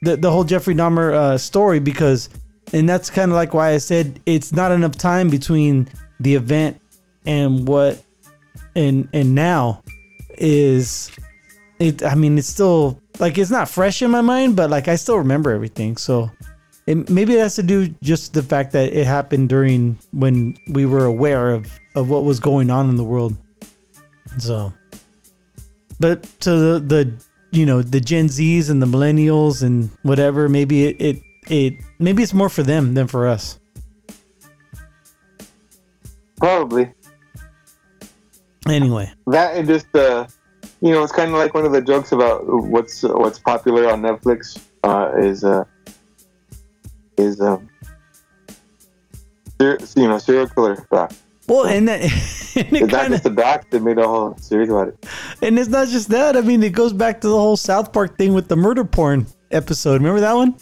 the 0.03 0.17
the 0.17 0.31
whole 0.31 0.45
Jeffrey 0.45 0.75
Dahmer 0.75 1.13
uh, 1.13 1.39
story 1.39 1.81
because, 1.81 2.29
and 2.73 2.89
that's 2.89 3.11
kind 3.11 3.31
of 3.31 3.37
like 3.37 3.55
why 3.55 3.71
I 3.71 3.79
said 3.79 4.21
it's 4.27 4.53
not 4.53 4.73
enough 4.73 4.97
time 4.97 5.31
between 5.31 5.89
the 6.21 6.35
event 6.35 6.81
and 7.27 7.67
what 7.67 8.03
and 8.75 9.09
and 9.13 9.35
now 9.35 9.83
is 10.37 11.11
it. 11.79 12.03
I 12.05 12.15
mean, 12.15 12.39
it's 12.39 12.49
still 12.49 13.01
like 13.19 13.39
it's 13.39 13.51
not 13.51 13.69
fresh 13.69 14.03
in 14.03 14.11
my 14.11 14.21
mind, 14.21 14.55
but 14.55 14.71
like 14.71 14.87
I 14.89 14.97
still 14.97 15.19
remember 15.19 15.51
everything. 15.51 15.97
So 15.97 16.31
it, 16.89 17.11
maybe 17.11 17.35
it 17.35 17.41
has 17.41 17.55
to 17.57 17.63
do 17.63 17.89
just 18.03 18.33
the 18.33 18.43
fact 18.43 18.73
that 18.73 18.95
it 18.95 19.07
happened 19.07 19.51
during 19.51 19.99
when 20.13 20.57
we 20.69 20.87
were 20.87 21.05
aware 21.05 21.51
of 21.51 21.71
of 21.95 22.09
what 22.09 22.25
was 22.25 22.41
going 22.41 22.71
on 22.71 22.89
in 22.89 22.97
the 22.97 23.05
world. 23.05 23.37
So, 24.39 24.73
but 26.01 26.23
to 26.41 26.51
the 26.51 26.79
the 26.81 27.13
you 27.51 27.67
know 27.67 27.83
the 27.83 28.01
Gen 28.01 28.29
Zs 28.29 28.71
and 28.71 28.81
the 28.81 28.87
millennials 28.87 29.63
and 29.63 29.91
whatever, 30.03 30.49
maybe 30.49 30.87
it 30.87 30.97
it, 30.99 31.23
it 31.49 31.75
maybe 31.99 32.23
it's 32.23 32.33
more 32.33 32.49
for 32.49 32.63
them 32.63 32.95
than 32.95 33.07
for 33.07 33.29
us. 33.29 33.59
Probably. 36.39 36.91
Anyway, 38.67 39.13
That 39.27 39.57
and 39.57 39.69
just 39.69 39.95
uh, 39.95 40.27
you 40.81 40.93
know, 40.93 41.03
it's 41.03 41.13
kind 41.13 41.33
of 41.33 41.37
like 41.37 41.53
one 41.53 41.67
of 41.67 41.73
the 41.73 41.83
jokes 41.83 42.13
about 42.13 42.47
what's 42.47 43.03
what's 43.03 43.39
popular 43.39 43.91
on 43.91 44.01
Netflix 44.01 44.59
uh, 44.85 45.13
is 45.19 45.45
uh, 45.45 45.65
is 47.19 47.41
um, 47.41 47.69
ser- 49.61 49.79
you 49.97 50.09
know, 50.09 50.19
serial 50.19 50.49
killer 50.49 50.87
doc. 50.91 51.13
well, 51.47 51.67
and 51.67 51.89
that 51.89 52.01
and 52.03 52.11
It's 52.77 52.83
it 52.83 52.91
not 52.93 53.09
just 53.09 53.27
a 53.27 53.31
doc 53.31 53.69
that 53.71 53.83
made 53.83 53.99
a 53.99 54.07
whole 54.07 54.37
series 54.39 54.69
about 54.71 54.89
it. 54.89 55.07
and 55.43 55.59
it's 55.59 55.69
not 55.69 55.89
just 55.89 56.09
that. 56.11 56.37
I 56.37 56.41
mean, 56.41 56.63
it 56.63 56.73
goes 56.73 56.93
back 56.93 57.21
to 57.23 57.29
the 57.29 57.37
whole 57.39 57.57
South 57.57 57.93
Park 57.93 58.17
thing 58.19 58.33
with 58.35 58.49
the 58.49 58.57
murder 58.57 58.85
porn 58.85 59.27
episode. 59.51 59.95
Remember 59.95 60.21
that 60.21 60.35
one? 60.35 60.57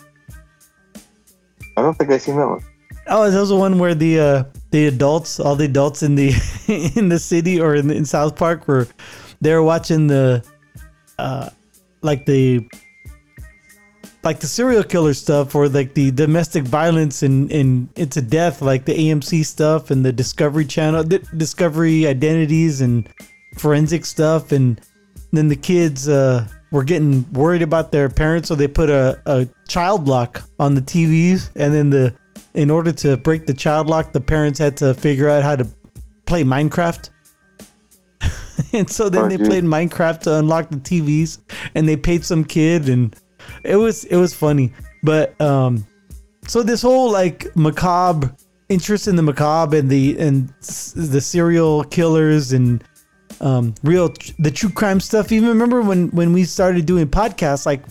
I 1.77 1.83
don't 1.83 1.95
think 1.97 2.11
I've 2.11 2.23
seen 2.23 2.37
that 2.37 2.47
one. 2.49 2.65
Oh, 3.09 3.31
that 3.31 3.39
was 3.39 3.51
the 3.51 3.57
one 3.57 3.79
where 3.79 3.95
the 3.95 4.19
uh, 4.19 4.45
the 4.71 4.87
adults, 4.87 5.39
all 5.39 5.55
the 5.57 5.67
adults 5.67 6.03
in 6.03 6.15
the 6.17 6.33
in 6.97 7.09
the 7.09 7.19
city 7.19 7.61
or 7.61 7.75
in, 7.75 7.91
in 7.91 8.05
South 8.05 8.35
Park, 8.37 8.67
were 8.67 8.89
they 9.41 9.53
were 9.53 9.63
watching 9.63 10.07
the 10.09 10.45
uh, 11.19 11.51
like 12.03 12.27
the 12.27 12.67
like 14.27 14.41
the 14.41 14.47
serial 14.49 14.83
killer 14.83 15.15
stuff 15.15 15.55
or 15.55 15.69
like 15.69 15.95
the 15.95 16.11
domestic 16.11 16.65
violence 16.65 17.23
and 17.23 17.51
and 17.53 17.89
into 17.97 18.21
death, 18.21 18.61
like 18.61 18.85
the 18.85 18.93
AMC 18.93 19.47
stuff 19.47 19.93
and 19.93 20.05
the 20.05 20.13
Discovery 20.13 20.65
Channel, 20.65 21.05
the 21.05 21.21
Discovery 21.37 22.09
Identities 22.09 22.81
and 22.81 23.09
forensic 23.57 24.05
stuff, 24.05 24.51
and 24.51 24.81
then 25.31 25.47
the 25.47 25.55
kids 25.57 26.09
uh, 26.09 26.47
were 26.73 26.83
getting 26.83 27.25
worried 27.33 27.63
about 27.63 27.93
their 27.93 28.09
parents, 28.09 28.49
so 28.49 28.57
they 28.57 28.67
put 28.67 28.91
a, 28.91 29.23
a 29.27 29.49
child 29.69 30.09
lock 30.09 30.43
on 30.59 30.75
the 30.75 30.83
TVs, 30.83 31.51
and 31.55 31.73
then 31.73 31.91
the 31.91 32.13
in 32.55 32.69
order 32.69 32.91
to 32.91 33.17
break 33.17 33.47
the 33.47 33.55
child 33.55 33.87
lock, 33.87 34.13
the 34.13 34.21
parents 34.21 34.59
had 34.59 34.77
to 34.79 34.93
figure 34.95 35.29
out 35.29 35.45
how 35.45 35.55
to 35.55 35.67
play 36.27 36.43
Minecraft. 36.43 37.11
and 38.73 38.91
so 38.91 39.09
then 39.09 39.25
Oh, 39.25 39.29
they 39.29 39.37
dude. 39.37 39.47
played 39.47 39.65
Minecraft 39.65 40.21
to 40.23 40.35
unlock 40.39 40.71
the 40.71 40.79
TVs, 40.79 41.39
and 41.77 41.89
they 41.89 41.97
paid 41.97 42.25
some 42.25 42.45
kid, 42.45 42.89
and 42.89 43.15
it 43.65 43.77
was 43.77 44.05
it 44.05 44.17
was 44.17 44.35
funny. 44.35 44.73
But 45.03 45.39
um, 45.41 45.87
so 46.47 46.63
this 46.63 46.83
whole 46.83 47.11
like 47.11 47.55
macabre 47.57 48.35
interest 48.69 49.07
in 49.09 49.15
the 49.17 49.23
macabre 49.23 49.77
and 49.79 49.89
the 49.89 50.19
and 50.19 50.49
the 50.61 51.21
serial 51.21 51.85
killers 51.85 52.53
and 52.53 52.83
um 53.41 53.75
real 53.85 54.13
the 54.39 54.51
true 54.51 54.71
crime 54.71 55.01
stuff. 55.01 55.31
Even 55.33 55.49
remember 55.49 55.83
when 55.83 56.09
when 56.11 56.33
we 56.33 56.45
started 56.45 56.87
doing 56.87 57.07
podcasts, 57.07 57.67
like 57.67 57.83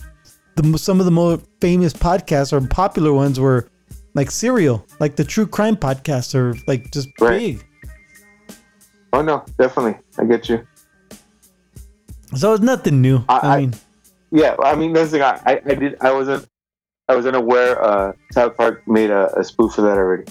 the 0.56 0.76
some 0.78 0.98
of 1.00 1.06
the 1.06 1.12
more 1.12 1.38
famous 1.60 1.92
podcasts 1.92 2.52
or 2.52 2.66
popular 2.66 3.12
ones 3.12 3.38
were 3.40 3.68
like 4.14 4.30
serial, 4.30 4.86
like 5.00 5.16
the 5.16 5.24
true 5.24 5.46
crime 5.46 5.76
podcasts 5.76 6.34
are 6.34 6.54
like 6.66 6.90
just 6.90 7.08
Right. 7.20 7.58
big. 7.58 7.66
Oh 9.12 9.22
no, 9.22 9.44
definitely. 9.58 9.96
I 10.18 10.24
get 10.24 10.48
you. 10.48 10.66
So 12.34 12.52
it's 12.54 12.62
nothing 12.62 13.00
new. 13.00 13.24
I, 13.28 13.36
I- 13.36 13.54
I- 13.54 13.60
mean, 13.60 13.74
Yeah, 14.36 14.54
I 14.62 14.74
mean 14.74 14.92
that's 14.92 15.12
the 15.12 15.18
thing. 15.18 15.22
I, 15.22 15.62
I, 15.64 15.74
did. 15.74 15.96
I 16.02 16.12
wasn't. 16.12 16.46
I 17.08 17.16
was 17.16 17.24
unaware. 17.24 17.82
Uh, 17.82 18.12
South 18.32 18.54
Park 18.54 18.86
made 18.86 19.08
a, 19.08 19.34
a 19.34 19.42
spoof 19.42 19.78
of 19.78 19.84
that 19.84 19.96
already. 19.96 20.24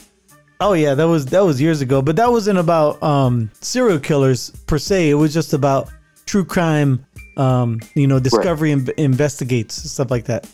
oh 0.60 0.74
yeah, 0.74 0.94
that 0.94 1.08
was 1.08 1.26
that 1.28 1.40
was 1.44 1.60
years 1.60 1.82
ago. 1.82 2.04
But 2.04 2.16
that 2.18 2.30
wasn't 2.30 2.60
about 2.60 3.02
um, 3.02 3.50
serial 3.62 3.98
killers 3.98 4.52
per 4.68 4.78
se. 4.78 5.10
It 5.10 5.16
was 5.16 5.34
just 5.34 5.54
about 5.54 5.90
true 6.28 6.46
crime. 6.46 7.04
Um, 7.36 7.80
you 7.96 8.06
know, 8.06 8.20
Discovery 8.20 8.72
in- 8.72 8.88
investigates 8.98 9.74
stuff 9.92 10.12
like 10.12 10.26
that. 10.26 10.48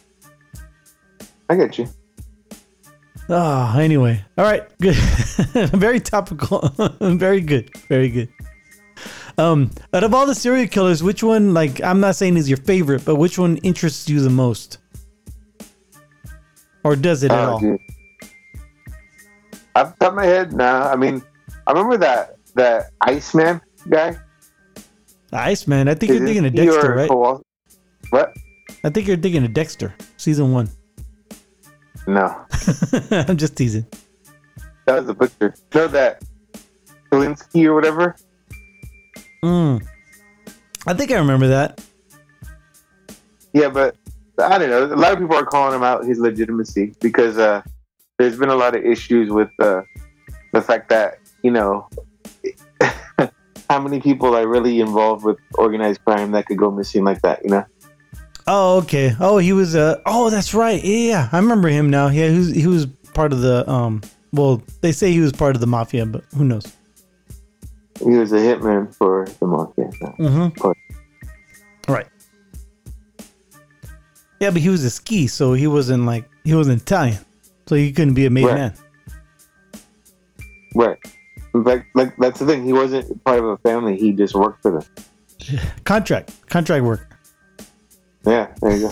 I 1.49 1.55
get 1.55 1.77
you. 1.77 1.89
Ah, 3.29 3.77
anyway, 3.77 4.23
all 4.37 4.45
right, 4.45 4.63
good. 4.79 4.95
very 5.75 5.99
topical. 5.99 6.69
very 7.01 7.41
good. 7.41 7.69
Very 7.89 8.07
good. 8.07 8.29
Um, 9.37 9.71
out 9.93 10.03
of 10.03 10.13
all 10.13 10.25
the 10.25 10.35
serial 10.35 10.67
killers, 10.67 11.01
which 11.01 11.23
one, 11.23 11.53
like, 11.53 11.81
I'm 11.83 11.99
not 11.99 12.15
saying 12.15 12.37
is 12.37 12.49
your 12.49 12.57
favorite, 12.57 13.03
but 13.05 13.15
which 13.15 13.37
one 13.39 13.57
interests 13.57 14.09
you 14.09 14.19
the 14.21 14.29
most, 14.29 14.77
or 16.83 16.95
does 16.95 17.23
it 17.23 17.31
at 17.31 17.39
Oh, 17.39 17.51
all? 17.53 17.59
dude. 17.59 17.79
Off 19.75 19.97
the 19.97 20.05
top 20.05 20.09
of 20.09 20.15
my 20.15 20.25
head, 20.25 20.53
nah. 20.53 20.89
I 20.91 20.95
mean, 20.95 21.21
I 21.65 21.71
remember 21.71 21.97
that 21.97 22.35
that 22.55 22.91
Iceman 23.01 23.61
guy. 23.89 24.17
Iceman. 25.31 25.87
I 25.87 25.93
think 25.95 26.11
you're 26.11 26.25
thinking 26.25 26.45
of 26.45 26.53
Dexter, 26.53 26.93
right? 26.93 27.09
Kowal- 27.09 27.41
What? 28.09 28.35
I 28.83 28.89
think 28.89 29.07
you're 29.07 29.15
thinking 29.17 29.45
of 29.45 29.53
Dexter, 29.53 29.93
season 30.17 30.51
one. 30.51 30.69
No, 32.05 32.35
I'm 33.11 33.37
just 33.37 33.55
teasing. 33.55 33.85
that 34.85 34.97
was 34.97 35.05
the 35.05 35.13
butcher. 35.13 35.53
No, 35.73 35.87
that 35.87 36.21
Kalinsky 37.11 37.63
or 37.65 37.73
whatever. 37.73 38.15
Mm. 39.43 39.85
I 40.87 40.93
think 40.93 41.11
I 41.11 41.15
remember 41.15 41.47
that. 41.47 41.83
Yeah, 43.53 43.69
but 43.69 43.95
I 44.37 44.57
don't 44.57 44.69
know. 44.69 44.85
A 44.85 44.95
lot 44.95 45.13
of 45.13 45.19
people 45.19 45.35
are 45.35 45.45
calling 45.45 45.75
him 45.75 45.83
out 45.83 46.05
his 46.05 46.19
legitimacy 46.19 46.95
because 47.01 47.37
uh, 47.37 47.61
there's 48.17 48.37
been 48.37 48.49
a 48.49 48.55
lot 48.55 48.75
of 48.75 48.83
issues 48.83 49.29
with 49.29 49.49
uh, 49.59 49.81
the 50.53 50.61
fact 50.61 50.89
that 50.89 51.19
you 51.43 51.51
know 51.51 51.89
how 53.69 53.79
many 53.79 53.99
people 53.99 54.35
are 54.35 54.47
really 54.47 54.79
involved 54.79 55.25
with 55.25 55.37
organized 55.55 56.03
crime 56.05 56.31
that 56.31 56.45
could 56.45 56.57
go 56.57 56.71
missing 56.71 57.03
like 57.03 57.21
that. 57.21 57.43
You 57.43 57.51
know. 57.51 57.65
Oh, 58.47 58.77
okay. 58.79 59.15
Oh, 59.19 59.37
he 59.37 59.53
was. 59.53 59.75
Uh. 59.75 59.99
Oh, 60.05 60.29
that's 60.29 60.53
right. 60.53 60.83
Yeah. 60.83 61.29
I 61.31 61.37
remember 61.37 61.67
him 61.67 61.89
now. 61.89 62.07
Yeah, 62.07 62.29
he 62.29 62.37
was. 62.37 62.51
He 62.51 62.67
was 62.67 62.85
part 63.13 63.33
of 63.33 63.41
the. 63.41 63.69
Um. 63.69 64.01
Well, 64.33 64.63
they 64.79 64.93
say 64.93 65.11
he 65.11 65.19
was 65.19 65.33
part 65.33 65.55
of 65.55 65.61
the 65.61 65.67
mafia, 65.67 66.05
but 66.05 66.23
who 66.35 66.45
knows? 66.45 66.65
He 68.03 68.09
was 68.17 68.31
a 68.33 68.37
hitman 68.37 68.93
for 68.95 69.27
the 69.39 69.45
mafia. 69.47 69.89
Mm-hmm. 70.19 71.91
Right. 71.91 72.07
Yeah, 74.39 74.49
but 74.49 74.61
he 74.61 74.69
was 74.69 74.83
a 74.83 74.89
ski, 74.89 75.27
so 75.27 75.53
he 75.53 75.67
wasn't 75.67 76.05
like 76.05 76.25
he 76.43 76.55
wasn't 76.55 76.81
Italian, 76.81 77.19
so 77.67 77.75
he 77.75 77.91
couldn't 77.91 78.15
be 78.15 78.25
a 78.25 78.29
made 78.29 78.45
Right. 78.45 78.55
man. 78.55 78.73
Right. 80.73 80.97
Like, 81.53 81.85
like 81.95 82.15
that's 82.17 82.39
the 82.39 82.45
thing. 82.45 82.63
He 82.63 82.73
wasn't 82.73 83.23
part 83.23 83.39
of 83.39 83.45
a 83.45 83.57
family. 83.57 83.97
He 83.97 84.13
just 84.13 84.33
worked 84.33 84.61
for 84.63 84.71
them. 84.71 85.59
Contract, 85.83 86.31
contract 86.47 86.83
work. 86.85 87.07
Yeah, 88.25 88.47
there 88.61 88.77
you 88.77 88.89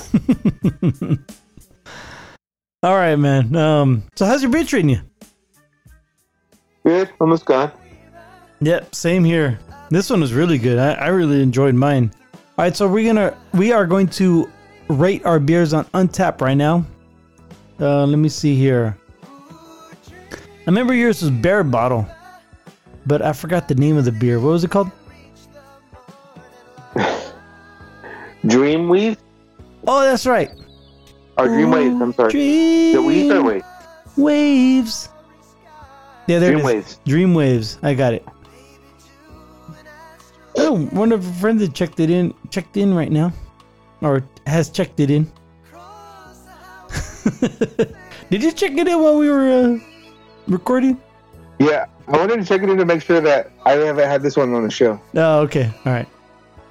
go. 0.82 1.18
All 2.84 2.95
right, 2.95 3.16
man. 3.16 3.55
Um. 3.55 4.03
So 4.16 4.26
how's 4.26 4.41
your 4.41 4.51
beer 4.51 4.64
treating 4.64 4.89
you? 4.89 5.01
Good. 6.84 7.10
Almost 7.20 7.45
gone. 7.45 7.72
Yep, 8.62 8.93
same 8.93 9.24
here. 9.24 9.60
This 9.89 10.10
one 10.10 10.22
was 10.22 10.34
really 10.34 10.57
good. 10.57 10.78
I, 10.78 10.93
I 10.93 11.07
really 11.07 11.41
enjoyed 11.41 11.76
mine. 11.76 12.12
All 12.57 12.66
right, 12.66 12.76
so 12.76 12.88
we're 12.88 13.05
gonna 13.07 13.38
we 13.53 13.72
are 13.72 13.88
going 13.88 14.07
to 14.10 14.49
rate 14.89 15.26
our 15.26 15.39
beers 15.39 15.74
on 15.74 15.86
Untappd 15.86 16.41
right 16.41 16.57
now. 16.57 16.86
Uh, 17.80 18.05
let 18.05 18.18
me 18.18 18.28
see 18.30 18.55
here. 18.55 18.97
I 20.12 20.66
remember 20.66 20.93
yours 20.93 21.22
was 21.22 21.32
Barebottle, 21.32 22.14
but 23.05 23.22
I 23.22 23.32
forgot 23.34 23.68
the 23.68 23.76
name 23.76 23.97
of 23.97 24.05
the 24.05 24.12
beer. 24.12 24.39
What 24.39 24.49
was 24.51 24.64
it 24.64 24.72
called? 24.72 24.91
Dream 28.45 28.88
Dreamweave 28.88 29.18
Oh, 29.88 30.01
that's 30.01 30.26
right. 30.26 30.51
or 31.38 31.47
Dreamwaves. 31.47 32.01
I'm 32.01 32.14
sorry. 32.14 32.32
Dream 32.32 32.93
The 32.95 33.01
weave 33.01 33.32
or 33.32 33.43
wave? 33.43 33.64
waves. 34.18 35.10
Yeah, 36.28 36.39
there 36.39 36.51
it 36.53 36.57
is. 36.60 36.62
Dreamwaves. 36.64 36.99
Dream 37.05 37.34
waves. 37.34 37.80
I 37.82 37.93
got 37.93 38.14
it. 38.14 38.26
Oh, 40.62 40.78
one 40.91 41.14
of 41.14 41.26
our 41.26 41.34
friends 41.36 41.62
that 41.62 41.74
checked 41.74 42.01
it 42.01 42.10
in 42.10 42.34
checked 42.49 42.76
in 42.76 42.93
right 42.93 43.12
now, 43.12 43.32
or 44.01 44.24
has 44.45 44.70
checked 44.70 44.99
it 44.99 45.10
in. 45.10 45.32
Did 48.30 48.43
you 48.43 48.51
check 48.51 48.74
it 48.74 48.88
in 48.88 49.01
while 49.01 49.18
we 49.18 49.30
were 49.30 49.49
uh, 49.49 49.80
recording? 50.47 50.99
Yeah, 51.60 51.86
I 52.07 52.18
wanted 52.18 52.38
to 52.38 52.45
check 52.45 52.62
it 52.62 52.70
in 52.70 52.78
to 52.78 52.86
make 52.86 53.01
sure 53.01 53.22
that 53.22 53.51
I 53.66 53.74
haven't 53.74 54.07
had 54.07 54.22
this 54.22 54.36
one 54.36 54.53
on 54.53 54.64
the 54.64 54.72
show. 54.72 54.99
Oh, 55.16 55.39
okay. 55.41 55.72
All 55.86 55.93
right. 55.93 56.07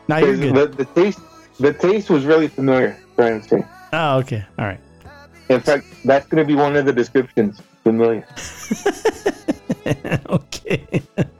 Now 0.07 0.18
you're 0.18 0.36
good. 0.36 0.55
The, 0.55 0.84
the 0.84 0.86
taste, 0.86 1.20
the 1.59 1.72
taste 1.72 2.11
was 2.11 2.26
really 2.26 2.49
familiar. 2.49 2.99
To. 3.16 3.66
Oh, 3.93 4.18
okay. 4.18 4.45
All 4.59 4.66
right. 4.66 4.80
In 5.49 5.61
fact, 5.61 5.86
that's 6.05 6.26
going 6.28 6.41
to 6.41 6.47
be 6.47 6.55
one 6.55 6.76
of 6.76 6.84
the 6.84 6.93
descriptions. 6.93 7.61
Familiar. 7.82 8.24
okay. 10.28 11.03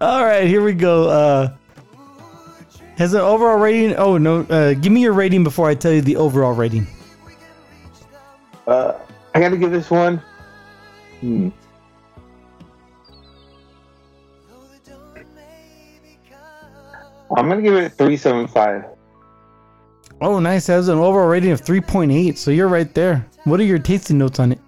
All 0.00 0.24
right, 0.24 0.46
here 0.46 0.62
we 0.62 0.74
go. 0.74 1.08
Uh, 1.08 1.56
has 2.98 3.14
an 3.14 3.20
overall 3.20 3.58
rating? 3.58 3.96
Oh 3.96 4.18
no! 4.18 4.40
Uh, 4.42 4.74
give 4.74 4.92
me 4.92 5.00
your 5.00 5.12
rating 5.12 5.42
before 5.42 5.68
I 5.68 5.74
tell 5.74 5.92
you 5.92 6.02
the 6.02 6.16
overall 6.16 6.52
rating. 6.52 6.86
Uh, 8.66 8.94
I 9.34 9.40
got 9.40 9.50
to 9.50 9.56
give 9.56 9.70
this 9.70 9.90
one. 9.90 10.20
Hmm. 11.20 11.48
I'm 17.36 17.48
gonna 17.48 17.62
give 17.62 17.74
it 17.74 17.92
three 17.92 18.16
seven 18.16 18.46
five. 18.46 18.84
Oh, 20.20 20.38
nice. 20.38 20.68
It 20.68 20.72
has 20.72 20.88
an 20.88 20.98
overall 20.98 21.28
rating 21.28 21.50
of 21.50 21.60
3.8. 21.60 22.38
So 22.38 22.50
you're 22.50 22.68
right 22.68 22.92
there. 22.94 23.26
What 23.44 23.60
are 23.60 23.64
your 23.64 23.78
tasting 23.78 24.16
notes 24.16 24.40
on 24.40 24.52
it? 24.52 24.58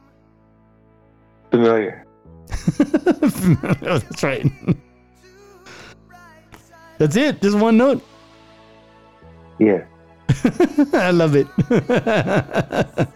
Familiar. 1.51 2.07
oh, 2.81 3.99
that's 3.99 4.23
right. 4.23 4.45
that's 6.99 7.17
it. 7.17 7.41
Just 7.41 7.57
one 7.57 7.77
note. 7.77 8.03
Yeah. 9.59 9.85
I 10.93 11.11
love 11.11 11.35
it. 11.35 11.47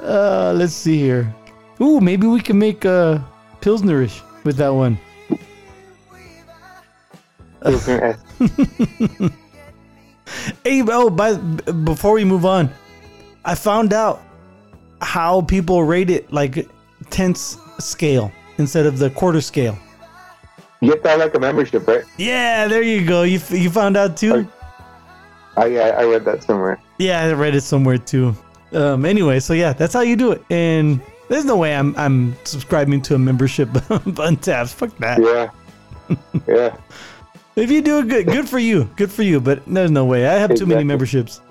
uh, 0.00 0.52
let's 0.56 0.72
see 0.72 0.98
here. 0.98 1.34
Ooh, 1.80 2.00
maybe 2.00 2.26
we 2.26 2.40
can 2.40 2.58
make 2.58 2.84
uh, 2.84 3.18
Pilsnerish 3.60 4.22
with 4.44 4.56
that 4.56 4.70
one. 4.70 4.98
Hey, 10.64 10.82
oh, 10.88 11.10
by 11.10 11.34
before 11.34 12.14
we 12.14 12.24
move 12.24 12.44
on, 12.46 12.70
I 13.44 13.54
found 13.54 13.92
out 13.92 14.22
how 15.00 15.42
people 15.42 15.84
rate 15.84 16.10
it 16.10 16.32
like 16.32 16.68
tenths 17.10 17.58
scale 17.78 18.32
instead 18.58 18.86
of 18.86 18.98
the 18.98 19.10
quarter 19.10 19.40
scale. 19.40 19.78
You 20.82 20.88
get 20.88 21.04
that 21.04 21.20
like 21.20 21.32
a 21.36 21.38
membership, 21.38 21.86
right? 21.86 22.02
Yeah, 22.18 22.66
there 22.66 22.82
you 22.82 23.06
go. 23.06 23.22
You 23.22 23.40
you 23.50 23.70
found 23.70 23.96
out 23.96 24.16
too. 24.16 24.48
I 25.56 25.66
yeah, 25.66 25.94
I 25.96 26.04
read 26.04 26.24
that 26.24 26.42
somewhere. 26.42 26.80
Yeah, 26.98 27.22
I 27.22 27.32
read 27.34 27.54
it 27.54 27.60
somewhere 27.60 27.98
too. 27.98 28.34
Um, 28.72 29.04
anyway, 29.04 29.38
so 29.38 29.52
yeah, 29.52 29.72
that's 29.74 29.94
how 29.94 30.00
you 30.00 30.16
do 30.16 30.32
it. 30.32 30.42
And 30.50 31.00
there's 31.28 31.44
no 31.44 31.56
way 31.56 31.76
I'm 31.76 31.94
I'm 31.96 32.34
subscribing 32.42 33.00
to 33.02 33.14
a 33.14 33.18
membership 33.18 33.68
on 34.18 34.36
tabs. 34.38 34.72
Fuck 34.72 34.96
that. 34.98 35.20
Yeah. 35.20 36.16
yeah. 36.48 36.76
If 37.54 37.70
you 37.70 37.82
do 37.82 37.98
it 37.98 38.08
good, 38.08 38.26
good 38.28 38.48
for 38.48 38.58
you. 38.58 38.84
Good 38.96 39.12
for 39.12 39.22
you. 39.22 39.38
But 39.38 39.62
there's 39.66 39.90
no 39.90 40.06
way. 40.06 40.26
I 40.26 40.32
have 40.36 40.54
too 40.54 40.64
many 40.64 40.84
memberships. 40.84 41.42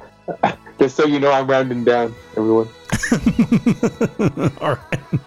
Just 0.80 0.96
so 0.96 1.06
you 1.06 1.20
know, 1.20 1.30
I'm 1.30 1.46
rounding 1.46 1.84
down, 1.84 2.12
everyone. 2.36 2.68
All 4.60 4.74
right. 4.74 5.20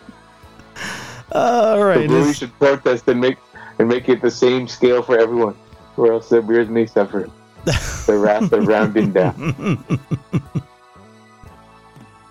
All 1.33 1.83
The 1.85 2.07
brewery 2.07 2.33
should 2.33 2.57
protest 2.59 3.07
and 3.07 3.19
make 3.19 3.37
and 3.79 3.87
make 3.87 4.07
it 4.09 4.21
the 4.21 4.29
same 4.31 4.67
scale 4.67 5.01
for 5.01 5.17
everyone, 5.17 5.55
or 5.97 6.11
else 6.13 6.29
the 6.29 6.41
beers 6.41 6.69
may 6.69 6.85
suffer 6.85 7.29
the 7.65 8.17
wrath 8.17 8.51
of 8.51 8.67
rounding 8.67 9.11
down. 9.11 9.83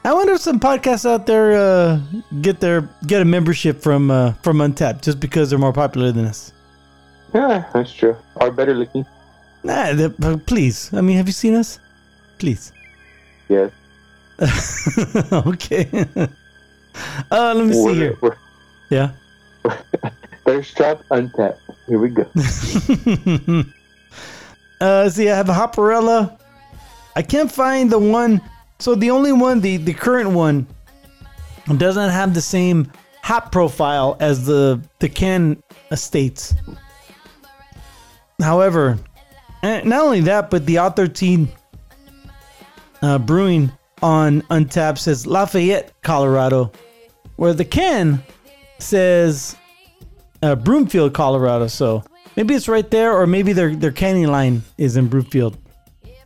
I 0.04 0.12
wonder 0.12 0.32
if 0.32 0.40
some 0.40 0.58
podcasts 0.58 1.08
out 1.08 1.26
there 1.26 1.52
uh, 1.52 2.00
get 2.40 2.58
their 2.60 2.88
get 3.06 3.22
a 3.22 3.24
membership 3.24 3.80
from 3.80 4.10
uh, 4.10 4.32
from 4.42 4.58
Untappd 4.58 5.02
just 5.02 5.20
because 5.20 5.50
they're 5.50 5.58
more 5.60 5.72
popular 5.72 6.10
than 6.12 6.24
us. 6.26 6.52
Yeah, 7.34 7.64
that's 7.72 7.92
true. 7.92 8.16
Or 8.36 8.50
better 8.50 8.74
looking. 8.74 9.06
Nah, 9.64 10.08
please. 10.46 10.92
I 10.92 11.00
mean, 11.00 11.16
have 11.16 11.28
you 11.28 11.32
seen 11.32 11.54
us? 11.54 11.78
Please. 12.38 12.72
Yes. 13.48 13.70
okay. 15.32 15.88
uh, 17.30 17.54
let 17.54 17.64
me 17.66 17.72
see 17.72 17.82
We're- 17.84 17.94
here. 17.94 18.18
we're- 18.20 18.36
Yeah. 18.92 19.12
Thirst 20.44 20.76
trap 20.76 21.02
untapped. 21.10 21.62
Here 21.86 21.98
we 21.98 22.10
go. 22.10 22.28
uh, 24.82 25.08
see, 25.08 25.30
I 25.30 25.34
have 25.34 25.48
a 25.48 25.54
Hopperella. 25.54 26.38
I 27.16 27.22
can't 27.22 27.50
find 27.50 27.90
the 27.90 27.98
one. 27.98 28.42
So 28.80 28.94
the 28.94 29.10
only 29.10 29.32
one, 29.32 29.62
the 29.62 29.78
the 29.78 29.94
current 29.94 30.32
one, 30.32 30.66
doesn't 31.78 32.10
have 32.10 32.34
the 32.34 32.42
same 32.42 32.92
hop 33.22 33.50
profile 33.50 34.18
as 34.20 34.44
the 34.44 34.78
the 34.98 35.08
can 35.08 35.62
estates. 35.90 36.54
However, 38.42 38.98
eh, 39.62 39.80
not 39.86 40.04
only 40.04 40.20
that, 40.20 40.50
but 40.50 40.66
the 40.66 40.74
R13 40.74 41.48
uh, 43.00 43.18
brewing 43.20 43.72
on 44.02 44.42
Untappd 44.42 44.98
says 44.98 45.26
Lafayette, 45.26 45.94
Colorado, 46.02 46.72
where 47.36 47.54
the 47.54 47.64
can 47.64 48.22
says 48.82 49.56
uh, 50.42 50.54
Broomfield, 50.54 51.14
Colorado. 51.14 51.66
So 51.68 52.04
maybe 52.36 52.54
it's 52.54 52.68
right 52.68 52.90
there, 52.90 53.16
or 53.16 53.26
maybe 53.26 53.52
their 53.52 53.74
their 53.74 53.92
canning 53.92 54.26
line 54.26 54.62
is 54.78 54.96
in 54.96 55.08
Broomfield. 55.08 55.56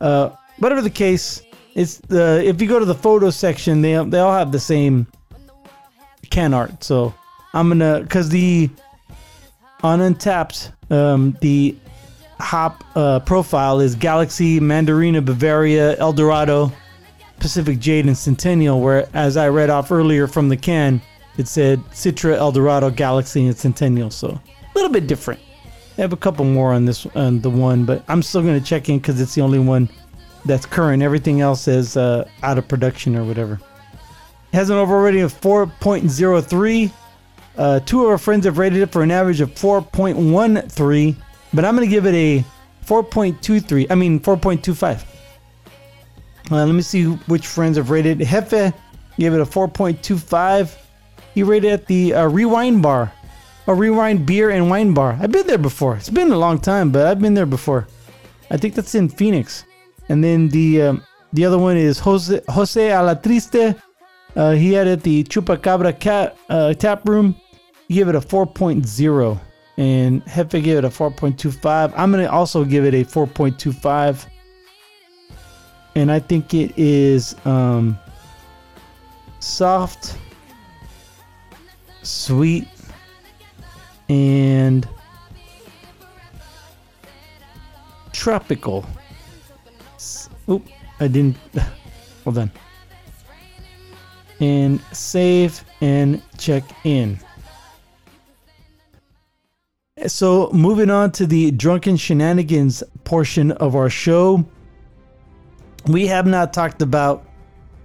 Uh, 0.01 0.31
whatever 0.57 0.81
the 0.81 0.89
case, 0.89 1.41
it's 1.75 1.97
the 1.97 2.43
if 2.45 2.61
you 2.61 2.67
go 2.67 2.79
to 2.79 2.85
the 2.85 2.95
photo 2.95 3.29
section, 3.29 3.81
they 3.81 4.03
they 4.05 4.19
all 4.19 4.33
have 4.33 4.51
the 4.51 4.59
same 4.59 5.07
can 6.29 6.53
art. 6.53 6.83
So 6.83 7.13
I'm 7.53 7.69
gonna 7.69 8.01
because 8.01 8.29
the 8.29 8.69
on 9.83 9.99
Untappd, 9.99 10.71
um, 10.91 11.37
the 11.41 11.75
hop 12.39 12.83
uh, 12.95 13.19
profile 13.19 13.79
is 13.79 13.95
Galaxy, 13.95 14.59
Mandarina, 14.59 15.23
Bavaria, 15.23 15.97
Eldorado, 15.97 16.71
Pacific 17.39 17.79
Jade, 17.79 18.05
and 18.05 18.17
Centennial. 18.17 18.81
Where, 18.81 19.07
as 19.13 19.37
I 19.37 19.49
read 19.49 19.69
off 19.69 19.91
earlier 19.91 20.27
from 20.27 20.49
the 20.49 20.57
can, 20.57 21.01
it 21.37 21.47
said 21.47 21.79
Citra, 21.91 22.35
Eldorado, 22.35 22.89
Galaxy, 22.89 23.45
and 23.45 23.55
Centennial. 23.55 24.11
So 24.11 24.29
a 24.29 24.41
little 24.75 24.91
bit 24.91 25.07
different. 25.07 25.39
I 25.97 26.01
have 26.01 26.13
a 26.13 26.17
couple 26.17 26.45
more 26.45 26.73
on 26.73 26.85
this 26.85 27.05
on 27.15 27.41
the 27.41 27.49
one, 27.49 27.85
but 27.85 28.03
I'm 28.07 28.21
still 28.21 28.41
gonna 28.41 28.61
check 28.61 28.89
in 28.89 28.99
because 28.99 29.19
it's 29.19 29.33
the 29.33 29.41
only 29.41 29.59
one 29.59 29.89
that's 30.45 30.65
current. 30.65 31.01
Everything 31.01 31.41
else 31.41 31.67
is 31.67 31.97
uh, 31.97 32.27
out 32.43 32.57
of 32.57 32.67
production 32.67 33.15
or 33.15 33.23
whatever. 33.23 33.59
It 34.53 34.55
has 34.55 34.69
an 34.69 34.77
overall 34.77 35.03
rating 35.03 35.21
of 35.21 35.33
4.03. 35.39 36.91
Uh, 37.57 37.79
two 37.81 38.03
of 38.03 38.09
our 38.11 38.17
friends 38.17 38.45
have 38.45 38.57
rated 38.57 38.81
it 38.81 38.91
for 38.91 39.01
an 39.01 39.11
average 39.11 39.41
of 39.41 39.49
4.13, 39.55 41.15
but 41.53 41.65
I'm 41.65 41.75
gonna 41.75 41.87
give 41.87 42.05
it 42.05 42.13
a 42.13 42.45
4.23. 42.85 43.87
I 43.89 43.95
mean 43.95 44.19
4.25. 44.19 45.03
Uh, 46.49 46.65
let 46.65 46.73
me 46.73 46.81
see 46.81 47.05
which 47.05 47.47
friends 47.47 47.77
have 47.77 47.89
rated. 47.89 48.19
Hefe 48.19 48.73
gave 49.17 49.33
it 49.33 49.41
a 49.41 49.45
4.25. 49.45 50.77
He 51.37 51.43
rated 51.43 51.71
at 51.71 51.85
the 51.85 52.15
uh, 52.15 52.25
Rewind 52.25 52.81
Bar, 52.81 53.13
a 53.67 53.75
Rewind 53.75 54.25
Beer 54.25 54.49
and 54.49 54.71
Wine 54.71 54.95
Bar. 54.95 55.19
I've 55.21 55.31
been 55.31 55.45
there 55.45 55.59
before. 55.59 55.95
It's 55.95 56.09
been 56.09 56.31
a 56.31 56.35
long 56.35 56.57
time, 56.57 56.89
but 56.89 57.05
I've 57.05 57.19
been 57.19 57.35
there 57.35 57.45
before. 57.45 57.87
I 58.49 58.57
think 58.57 58.73
that's 58.73 58.95
in 58.95 59.07
Phoenix. 59.07 59.63
And 60.09 60.23
then 60.23 60.49
the 60.49 60.81
um, 60.81 61.03
the 61.33 61.45
other 61.45 61.59
one 61.59 61.77
is 61.77 61.99
Jose 61.99 62.41
Jose 62.49 62.89
Alatriste. 62.89 63.79
Uh, 64.35 64.53
he 64.53 64.73
had 64.73 64.87
it 64.87 64.93
at 64.93 65.03
the 65.03 65.25
Chupacabra 65.25 65.99
cat, 65.99 66.35
uh, 66.49 66.73
tap 66.73 67.07
room. 67.07 67.35
He 67.87 67.93
gave 67.93 68.07
it 68.07 68.15
a 68.15 68.19
4.0, 68.19 69.39
and 69.77 70.25
Hefe 70.25 70.63
gave 70.63 70.77
it 70.79 70.85
a 70.85 70.89
4.25. 70.89 71.93
I'm 71.95 72.09
gonna 72.09 72.25
also 72.31 72.65
give 72.65 72.83
it 72.83 72.95
a 72.95 73.05
4.25, 73.05 74.25
and 75.93 76.11
I 76.11 76.17
think 76.17 76.55
it 76.55 76.73
is 76.79 77.35
um, 77.45 77.95
soft, 79.39 80.17
sweet, 82.07 82.67
and 84.09 84.87
tropical. 88.13 88.85
Oop, 90.49 90.67
I 90.99 91.07
didn't. 91.07 91.37
Hold 92.23 92.37
on. 92.39 92.51
And 94.39 94.81
save 94.91 95.63
and 95.81 96.21
check 96.37 96.63
in. 96.83 97.19
So, 100.05 100.51
moving 100.51 100.91
on 100.91 101.11
to 101.13 101.25
the 101.25 101.49
drunken 101.51 101.97
shenanigans 101.97 102.83
portion 103.03 103.51
of 103.53 103.75
our 103.75 103.89
show, 103.89 104.45
we 105.87 106.05
have 106.07 106.27
not 106.27 106.53
talked 106.53 106.81
about. 106.81 107.25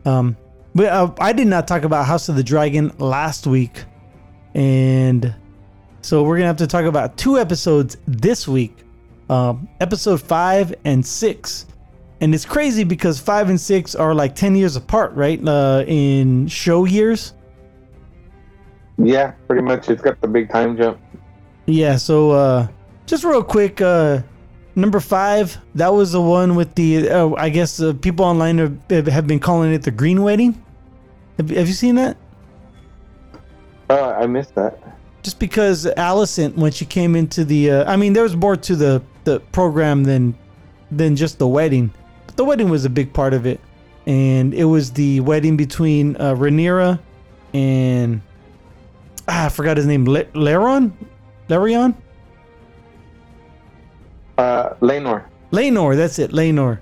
Um, 0.04 0.36
uh, 0.78 1.10
I 1.18 1.32
did 1.32 1.46
not 1.46 1.66
talk 1.66 1.84
about 1.84 2.06
House 2.06 2.28
of 2.28 2.36
the 2.36 2.42
Dragon 2.42 2.92
last 2.98 3.46
week, 3.46 3.84
and 4.54 5.34
so 6.00 6.22
we're 6.22 6.36
gonna 6.36 6.48
have 6.48 6.56
to 6.56 6.66
talk 6.66 6.84
about 6.84 7.16
two 7.16 7.38
episodes 7.38 7.96
this 8.06 8.46
week, 8.48 8.76
um, 9.30 9.68
episode 9.80 10.20
five 10.20 10.74
and 10.84 11.04
six. 11.04 11.66
And 12.20 12.34
it's 12.34 12.44
crazy 12.44 12.84
because 12.84 13.18
five 13.18 13.48
and 13.48 13.60
six 13.60 13.94
are 13.94 14.14
like 14.14 14.34
ten 14.34 14.54
years 14.54 14.76
apart, 14.76 15.12
right? 15.14 15.40
Uh, 15.46 15.84
in 15.86 16.46
show 16.46 16.84
years. 16.84 17.34
Yeah, 18.98 19.32
pretty 19.48 19.62
much. 19.62 19.88
It's 19.88 20.02
got 20.02 20.20
the 20.20 20.28
big 20.28 20.50
time 20.50 20.76
jump. 20.76 21.00
Yeah, 21.66 21.96
so 21.96 22.30
uh 22.30 22.68
just 23.06 23.24
real 23.24 23.42
quick, 23.42 23.80
uh 23.80 24.22
number 24.74 25.00
5, 25.00 25.58
that 25.74 25.92
was 25.92 26.12
the 26.12 26.20
one 26.20 26.54
with 26.54 26.74
the 26.74 27.08
uh, 27.08 27.34
I 27.34 27.48
guess 27.48 27.80
uh, 27.80 27.92
people 27.94 28.24
online 28.24 28.80
have, 28.90 29.06
have 29.06 29.26
been 29.26 29.40
calling 29.40 29.72
it 29.72 29.82
the 29.82 29.90
green 29.90 30.22
wedding. 30.22 30.62
Have, 31.38 31.50
have 31.50 31.68
you 31.68 31.74
seen 31.74 31.96
that? 31.96 32.16
Oh, 33.92 34.10
I 34.10 34.26
missed 34.26 34.54
that. 34.54 34.78
Just 35.22 35.38
because 35.38 35.84
Alicent 35.84 36.56
when 36.56 36.72
she 36.72 36.86
came 36.86 37.14
into 37.14 37.44
the 37.44 37.70
uh, 37.70 37.92
I 37.92 37.96
mean 37.96 38.14
there 38.14 38.22
was 38.22 38.34
more 38.34 38.56
to 38.56 38.74
the 38.74 39.02
the 39.24 39.40
program 39.52 40.04
than 40.04 40.34
than 40.90 41.14
just 41.14 41.38
the 41.38 41.46
wedding. 41.46 41.92
But 42.26 42.36
the 42.38 42.44
wedding 42.44 42.70
was 42.70 42.86
a 42.86 42.90
big 42.90 43.12
part 43.12 43.34
of 43.34 43.44
it. 43.44 43.60
And 44.06 44.54
it 44.54 44.64
was 44.64 44.92
the 44.92 45.20
wedding 45.20 45.58
between 45.58 46.16
uh 46.16 46.34
Rhaenyra 46.34 46.98
and 47.52 48.22
ah, 49.28 49.46
I 49.46 49.48
forgot 49.50 49.76
his 49.76 49.86
name, 49.86 50.06
Le- 50.06 50.24
Laron? 50.24 50.92
Larion? 51.48 51.94
Uh, 54.38 54.70
Laenor. 54.80 55.24
Laenor, 55.52 55.96
that's 55.96 56.18
it, 56.18 56.30
Laenor. 56.30 56.80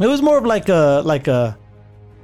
It 0.00 0.06
was 0.06 0.22
more 0.22 0.38
of 0.38 0.46
like 0.46 0.70
a 0.70 1.02
like 1.04 1.28
a 1.28 1.58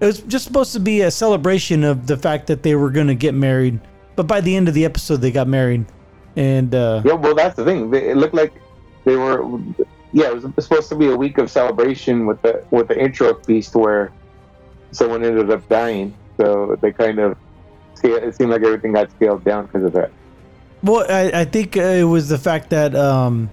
it 0.00 0.06
was 0.06 0.20
just 0.20 0.44
supposed 0.44 0.72
to 0.72 0.80
be 0.80 1.02
a 1.02 1.10
celebration 1.10 1.84
of 1.84 2.06
the 2.06 2.16
fact 2.16 2.46
that 2.48 2.62
they 2.62 2.74
were 2.74 2.90
gonna 2.90 3.14
get 3.14 3.34
married. 3.34 3.80
But 4.14 4.26
by 4.26 4.40
the 4.40 4.56
end 4.56 4.68
of 4.68 4.74
the 4.74 4.84
episode 4.84 5.16
they 5.16 5.30
got 5.30 5.48
married. 5.48 5.86
And 6.36 6.74
uh 6.74 7.02
Yeah, 7.04 7.14
well, 7.14 7.34
that's 7.34 7.56
the 7.56 7.64
thing. 7.64 7.92
It 7.94 8.16
looked 8.16 8.34
like 8.34 8.52
they 9.04 9.16
were. 9.16 9.44
Yeah, 10.12 10.28
it 10.28 10.34
was 10.34 10.64
supposed 10.64 10.88
to 10.90 10.96
be 10.96 11.08
a 11.08 11.16
week 11.16 11.38
of 11.38 11.50
celebration 11.50 12.26
with 12.26 12.40
the 12.42 12.64
with 12.70 12.88
the 12.88 12.98
intro 12.98 13.34
feast 13.42 13.74
where 13.74 14.12
someone 14.90 15.24
ended 15.24 15.50
up 15.50 15.68
dying. 15.68 16.14
So 16.36 16.76
they 16.80 16.92
kind 16.92 17.18
of 17.18 17.36
it 18.02 18.34
seemed 18.36 18.50
like 18.50 18.62
everything 18.62 18.92
got 18.92 19.10
scaled 19.10 19.44
down 19.44 19.66
because 19.66 19.82
of 19.84 19.92
that. 19.94 20.10
well 20.82 21.04
I, 21.08 21.40
I 21.40 21.44
think 21.44 21.76
uh, 21.76 21.80
it 21.80 22.04
was 22.04 22.28
the 22.28 22.38
fact 22.38 22.70
that 22.70 22.94
um 22.94 23.50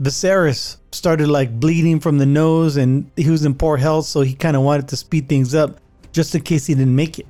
Viserys 0.00 0.76
started 0.92 1.28
like 1.28 1.58
bleeding 1.58 2.00
from 2.00 2.18
the 2.18 2.26
nose 2.26 2.76
and 2.76 3.10
he 3.16 3.30
was 3.30 3.44
in 3.44 3.54
poor 3.54 3.76
health, 3.76 4.06
so 4.06 4.20
he 4.20 4.34
kind 4.34 4.56
of 4.56 4.62
wanted 4.62 4.88
to 4.88 4.96
speed 4.96 5.28
things 5.28 5.54
up 5.54 5.78
just 6.12 6.34
in 6.34 6.42
case 6.42 6.66
he 6.66 6.74
didn't 6.74 6.96
make 6.96 7.18
it. 7.18 7.26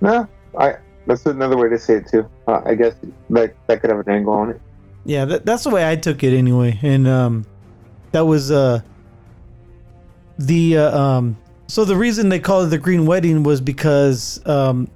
No, 0.00 0.28
I. 0.58 0.76
That's 1.06 1.24
another 1.24 1.56
way 1.56 1.70
to 1.70 1.78
say 1.78 1.94
it 1.94 2.06
too. 2.06 2.28
Uh, 2.46 2.60
I 2.66 2.74
guess 2.74 2.94
that 3.30 3.54
that 3.66 3.80
could 3.80 3.88
have 3.88 4.00
an 4.00 4.10
angle 4.10 4.34
on 4.34 4.50
it. 4.50 4.60
Yeah, 5.06 5.24
that, 5.24 5.46
that's 5.46 5.64
the 5.64 5.70
way 5.70 5.90
I 5.90 5.96
took 5.96 6.22
it 6.22 6.36
anyway. 6.36 6.78
And 6.82 7.08
um, 7.08 7.46
that 8.12 8.26
was 8.26 8.50
uh, 8.50 8.82
the 10.38 10.76
uh, 10.76 10.98
um, 10.98 11.38
so 11.66 11.86
the 11.86 11.96
reason 11.96 12.28
they 12.28 12.38
called 12.38 12.66
it 12.66 12.70
the 12.70 12.78
Green 12.78 13.06
Wedding 13.06 13.42
was 13.42 13.62
because 13.62 14.46
um, 14.46 14.90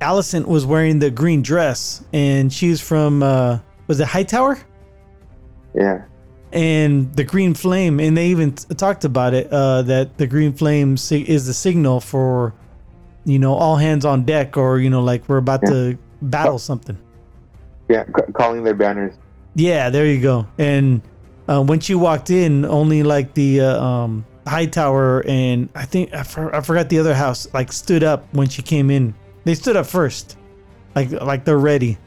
Alicent 0.00 0.46
was 0.46 0.64
wearing 0.64 1.00
the 1.00 1.10
green 1.10 1.42
dress, 1.42 2.04
and 2.12 2.52
she's 2.52 2.80
from 2.80 3.24
uh, 3.24 3.58
was 3.90 3.98
it 3.98 4.06
Hightower? 4.06 4.56
Yeah. 5.74 6.02
and 6.52 7.12
the 7.16 7.24
green 7.24 7.54
flame 7.54 7.98
and 8.00 8.16
they 8.16 8.28
even 8.28 8.52
t- 8.54 8.72
talked 8.74 9.04
about 9.04 9.34
it 9.34 9.48
uh, 9.52 9.82
that 9.82 10.16
the 10.16 10.26
green 10.28 10.52
flame 10.52 10.96
si- 10.96 11.22
is 11.28 11.46
the 11.46 11.52
signal 11.54 12.00
for 12.00 12.54
you 13.24 13.38
know 13.38 13.54
all 13.54 13.76
hands 13.76 14.04
on 14.04 14.24
deck 14.24 14.56
or 14.56 14.78
you 14.78 14.90
know 14.90 15.00
like 15.02 15.28
we're 15.28 15.38
about 15.38 15.60
to 15.66 15.96
battle 16.22 16.58
something 16.58 16.96
Yeah, 17.88 18.04
c- 18.06 18.32
calling 18.32 18.62
their 18.64 18.74
banners. 18.74 19.14
Yeah, 19.56 19.90
there 19.90 20.06
you 20.06 20.20
go. 20.22 20.46
And 20.58 21.02
uh, 21.48 21.62
when 21.62 21.80
she 21.80 21.94
walked 21.96 22.30
in, 22.30 22.64
only 22.64 23.02
like 23.02 23.34
the 23.34 23.60
uh, 23.62 23.82
um, 23.82 24.24
high 24.46 24.66
tower 24.66 25.24
and 25.26 25.68
I 25.74 25.84
think 25.84 26.14
I, 26.14 26.22
for, 26.22 26.54
I 26.54 26.60
forgot 26.60 26.88
the 26.88 26.98
other 27.00 27.14
house 27.14 27.48
like 27.52 27.72
stood 27.72 28.04
up 28.04 28.32
when 28.32 28.48
she 28.48 28.62
came 28.62 28.90
in. 28.90 29.14
They 29.44 29.54
stood 29.56 29.74
up 29.76 29.86
first, 29.86 30.36
like 30.94 31.10
like 31.10 31.44
they're 31.44 31.58
ready. 31.72 31.98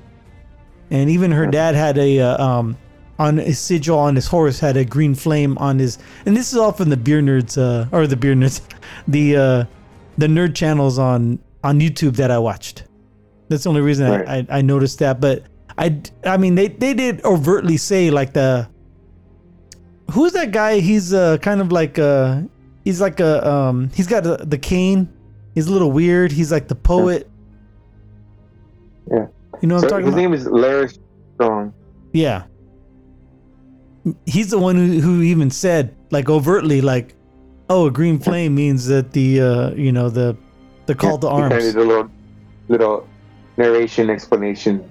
And 0.93 1.09
even 1.09 1.31
her 1.31 1.47
dad 1.47 1.75
had 1.75 1.97
a 1.97 2.19
uh, 2.19 2.43
um 2.43 2.77
on 3.19 3.37
his 3.37 3.59
sigil 3.59 3.97
on 3.97 4.15
his 4.15 4.27
horse 4.27 4.59
had 4.59 4.77
a 4.77 4.85
green 4.85 5.15
flame 5.15 5.57
on 5.57 5.79
his. 5.79 5.97
And 6.25 6.37
this 6.37 6.51
is 6.51 6.57
all 6.57 6.71
from 6.71 6.89
the 6.89 6.97
beer 6.97 7.21
nerds 7.21 7.57
uh, 7.57 7.87
or 7.91 8.07
the 8.07 8.15
beer 8.15 8.35
nerds, 8.35 8.61
the 9.07 9.35
uh, 9.35 9.65
the 10.17 10.27
nerd 10.27 10.55
channels 10.55 10.97
on 10.99 11.39
on 11.63 11.79
YouTube 11.79 12.15
that 12.17 12.31
I 12.31 12.37
watched. 12.37 12.83
That's 13.49 13.63
the 13.63 13.69
only 13.69 13.81
reason 13.81 14.09
Right. 14.09 14.27
I, 14.27 14.37
I, 14.37 14.59
I 14.59 14.61
noticed 14.61 14.99
that. 14.99 15.19
But 15.19 15.43
I, 15.77 16.01
I 16.23 16.37
mean, 16.37 16.55
they, 16.55 16.67
they 16.67 16.93
did 16.93 17.23
overtly 17.25 17.77
say 17.77 18.09
like 18.09 18.33
the 18.33 18.69
who's 20.11 20.33
that 20.33 20.51
guy? 20.51 20.79
He's 20.79 21.13
uh 21.13 21.37
kind 21.37 21.61
of 21.61 21.71
like 21.71 21.97
uh 21.97 22.41
he's 22.83 23.01
like 23.01 23.19
a 23.19 23.47
um 23.47 23.89
he's 23.93 24.07
got 24.07 24.23
the, 24.23 24.37
the 24.37 24.57
cane. 24.57 25.11
He's 25.55 25.67
a 25.67 25.71
little 25.71 25.91
weird. 25.91 26.31
He's 26.31 26.51
like 26.51 26.67
the 26.67 26.75
poet. 26.75 27.29
Yeah. 29.11 29.27
You 29.63 29.69
know 29.69 29.75
what 29.75 29.81
So 29.89 29.95
I'm 29.95 30.03
talking 30.03 30.05
his 30.07 30.13
about? 30.13 30.21
name 30.21 30.33
is 30.33 30.45
Larys 30.45 30.99
Strong. 31.35 31.73
Yeah. 32.11 32.43
He's 34.25 34.49
the 34.49 34.59
one 34.59 34.75
who, 34.75 34.99
who 34.99 35.21
even 35.21 35.49
said 35.49 35.95
like 36.11 36.29
overtly 36.29 36.81
like, 36.81 37.15
oh, 37.69 37.85
a 37.87 37.91
green 37.91 38.19
flame 38.19 38.53
means 38.55 38.87
that 38.87 39.13
the 39.13 39.39
uh 39.39 39.71
you 39.71 39.93
know 39.93 40.09
the 40.09 40.35
the 40.85 40.93
call 40.93 41.17
to 41.19 41.27
kind 41.29 41.45
of 41.45 41.51
arms. 41.53 41.63
did 41.63 41.77
a 41.77 41.83
little, 41.85 42.11
little 42.67 43.07
narration 43.55 44.09
explanation. 44.09 44.83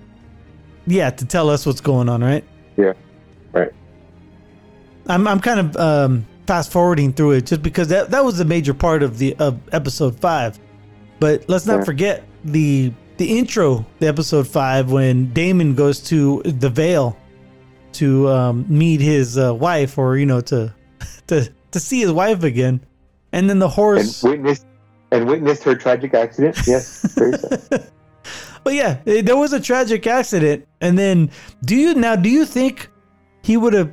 Yeah, 0.87 1.11
to 1.11 1.27
tell 1.27 1.51
us 1.51 1.67
what's 1.67 1.83
going 1.83 2.09
on, 2.09 2.25
right? 2.25 2.43
Yeah, 2.79 2.95
right. 3.53 3.73
I'm 5.07 5.29
I'm 5.29 5.39
kind 5.41 5.61
of 5.61 5.77
um, 5.77 6.27
fast 6.47 6.73
forwarding 6.73 7.13
through 7.13 7.33
it 7.33 7.45
just 7.45 7.63
because 7.63 7.89
that 7.89 8.11
that 8.11 8.25
was 8.25 8.41
a 8.41 8.45
major 8.47 8.73
part 8.73 9.03
of 9.03 9.19
the 9.19 9.37
of 9.37 9.61
episode 9.75 10.19
five. 10.19 10.59
But 11.21 11.45
let's 11.49 11.67
not 11.67 11.81
Yeah. 11.81 11.85
forget 11.85 12.25
the 12.45 12.95
the 13.17 13.39
intro, 13.39 13.85
the 13.99 14.09
episode 14.09 14.47
five, 14.49 14.91
when 14.91 15.33
Daemon 15.33 15.75
goes 15.75 16.01
to 16.05 16.43
the 16.45 16.69
Vale 16.71 17.17
to 17.95 18.29
um, 18.29 18.65
meet 18.69 19.01
his 19.01 19.37
uh, 19.39 19.55
wife, 19.55 19.99
or 19.99 20.17
you 20.17 20.27
know, 20.27 20.41
to 20.43 20.75
to 21.29 21.51
to 21.71 21.81
see 21.81 22.01
his 22.01 22.13
wife 22.13 22.43
again, 22.43 22.81
and 23.33 23.49
then 23.49 23.59
the 23.59 23.67
And 23.67 23.75
horse. 23.75 24.23
witnessed 24.23 24.67
and 25.11 25.29
witnessed 25.29 25.63
her 25.65 25.75
tragic 25.75 26.15
accident. 26.15 26.59
Yes. 26.67 27.19
But 28.65 28.75
yeah, 28.75 28.99
eh, 29.07 29.23
there 29.23 29.37
was 29.37 29.53
a 29.53 29.59
tragic 29.61 30.07
accident, 30.07 30.69
and 30.81 30.97
then 30.97 31.31
do 31.65 31.75
you 31.75 31.95
now? 31.95 32.15
Do 32.15 32.29
you 32.31 32.45
think 32.47 32.89
he 33.43 33.57
would 33.57 33.73
have 33.73 33.93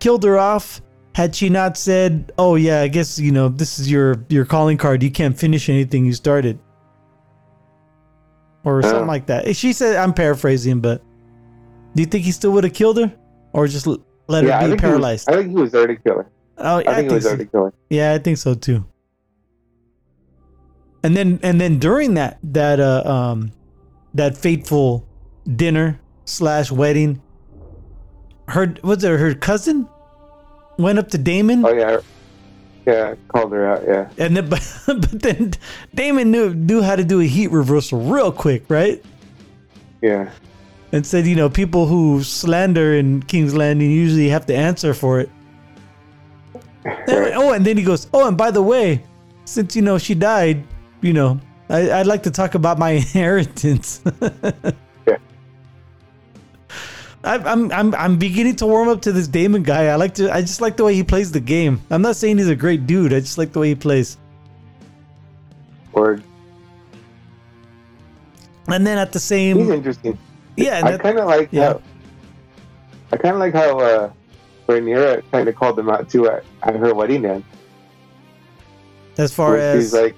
killed 0.00 0.24
her 0.24 0.36
off 0.36 0.82
had 1.14 1.32
she 1.36 1.48
not 1.48 1.76
said, 1.76 2.32
"Oh 2.38 2.56
yeah, 2.56 2.80
I 2.80 2.88
guess 2.88 3.20
you 3.20 3.30
know 3.30 3.48
this 3.48 3.78
is 3.78 3.88
your 3.88 4.24
your 4.28 4.44
calling 4.44 4.78
card. 4.78 5.02
You 5.04 5.12
can't 5.12 5.38
finish 5.38 5.68
anything 5.68 6.04
you 6.04 6.12
started," 6.12 6.58
or 8.64 8.82
something 8.82 9.02
Uh. 9.04 9.06
like 9.06 9.26
that? 9.26 9.54
She 9.56 9.72
said, 9.72 9.96
"I'm 9.96 10.12
paraphrasing, 10.14 10.80
but 10.80 11.02
do 11.94 12.02
you 12.02 12.06
think 12.06 12.24
he 12.24 12.32
still 12.32 12.52
would 12.52 12.64
have 12.64 12.72
killed 12.74 12.98
her, 12.98 13.12
or 13.52 13.66
just 13.66 13.86
let 13.86 14.44
yeah, 14.44 14.60
her 14.60 14.66
be 14.66 14.68
think, 14.68 14.68
he 14.68 14.70
was, 14.72 14.80
paralyzed?" 14.80 15.30
I 15.30 15.36
think 15.36 15.50
he 15.50 15.56
was 15.56 15.74
already 15.74 15.96
killer. 15.96 16.26
oh, 16.58 16.76
I 16.78 16.94
think 16.94 17.08
he 17.08 17.14
was 17.14 17.24
so. 17.24 17.28
already 17.30 17.46
killer. 17.46 17.72
Yeah, 17.90 18.12
I 18.12 18.18
think 18.18 18.38
so 18.38 18.54
too. 18.54 18.84
And 21.04 21.16
then 21.16 21.40
and 21.42 21.60
then 21.60 21.78
during 21.78 22.14
that 22.14 22.38
that 22.44 22.78
uh 22.78 23.02
um 23.04 23.52
that 24.14 24.36
fateful 24.36 25.04
dinner 25.56 25.98
slash 26.24 26.70
wedding, 26.70 27.20
her 28.48 28.74
was 28.84 29.02
it 29.02 29.18
her 29.18 29.34
cousin 29.34 29.88
went 30.78 30.98
up 31.00 31.08
to 31.08 31.18
Daemon 31.18 31.64
Oh 31.64 31.72
yeah, 31.72 31.98
yeah, 32.86 33.14
called 33.28 33.52
her 33.52 33.66
out. 33.66 33.82
Yeah, 33.86 34.08
and 34.18 34.36
then 34.36 34.48
but, 34.52 34.62
but 34.86 35.10
then 35.22 35.52
Daemon 35.94 36.30
knew 36.30 36.54
knew 36.54 36.82
how 36.82 36.96
to 36.96 37.04
do 37.04 37.20
a 37.20 37.24
heat 37.26 37.50
reversal 37.50 38.00
real 38.00 38.32
quick, 38.32 38.64
right? 38.68 39.02
yeah, 40.00 40.30
And 40.90 41.06
said, 41.06 41.26
you 41.26 41.36
know, 41.36 41.48
people 41.48 41.86
who 41.86 42.22
slander 42.24 42.94
in 42.94 43.22
King's 43.22 43.54
Landing 43.54 43.90
usually 43.90 44.28
have 44.30 44.46
to 44.46 44.54
answer 44.54 44.94
for 44.94 45.20
it. 45.20 45.30
And- 46.84 47.34
oh, 47.34 47.52
and 47.52 47.64
then 47.64 47.76
he 47.76 47.84
goes, 47.84 48.08
oh, 48.12 48.26
and 48.26 48.36
by 48.36 48.50
the 48.50 48.62
way, 48.62 49.04
since 49.44 49.76
you 49.76 49.82
know 49.82 49.98
she 49.98 50.14
died, 50.16 50.64
you 51.00 51.12
know, 51.12 51.38
I, 51.68 51.92
I'd 52.00 52.06
like 52.08 52.24
to 52.24 52.30
talk 52.32 52.56
about 52.56 52.78
my 52.78 52.90
inheritance. 53.02 54.02
Yeah. 57.24 57.30
I, 57.30 57.52
I'm 57.52 57.70
I'm 57.72 57.94
I'm 57.94 58.18
beginning 58.18 58.56
to 58.56 58.66
warm 58.66 58.88
up 58.88 59.02
to 59.02 59.12
this 59.12 59.28
Daemon 59.28 59.62
guy. 59.62 59.86
I 59.86 59.94
like 59.96 60.14
to. 60.14 60.32
I 60.32 60.40
just 60.40 60.60
like 60.60 60.76
the 60.76 60.84
way 60.84 60.94
he 60.94 61.04
plays 61.04 61.30
the 61.32 61.40
game. 61.40 61.80
I'm 61.90 62.02
not 62.02 62.16
saying 62.16 62.38
he's 62.38 62.48
a 62.48 62.56
great 62.56 62.86
dude. 62.86 63.12
I 63.12 63.20
just 63.20 63.38
like 63.38 63.52
the 63.52 63.60
way 63.60 63.68
he 63.68 63.74
plays. 63.74 64.18
or 65.92 66.20
And 68.68 68.86
then 68.86 68.98
at 68.98 69.12
the 69.12 69.20
same, 69.20 69.58
he's 69.58 69.68
interesting. 69.68 70.18
yeah, 70.56 70.78
and 70.78 70.88
I 70.88 70.98
kind 70.98 71.18
of 71.18 71.26
like 71.26 71.48
yeah. 71.52 71.74
how 71.74 71.82
I 73.12 73.16
kind 73.18 73.34
of 73.34 73.40
like 73.40 73.52
how 73.54 73.78
uh, 73.78 74.12
Rhaenyra 74.66 75.22
kind 75.30 75.48
of 75.48 75.54
called 75.54 75.76
them 75.76 75.90
out 75.90 76.08
too 76.08 76.28
at, 76.28 76.44
at 76.62 76.76
her 76.76 76.94
wedding 76.94 77.22
dance. 77.22 77.44
as 79.18 79.32
far 79.32 79.56
as 79.58 79.84
she's 79.84 79.92
like, 79.92 80.16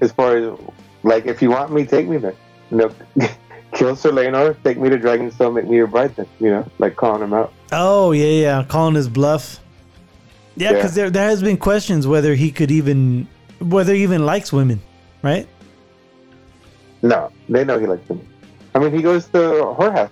as 0.00 0.12
far 0.12 0.36
as 0.36 0.58
like, 1.02 1.26
if 1.26 1.42
you 1.42 1.50
want 1.50 1.72
me, 1.72 1.84
take 1.84 2.08
me 2.08 2.16
there. 2.16 2.36
Know, 2.70 2.90
kill 3.74 3.96
Sir 3.96 4.10
Laenor, 4.10 4.56
take 4.64 4.78
me 4.78 4.88
to 4.88 4.98
Dragonstone, 4.98 5.54
make 5.54 5.68
me 5.68 5.76
your 5.76 5.86
bride. 5.86 6.16
Then 6.16 6.26
you 6.40 6.50
know, 6.50 6.66
like 6.78 6.96
calling 6.96 7.22
him 7.22 7.34
out. 7.34 7.52
Oh 7.72 8.12
yeah, 8.12 8.24
yeah, 8.24 8.64
calling 8.68 8.94
his 8.94 9.08
bluff. 9.08 9.60
Yeah, 10.56 10.70
Yeah. 10.70 10.76
because 10.76 10.94
there 10.94 11.10
there 11.10 11.28
has 11.28 11.42
been 11.42 11.56
questions 11.56 12.06
whether 12.06 12.34
he 12.34 12.50
could 12.50 12.70
even 12.70 13.28
whether 13.60 13.92
he 13.94 14.02
even 14.02 14.24
likes 14.24 14.52
women, 14.52 14.80
right? 15.22 15.46
No, 17.02 17.30
they 17.48 17.64
know 17.64 17.78
he 17.78 17.86
likes 17.86 18.06
them. 18.08 18.26
I 18.74 18.78
mean, 18.78 18.92
he 18.92 19.02
goes 19.02 19.26
to 19.26 19.38
whorehouse. 19.78 20.10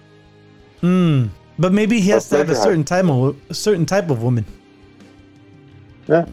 Hmm. 0.80 1.26
But 1.58 1.72
maybe 1.72 2.00
he 2.00 2.10
has 2.10 2.28
to 2.30 2.38
have 2.38 2.50
a 2.50 2.56
certain 2.56 2.84
type 2.84 3.06
of 3.06 3.36
a 3.48 3.54
certain 3.54 3.86
type 3.86 4.10
of 4.10 4.22
woman. 4.22 4.44
Yeah. 6.08 6.26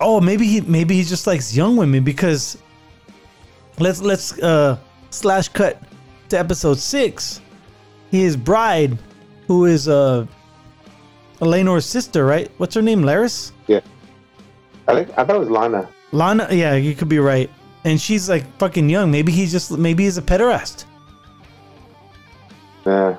Oh, 0.00 0.20
maybe 0.20 0.46
he 0.46 0.60
maybe 0.62 0.94
he 0.96 1.04
just 1.04 1.26
likes 1.26 1.54
young 1.54 1.76
women 1.76 2.02
because 2.04 2.58
let's 3.78 4.00
let's 4.00 4.38
uh 4.40 4.76
slash 5.10 5.48
cut 5.48 5.82
to 6.30 6.38
episode 6.38 6.78
six. 6.78 7.40
His 8.10 8.36
bride, 8.36 8.98
who 9.46 9.66
is 9.66 9.88
uh 9.88 10.26
Laenor's 11.40 11.86
sister, 11.86 12.24
right? 12.26 12.50
What's 12.58 12.74
her 12.74 12.82
name? 12.82 13.02
Laris? 13.02 13.52
I 14.90 14.94
think 14.94 15.18
I 15.18 15.24
thought 15.24 15.36
it 15.36 15.40
was 15.40 15.50
Lana. 15.50 15.88
Lana, 16.12 16.48
yeah, 16.50 16.74
you 16.74 16.94
could 16.94 17.08
be 17.08 17.18
right. 17.18 17.50
And 17.84 18.00
she's 18.00 18.28
like 18.28 18.44
fucking 18.58 18.90
young. 18.90 19.10
Maybe 19.10 19.32
he's 19.32 19.52
just 19.52 19.70
maybe 19.70 20.04
he's 20.04 20.18
a 20.18 20.22
pederast. 20.22 20.84
Yeah. 22.84 23.16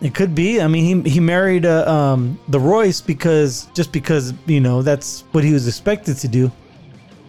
It 0.00 0.14
could 0.14 0.34
be. 0.34 0.60
I 0.60 0.66
mean, 0.66 1.04
he 1.04 1.10
he 1.10 1.20
married 1.20 1.64
uh, 1.64 1.88
um 1.90 2.38
the 2.48 2.58
Royce 2.60 3.00
because 3.00 3.68
just 3.74 3.92
because 3.92 4.34
you 4.46 4.60
know 4.60 4.82
that's 4.82 5.22
what 5.32 5.44
he 5.44 5.52
was 5.52 5.68
expected 5.68 6.16
to 6.18 6.28
do. 6.28 6.50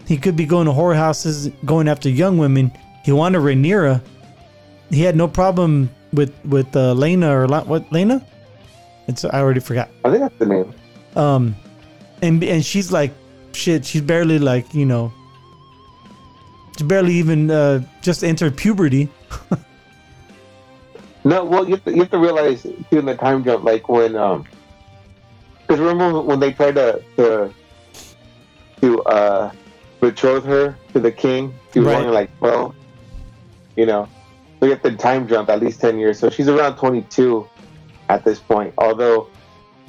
He 0.08 0.18
could 0.18 0.36
be 0.36 0.46
going 0.46 0.66
to 0.68 0.72
whorehouses, 0.72 1.52
going 1.66 1.88
after 1.88 2.10
young 2.10 2.38
women. 2.38 2.72
He 3.06 3.12
wanted 3.12 3.38
Rhaenyra. 3.46 4.02
He 4.90 5.02
had 5.06 5.16
no 5.16 5.28
problem 5.28 5.92
with 6.12 6.34
with 6.44 6.76
uh, 6.76 6.94
Lena 6.94 7.30
or 7.38 7.48
La- 7.48 7.64
what 7.64 7.86
Lena? 7.92 8.26
It's 9.08 9.24
I 9.24 9.38
already 9.40 9.60
forgot. 9.62 9.90
I 10.04 10.10
think 10.10 10.22
that's 10.22 10.40
the 10.40 10.48
name. 10.48 10.74
Um, 11.16 11.56
and 12.24 12.44
and 12.44 12.66
she's 12.66 12.92
like, 12.92 13.14
shit. 13.54 13.86
She's 13.86 14.02
barely 14.02 14.40
like 14.40 14.74
you 14.74 14.86
know. 14.86 15.14
She 16.80 16.84
barely 16.84 17.14
even 17.14 17.52
uh, 17.52 17.86
just 18.02 18.24
entered 18.24 18.58
puberty. 18.58 19.08
No, 21.28 21.44
well, 21.44 21.66
you 21.66 21.72
have 21.72 21.84
to, 21.86 21.92
you 21.92 22.02
have 22.02 22.12
to 22.12 22.20
realize 22.20 22.62
too 22.62 23.00
in 23.00 23.06
the 23.06 23.16
time 23.18 23.44
jump, 23.44 23.64
like 23.64 23.90
when 23.90 24.16
um, 24.16 24.46
because 25.62 25.80
remember 25.80 26.22
when 26.22 26.40
they 26.40 26.54
tried 26.54 26.76
to 26.76 27.02
to 27.18 27.52
to 28.82 29.02
uh 29.06 29.52
betroth 30.02 30.44
her 30.46 30.78
to 30.94 31.00
the 31.00 31.12
king, 31.12 31.52
she 31.74 31.80
was 31.80 31.88
Right. 31.88 31.98
only 31.98 32.12
like 32.14 32.30
twelve. 32.38 32.76
You 33.76 33.86
know, 33.86 34.08
you 34.62 34.70
have 34.70 34.82
to 34.84 34.96
time 34.96 35.28
jump 35.28 35.50
at 35.50 35.60
least 35.60 35.82
ten 35.82 36.00
years. 36.00 36.20
So 36.20 36.30
she's 36.30 36.48
around 36.48 36.78
twenty 36.78 37.02
two 37.04 37.48
at 38.10 38.24
this 38.24 38.40
point. 38.40 38.74
Although 38.78 39.28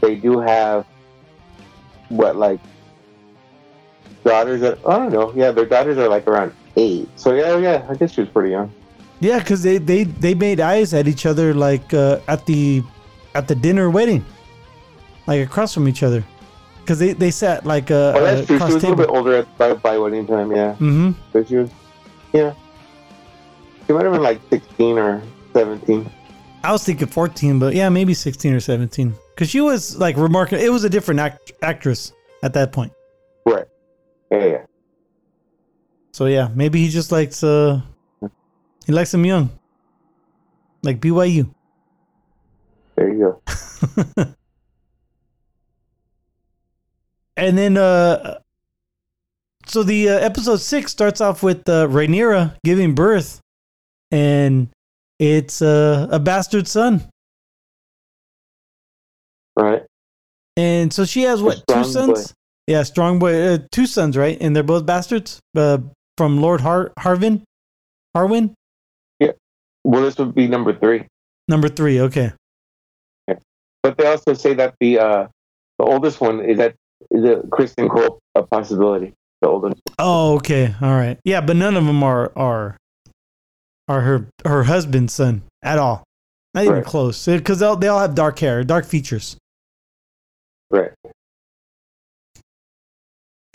they 0.01 0.16
do 0.16 0.41
have 0.41 0.87
what 2.09 2.37
like 2.37 2.61
daughters 4.24 4.61
that 4.61 4.78
I 4.87 4.99
don't 4.99 5.12
know. 5.12 5.32
Yeah, 5.34 5.53
their 5.53 5.66
daughters 5.66 5.99
are 5.99 6.09
like 6.09 6.26
around 6.26 6.53
eight. 6.76 7.09
So 7.16 7.34
yeah, 7.34 7.57
yeah, 7.59 7.87
I 7.89 7.95
guess 7.95 8.12
she 8.12 8.20
was 8.22 8.30
pretty 8.30 8.51
young. 8.51 8.72
Yeah, 9.20 9.39
because 9.39 9.62
they, 9.62 9.78
they 9.78 10.05
they 10.05 10.34
made 10.34 10.61
eyes 10.61 10.93
at 10.93 11.09
each 11.09 11.24
other 11.24 11.55
like 11.55 11.95
uh, 11.95 12.20
at 12.28 12.45
the 12.45 12.82
at 13.34 13.49
the 13.49 13.55
dinner 13.55 13.89
wedding, 13.89 14.24
like 15.26 15.41
across 15.41 15.72
from 15.72 15.89
each 15.89 16.03
other, 16.03 16.22
because 16.80 16.99
they, 16.99 17.14
they 17.14 17.30
sat 17.30 17.64
like 17.64 17.91
uh, 17.91 18.12
Oh, 18.14 18.22
that's 18.22 18.47
true. 18.47 18.59
She 18.59 18.64
was 18.64 18.74
a 18.74 18.78
little 18.78 18.97
bit 18.97 19.09
older 19.09 19.37
at, 19.37 19.59
by, 19.59 19.72
by 19.72 19.97
wedding 19.97 20.26
time. 20.26 20.51
Yeah. 20.51 20.72
Mm-hmm. 20.72 21.12
So 21.32 21.45
she 21.45 21.57
was, 21.57 21.70
yeah. 22.34 22.53
She 23.87 23.93
might 23.93 24.05
have 24.05 24.12
been 24.12 24.22
like 24.22 24.41
16 24.51 24.99
or 24.99 25.22
17. 25.53 26.11
I 26.64 26.72
was 26.72 26.84
thinking 26.84 27.07
14, 27.07 27.59
but 27.59 27.74
yeah, 27.74 27.89
maybe 27.89 28.14
16 28.14 28.53
or 28.53 28.61
17. 28.61 29.14
Because 29.34 29.49
she 29.49 29.61
was 29.61 29.97
like 29.97 30.16
remarkable. 30.16 30.62
It 30.62 30.70
was 30.70 30.84
a 30.84 30.91
different 30.91 31.20
act- 31.20 31.53
actress 31.62 32.12
at 32.43 32.53
that 32.55 32.72
point. 32.72 32.93
Right. 33.45 33.66
Yeah, 34.30 34.45
yeah. 34.45 34.66
So 36.12 36.26
yeah, 36.26 36.49
maybe 36.55 36.80
he 36.80 36.89
just 36.89 37.12
likes 37.12 37.45
uh 37.45 37.80
he 38.87 38.93
likes 38.93 39.12
him 39.12 39.24
young. 39.24 39.51
Like 40.82 40.99
BYU. 41.01 41.53
There 42.97 43.12
you 43.12 43.41
go. 44.16 44.26
And 47.37 47.57
then 47.59 47.76
uh 47.76 48.39
so 49.66 49.82
the 49.82 50.09
uh, 50.09 50.18
episode 50.18 50.57
6 50.57 50.91
starts 50.91 51.20
off 51.20 51.43
with 51.43 51.68
uh 51.68 51.87
Rhaenyra 51.87 52.57
giving 52.64 52.95
birth 52.95 53.41
and 54.11 54.68
it's 55.18 55.62
uh, 55.62 56.09
a 56.11 56.18
bastard 56.18 56.68
son. 56.68 57.02
Right. 59.57 59.84
And 60.57 60.92
so 60.92 61.04
she 61.04 61.22
has 61.22 61.42
what, 61.42 61.62
two 61.68 61.84
sons? 61.84 62.34
Yeah, 62.66 62.82
strong 62.82 63.18
boy, 63.18 63.40
uh, 63.40 63.59
two 63.70 63.86
sons, 63.86 64.16
right? 64.16 64.36
And 64.40 64.54
they're 64.54 64.62
both 64.62 64.86
bastards 64.86 65.40
uh, 65.57 65.78
from 66.16 66.40
Lord 66.40 66.61
Har- 66.61 66.92
Harvin, 66.98 67.42
Harwin, 68.16 68.54
Yeah. 69.20 69.32
Well, 69.84 70.02
this 70.02 70.16
would 70.18 70.34
be 70.34 70.48
number 70.48 70.74
three. 70.74 71.07
number 71.48 71.68
three. 71.68 72.00
Okay, 72.00 72.32
But 73.82 73.96
they 73.98 74.07
also 74.07 74.34
say 74.34 74.54
that 74.54 74.74
the 74.80 74.98
uh, 74.98 75.26
the 75.78 75.84
oldest 75.84 76.20
one 76.20 76.40
is 76.44 76.59
that 76.59 76.74
the 77.11 77.42
Criston 77.50 77.88
Cole 77.88 78.18
a 78.34 78.42
possibility. 78.42 79.14
The 79.42 79.48
oldest. 79.48 79.80
Oh, 79.98 80.36
okay. 80.36 80.74
All 80.80 80.94
right. 80.94 81.18
Yeah, 81.24 81.42
but 81.42 81.57
none 81.57 81.76
of 81.76 81.84
them 81.84 82.02
are 82.02 82.32
are 82.36 82.76
are 83.89 84.01
her 84.03 84.28
her 84.45 84.64
husband's 84.64 85.14
son 85.14 85.43
at 85.62 85.78
all. 85.78 86.03
Not 86.55 86.64
even 86.64 86.76
Right. 86.76 86.84
close. 86.84 87.24
Because 87.26 87.59
they 87.59 87.74
they 87.76 87.89
all 87.89 88.01
have 88.01 88.14
dark 88.14 88.39
hair, 88.39 88.64
dark 88.64 88.87
features. 88.87 89.37
Right. 90.70 90.93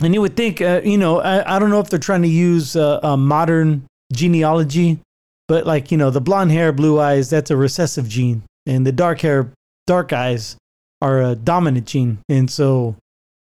And 0.02 0.14
you 0.14 0.20
would 0.20 0.36
think, 0.36 0.60
uh, 0.60 0.80
you 0.84 0.98
know, 0.98 1.20
I, 1.20 1.56
I 1.56 1.58
don't 1.58 1.70
know 1.70 1.78
if 1.78 1.88
they're 1.88 1.98
trying 1.98 2.22
to 2.22 2.28
use 2.28 2.74
uh, 2.74 2.98
a 3.02 3.16
modern 3.16 3.86
genealogy, 4.12 4.98
but 5.46 5.64
like 5.66 5.92
you 5.92 5.98
know, 5.98 6.10
the 6.10 6.20
blonde 6.20 6.50
hair, 6.50 6.72
blue 6.72 6.98
eyes, 6.98 7.30
that's 7.30 7.50
a 7.50 7.56
recessive 7.56 8.08
gene, 8.08 8.42
and 8.66 8.86
the 8.86 8.92
dark 8.92 9.20
hair, 9.20 9.52
dark 9.86 10.12
eyes 10.12 10.56
are 11.00 11.22
a 11.22 11.34
dominant 11.34 11.86
gene. 11.86 12.18
And 12.28 12.50
so, 12.50 12.96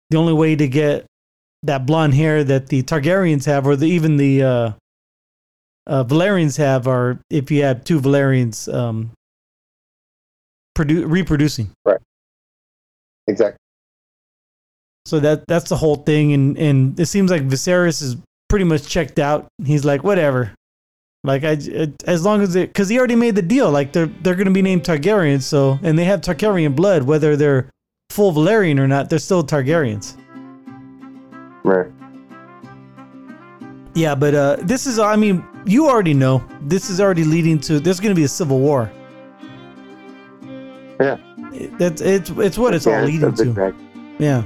the 0.09 0.17
only 0.17 0.33
way 0.33 0.55
to 0.55 0.67
get 0.67 1.05
that 1.63 1.85
blonde 1.85 2.13
hair 2.13 2.43
that 2.43 2.67
the 2.67 2.83
Targaryens 2.83 3.45
have, 3.45 3.65
or 3.67 3.75
the, 3.75 3.87
even 3.87 4.17
the 4.17 4.43
uh, 4.43 4.71
uh, 5.87 6.03
Valyrians 6.03 6.57
have, 6.57 6.87
are 6.87 7.19
if 7.29 7.51
you 7.51 7.63
have 7.63 7.83
two 7.83 7.99
Valyrians 7.99 8.71
um, 8.73 9.11
produ- 10.77 11.09
reproducing. 11.09 11.71
Right. 11.85 11.99
Exactly. 13.27 13.57
So 15.05 15.19
that 15.19 15.45
that's 15.47 15.69
the 15.69 15.77
whole 15.77 15.97
thing, 15.97 16.33
and 16.33 16.57
and 16.57 16.99
it 16.99 17.05
seems 17.05 17.29
like 17.29 17.47
Viserys 17.47 18.01
is 18.01 18.17
pretty 18.49 18.65
much 18.65 18.87
checked 18.87 19.19
out. 19.19 19.47
He's 19.63 19.85
like, 19.85 20.03
whatever. 20.03 20.53
Like 21.23 21.43
I, 21.43 21.51
it, 21.59 22.03
as 22.05 22.23
long 22.23 22.41
as 22.41 22.55
it, 22.55 22.69
because 22.69 22.89
he 22.89 22.97
already 22.97 23.15
made 23.15 23.35
the 23.35 23.41
deal. 23.41 23.69
Like 23.71 23.93
they're 23.93 24.07
they're 24.07 24.35
gonna 24.35 24.51
be 24.51 24.61
named 24.61 24.83
Targaryens, 24.83 25.43
so 25.43 25.79
and 25.83 25.97
they 25.97 26.05
have 26.05 26.21
Targaryen 26.21 26.75
blood, 26.75 27.03
whether 27.03 27.35
they're 27.35 27.69
full 28.09 28.31
Valyrian 28.31 28.79
or 28.79 28.87
not, 28.87 29.09
they're 29.09 29.19
still 29.19 29.43
Targaryens. 29.43 30.15
Right. 31.63 31.91
Yeah, 33.95 34.13
but 34.13 34.35
uh, 34.35 34.57
this 34.61 34.87
is, 34.87 34.99
I 34.99 35.15
mean, 35.15 35.45
you 35.65 35.89
already 35.89 36.13
know 36.13 36.43
this 36.61 36.89
is 36.89 37.01
already 37.01 37.23
leading 37.23 37.59
to 37.61 37.79
there's 37.79 37.99
gonna 37.99 38.15
be 38.15 38.23
a 38.23 38.27
civil 38.27 38.59
war. 38.59 38.91
Yeah. 40.99 41.17
That's 41.77 42.01
it's 42.01 42.29
it's 42.29 42.57
what 42.57 42.73
it's 42.73 42.87
all 42.87 43.01
leading 43.03 43.33
to. 43.33 43.73
Yeah. 44.19 44.43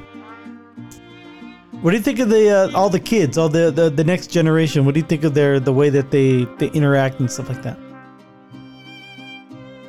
What 1.81 1.91
do 1.91 1.97
you 1.97 2.03
think 2.03 2.19
of 2.19 2.29
the 2.29 2.49
uh, 2.49 2.71
all 2.77 2.89
the 2.89 2.99
kids, 2.99 3.37
all 3.37 3.47
the, 3.49 3.71
the 3.71 3.89
the 3.89 4.03
next 4.03 4.27
generation? 4.27 4.85
What 4.85 4.95
do 4.95 4.99
you 4.99 5.05
think 5.05 5.23
of 5.23 5.33
their 5.33 5.59
the 5.59 5.73
way 5.73 5.89
that 5.89 6.11
they 6.11 6.45
they 6.57 6.67
interact 6.71 7.19
and 7.19 7.31
stuff 7.31 7.49
like 7.49 7.63
that? 7.63 7.77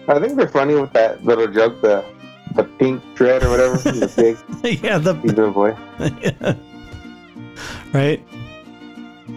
I 0.09 0.19
think 0.19 0.37
they're 0.37 0.49
funny 0.49 0.75
with 0.75 0.93
that 0.93 1.25
little 1.25 1.49
joke, 1.49 1.81
the 1.83 2.05
the 2.55 2.65
pink 2.65 3.03
dread 3.15 3.43
or 3.43 3.51
whatever, 3.51 3.77
the 3.77 4.37
pig. 4.63 4.83
yeah, 4.83 4.99
the 4.99 5.11
a 5.11 5.51
boy. 5.51 5.77
right. 7.93 8.23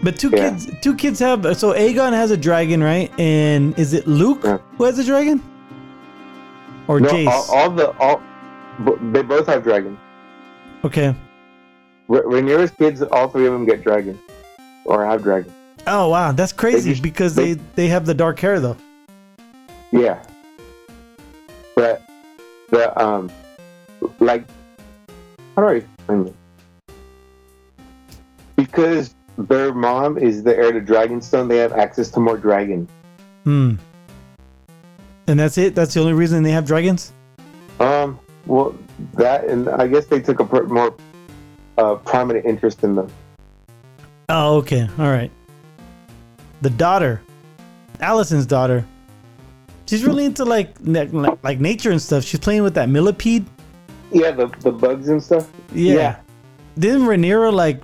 But 0.02 0.18
two 0.18 0.30
Yeah. 0.30 0.50
kids, 0.50 0.70
two 0.82 0.94
kids 0.94 1.18
have. 1.20 1.56
So 1.56 1.72
Aegon 1.72 2.12
has 2.12 2.30
a 2.30 2.36
dragon, 2.36 2.82
right? 2.82 3.10
And 3.18 3.78
is 3.78 3.94
it 3.94 4.06
Luke 4.06 4.40
Yeah. 4.44 4.58
who 4.76 4.84
has 4.84 4.98
a 4.98 5.04
dragon, 5.04 5.42
or 6.88 7.00
No, 7.00 7.08
Jace? 7.10 7.26
all, 7.28 7.46
all 7.54 7.70
the 7.70 7.90
all, 7.98 8.20
they 9.12 9.22
both 9.22 9.46
have 9.46 9.62
dragons. 9.62 9.98
okay. 10.84 11.14
Ra- 12.08 12.20
Rhaenyra's 12.20 12.70
kids, 12.72 13.00
all 13.02 13.28
three 13.28 13.46
of 13.46 13.52
them 13.54 13.64
get 13.64 13.82
dragons, 13.82 14.18
or 14.84 15.06
have 15.06 15.22
dragons. 15.22 15.52
Oh 15.86 16.08
wow, 16.10 16.32
that's 16.32 16.52
crazy 16.52 16.90
just- 16.90 17.02
because 17.02 17.34
they- 17.34 17.54
they 17.54 17.60
they 17.76 17.86
have 17.88 18.04
the 18.04 18.14
dark 18.14 18.38
hair 18.40 18.60
though. 18.60 18.76
Yeah. 19.90 20.18
But 21.74 22.02
the 22.70 23.02
um, 23.02 23.30
like, 24.20 24.44
how 25.56 25.62
do 25.62 25.68
I 25.68 25.72
explain 25.76 26.26
it? 26.26 26.34
Because 28.56 29.14
their 29.36 29.74
mom 29.74 30.18
is 30.18 30.42
the 30.42 30.56
heir 30.56 30.72
to 30.72 30.80
Dragonstone, 30.80 31.48
they 31.48 31.56
have 31.58 31.72
access 31.72 32.10
to 32.10 32.20
more 32.20 32.36
dragons. 32.36 32.88
Hmm. 33.44 33.74
And 35.26 35.40
that's 35.40 35.58
it. 35.58 35.74
That's 35.74 35.94
the 35.94 36.00
only 36.00 36.12
reason 36.12 36.42
they 36.42 36.50
have 36.50 36.66
dragons. 36.66 37.12
Um, 37.80 38.18
well, 38.46 38.74
that 39.14 39.44
and 39.44 39.68
I 39.68 39.86
guess 39.86 40.06
they 40.06 40.20
took 40.20 40.40
a 40.40 40.44
pr- 40.44 40.64
more 40.64 40.94
uh, 41.78 41.96
prominent 41.96 42.44
interest 42.44 42.84
in 42.84 42.94
them. 42.94 43.10
Oh, 44.28 44.56
okay. 44.58 44.88
All 44.98 45.10
right. 45.10 45.30
The 46.62 46.70
daughter, 46.70 47.22
Alicent's 47.98 48.46
daughter. 48.46 48.84
She's 49.86 50.04
really 50.04 50.24
into 50.24 50.44
like 50.44 50.80
na- 50.80 51.36
like 51.42 51.60
nature 51.60 51.90
and 51.90 52.00
stuff. 52.00 52.24
She's 52.24 52.40
playing 52.40 52.62
with 52.62 52.74
that 52.74 52.88
millipede. 52.88 53.46
Yeah, 54.12 54.30
the 54.30 54.46
the 54.60 54.70
bugs 54.70 55.08
and 55.08 55.22
stuff. 55.22 55.50
Yeah. 55.72 55.94
Yeah. 55.94 56.16
Didn't 56.78 57.02
Rhaenyra 57.02 57.52
like 57.52 57.82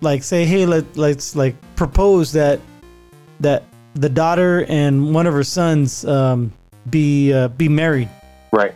like 0.00 0.22
say, 0.22 0.44
hey, 0.44 0.66
let 0.66 0.96
let's 0.96 1.34
like 1.34 1.54
propose 1.76 2.32
that 2.32 2.60
that 3.40 3.64
the 3.94 4.08
daughter 4.08 4.64
and 4.68 5.14
one 5.14 5.26
of 5.26 5.34
her 5.34 5.44
sons 5.44 6.04
um, 6.04 6.52
be 6.90 7.32
uh, 7.32 7.48
be 7.48 7.68
married. 7.68 8.08
Right. 8.52 8.74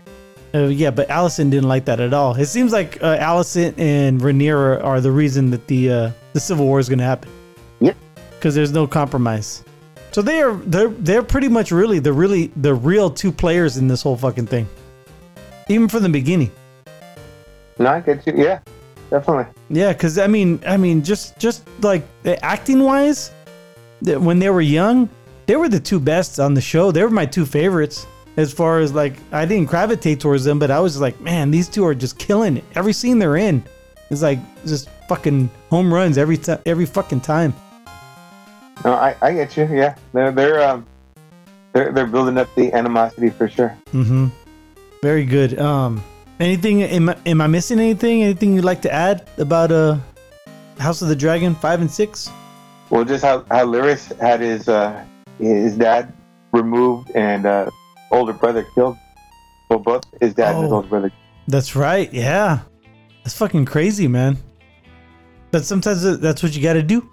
Uh, 0.55 0.65
yeah, 0.65 0.91
but 0.91 1.09
Alicent 1.09 1.51
didn't 1.51 1.69
like 1.69 1.87
that 1.87 1.99
at 1.99 2.13
all. 2.13 2.35
It 2.35 2.47
seems 2.47 2.73
like 2.73 3.03
uh, 3.03 3.17
Alicent 3.17 3.79
and 3.79 4.21
Rhaenyra 4.21 4.85
are 4.85 5.01
the 5.01 5.11
reason 5.11 5.51
that 5.51 5.67
the 5.67 5.91
uh, 5.91 6.11
the 6.35 6.41
civil 6.41 6.67
war 6.67 6.79
is 6.79 6.89
going 6.89 6.99
to 6.99 7.05
happen. 7.05 7.31
Yep. 7.81 7.97
Because 8.31 8.55
there's 8.55 8.73
no 8.73 8.87
compromise. 8.87 9.65
So 10.11 10.21
they 10.21 10.43
are 10.43 10.55
they're 10.55 10.89
they're 10.89 11.23
pretty 11.23 11.49
much 11.49 11.73
really 11.73 11.99
the 11.99 12.13
really 12.13 12.49
the 12.57 12.75
real 12.75 13.11
two 13.11 13.33
players 13.33 13.79
in 13.79 13.89
this 13.89 14.03
whole 14.03 14.17
fucking 14.17 14.47
thing. 14.47 14.69
Even 15.69 15.89
from 15.89 16.03
the 16.03 16.11
beginning. 16.11 16.51
No, 17.79 17.91
I 17.91 18.01
get 18.01 18.27
you. 18.27 18.35
Yeah, 18.37 18.61
definitely. 19.13 19.47
Yeah, 19.69 19.93
because 19.93 20.19
I 20.19 20.27
mean, 20.27 20.61
I 20.67 20.77
mean, 20.77 21.05
just 21.05 21.39
just 21.39 21.63
like 21.83 22.03
acting 22.25 22.83
wise, 22.83 23.31
when 24.01 24.39
they 24.39 24.51
were 24.51 24.61
young, 24.63 25.09
they 25.47 25.57
were 25.57 25.69
the 25.69 25.79
two 25.79 26.01
best 26.01 26.41
on 26.41 26.55
the 26.55 26.61
show. 26.61 26.91
They 26.91 27.03
were 27.03 27.11
my 27.11 27.27
two 27.27 27.47
favorites. 27.47 28.07
As 28.39 28.51
far 28.51 28.81
as 28.81 28.95
like, 28.95 29.13
I 29.31 29.45
didn't 29.45 29.69
gravitate 29.69 30.19
towards 30.19 30.43
them, 30.45 30.59
but 30.59 30.71
I 30.71 30.81
was 30.81 30.99
like, 30.99 31.21
man, 31.21 31.51
these 31.51 31.69
two 31.69 31.85
are 31.85 31.95
just 31.95 32.19
killing 32.19 32.57
it. 32.57 32.65
Every 32.75 32.95
scene 32.95 33.19
they're 33.19 33.37
in 33.37 33.63
is 34.09 34.23
like 34.23 34.39
just 34.65 34.89
fucking 35.07 35.51
home 35.69 35.93
runs 35.93 36.17
every 36.17 36.39
time, 36.39 36.59
every 36.65 36.87
fucking 36.87 37.21
time. 37.21 37.53
No, 38.87 38.95
I, 38.95 39.15
I 39.21 39.35
get 39.35 39.55
you. 39.59 39.69
Yeah, 39.71 39.97
they're 40.15 40.33
they're 40.33 40.63
um 40.67 40.87
they're 41.75 41.93
they're 41.93 42.07
building 42.07 42.39
up 42.39 42.49
the 42.55 42.73
animosity 42.73 43.29
for 43.29 43.51
sure. 43.51 43.77
Mm-hmm. 43.93 44.29
Very 45.03 45.27
good. 45.27 45.59
Um, 45.59 46.03
anything? 46.41 46.83
Am 46.83 47.09
I, 47.09 47.17
am 47.27 47.41
I 47.41 47.47
missing 47.47 47.79
anything? 47.79 48.23
Anything 48.23 48.55
you'd 48.55 48.65
like 48.65 48.83
to 48.83 48.93
add 48.93 49.29
about 49.39 49.73
uh, 49.73 49.99
House 50.79 51.03
of 51.03 51.09
the 51.09 51.17
Dragon 51.17 51.55
five 51.55 51.81
and 51.81 51.91
six? 51.91 52.31
Well, 52.91 53.05
just 53.05 53.25
how 53.25 53.45
how 53.51 53.65
Larys 53.67 54.15
had 54.21 54.41
his 54.41 54.69
uh 54.69 55.05
his 55.39 55.77
dad 55.77 56.13
removed 56.53 57.11
and 57.15 57.47
uh 57.47 57.71
older 58.11 58.33
brother 58.35 58.67
killed. 58.75 58.97
Well, 59.71 59.79
both 59.79 60.05
his 60.21 60.35
dad 60.35 60.55
and 60.55 60.65
his 60.65 60.73
Oh. 60.73 60.77
older 60.77 60.89
brother. 60.89 61.13
That's 61.49 61.75
right. 61.75 62.13
Yeah. 62.13 62.61
That's 63.25 63.35
fucking 63.37 63.65
crazy, 63.65 64.09
man. 64.09 64.37
But 65.51 65.65
sometimes 65.65 66.03
that's 66.21 66.43
what 66.43 66.55
you 66.57 66.63
got 66.63 66.75
to 66.75 66.83
do. 66.83 67.09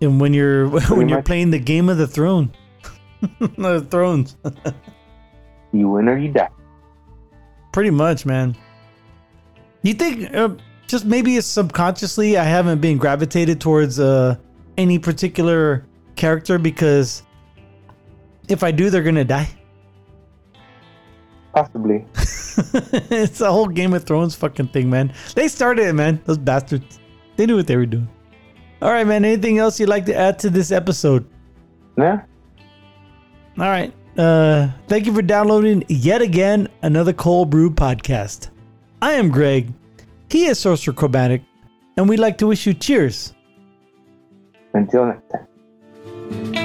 And 0.00 0.20
when 0.20 0.32
you're 0.34 0.68
when 0.90 1.08
you're 1.08 1.18
much. 1.18 1.26
playing 1.26 1.50
the 1.50 1.58
game 1.58 1.88
of 1.88 1.98
the 1.98 2.06
throne, 2.06 2.52
the 3.40 3.86
thrones, 3.90 4.36
You 5.72 5.88
win 5.90 6.08
or 6.08 6.16
you 6.16 6.32
die. 6.32 6.48
Pretty 7.74 7.90
much, 7.90 8.24
man. 8.24 8.56
You 9.82 9.94
think 9.94 10.32
uh, 10.32 10.50
just 10.86 11.04
maybe 11.04 11.36
it's 11.36 11.46
subconsciously 11.46 12.38
I 12.38 12.44
haven't 12.44 12.80
been 12.80 12.98
gravitated 12.98 13.60
towards 13.60 13.98
uh, 13.98 14.36
any 14.78 14.98
particular 14.98 15.84
character 16.14 16.56
because 16.56 17.24
If 18.48 18.62
I 18.62 18.70
do, 18.70 18.90
they're 18.90 19.02
gonna 19.02 19.24
die. 19.24 19.48
Possibly. 21.52 22.04
it's 23.10 23.40
a 23.40 23.50
whole 23.50 23.66
Game 23.66 23.92
of 23.94 24.04
Thrones 24.04 24.34
fucking 24.36 24.68
thing, 24.68 24.88
man. 24.88 25.12
They 25.34 25.48
started 25.48 25.86
it, 25.88 25.94
man. 25.94 26.20
Those 26.26 26.38
bastards. 26.38 27.00
They 27.36 27.46
knew 27.46 27.56
what 27.56 27.66
they 27.66 27.76
were 27.76 27.86
doing. 27.86 28.08
All 28.82 28.92
right, 28.92 29.06
man. 29.06 29.24
Anything 29.24 29.58
else 29.58 29.80
you'd 29.80 29.88
like 29.88 30.04
to 30.06 30.14
add 30.14 30.38
to 30.40 30.50
this 30.50 30.70
episode? 30.70 31.26
Yeah. 31.98 32.22
All 33.58 33.70
right. 33.70 33.92
Uh, 34.16 34.68
thank 34.86 35.06
you 35.06 35.14
for 35.14 35.22
downloading 35.22 35.84
yet 35.88 36.22
again 36.22 36.68
another 36.82 37.12
Cold 37.12 37.50
Brew 37.50 37.70
podcast. 37.70 38.50
I 39.02 39.12
am 39.12 39.30
Greg. 39.30 39.72
He 40.30 40.46
is 40.46 40.58
Sorcerer 40.58 40.94
Chromatic, 40.94 41.42
and 41.96 42.08
we'd 42.08 42.18
like 42.20 42.38
to 42.38 42.46
wish 42.46 42.66
you 42.66 42.74
cheers. 42.74 43.34
Until 44.72 45.06
next 45.06 45.30
time. 45.30 46.63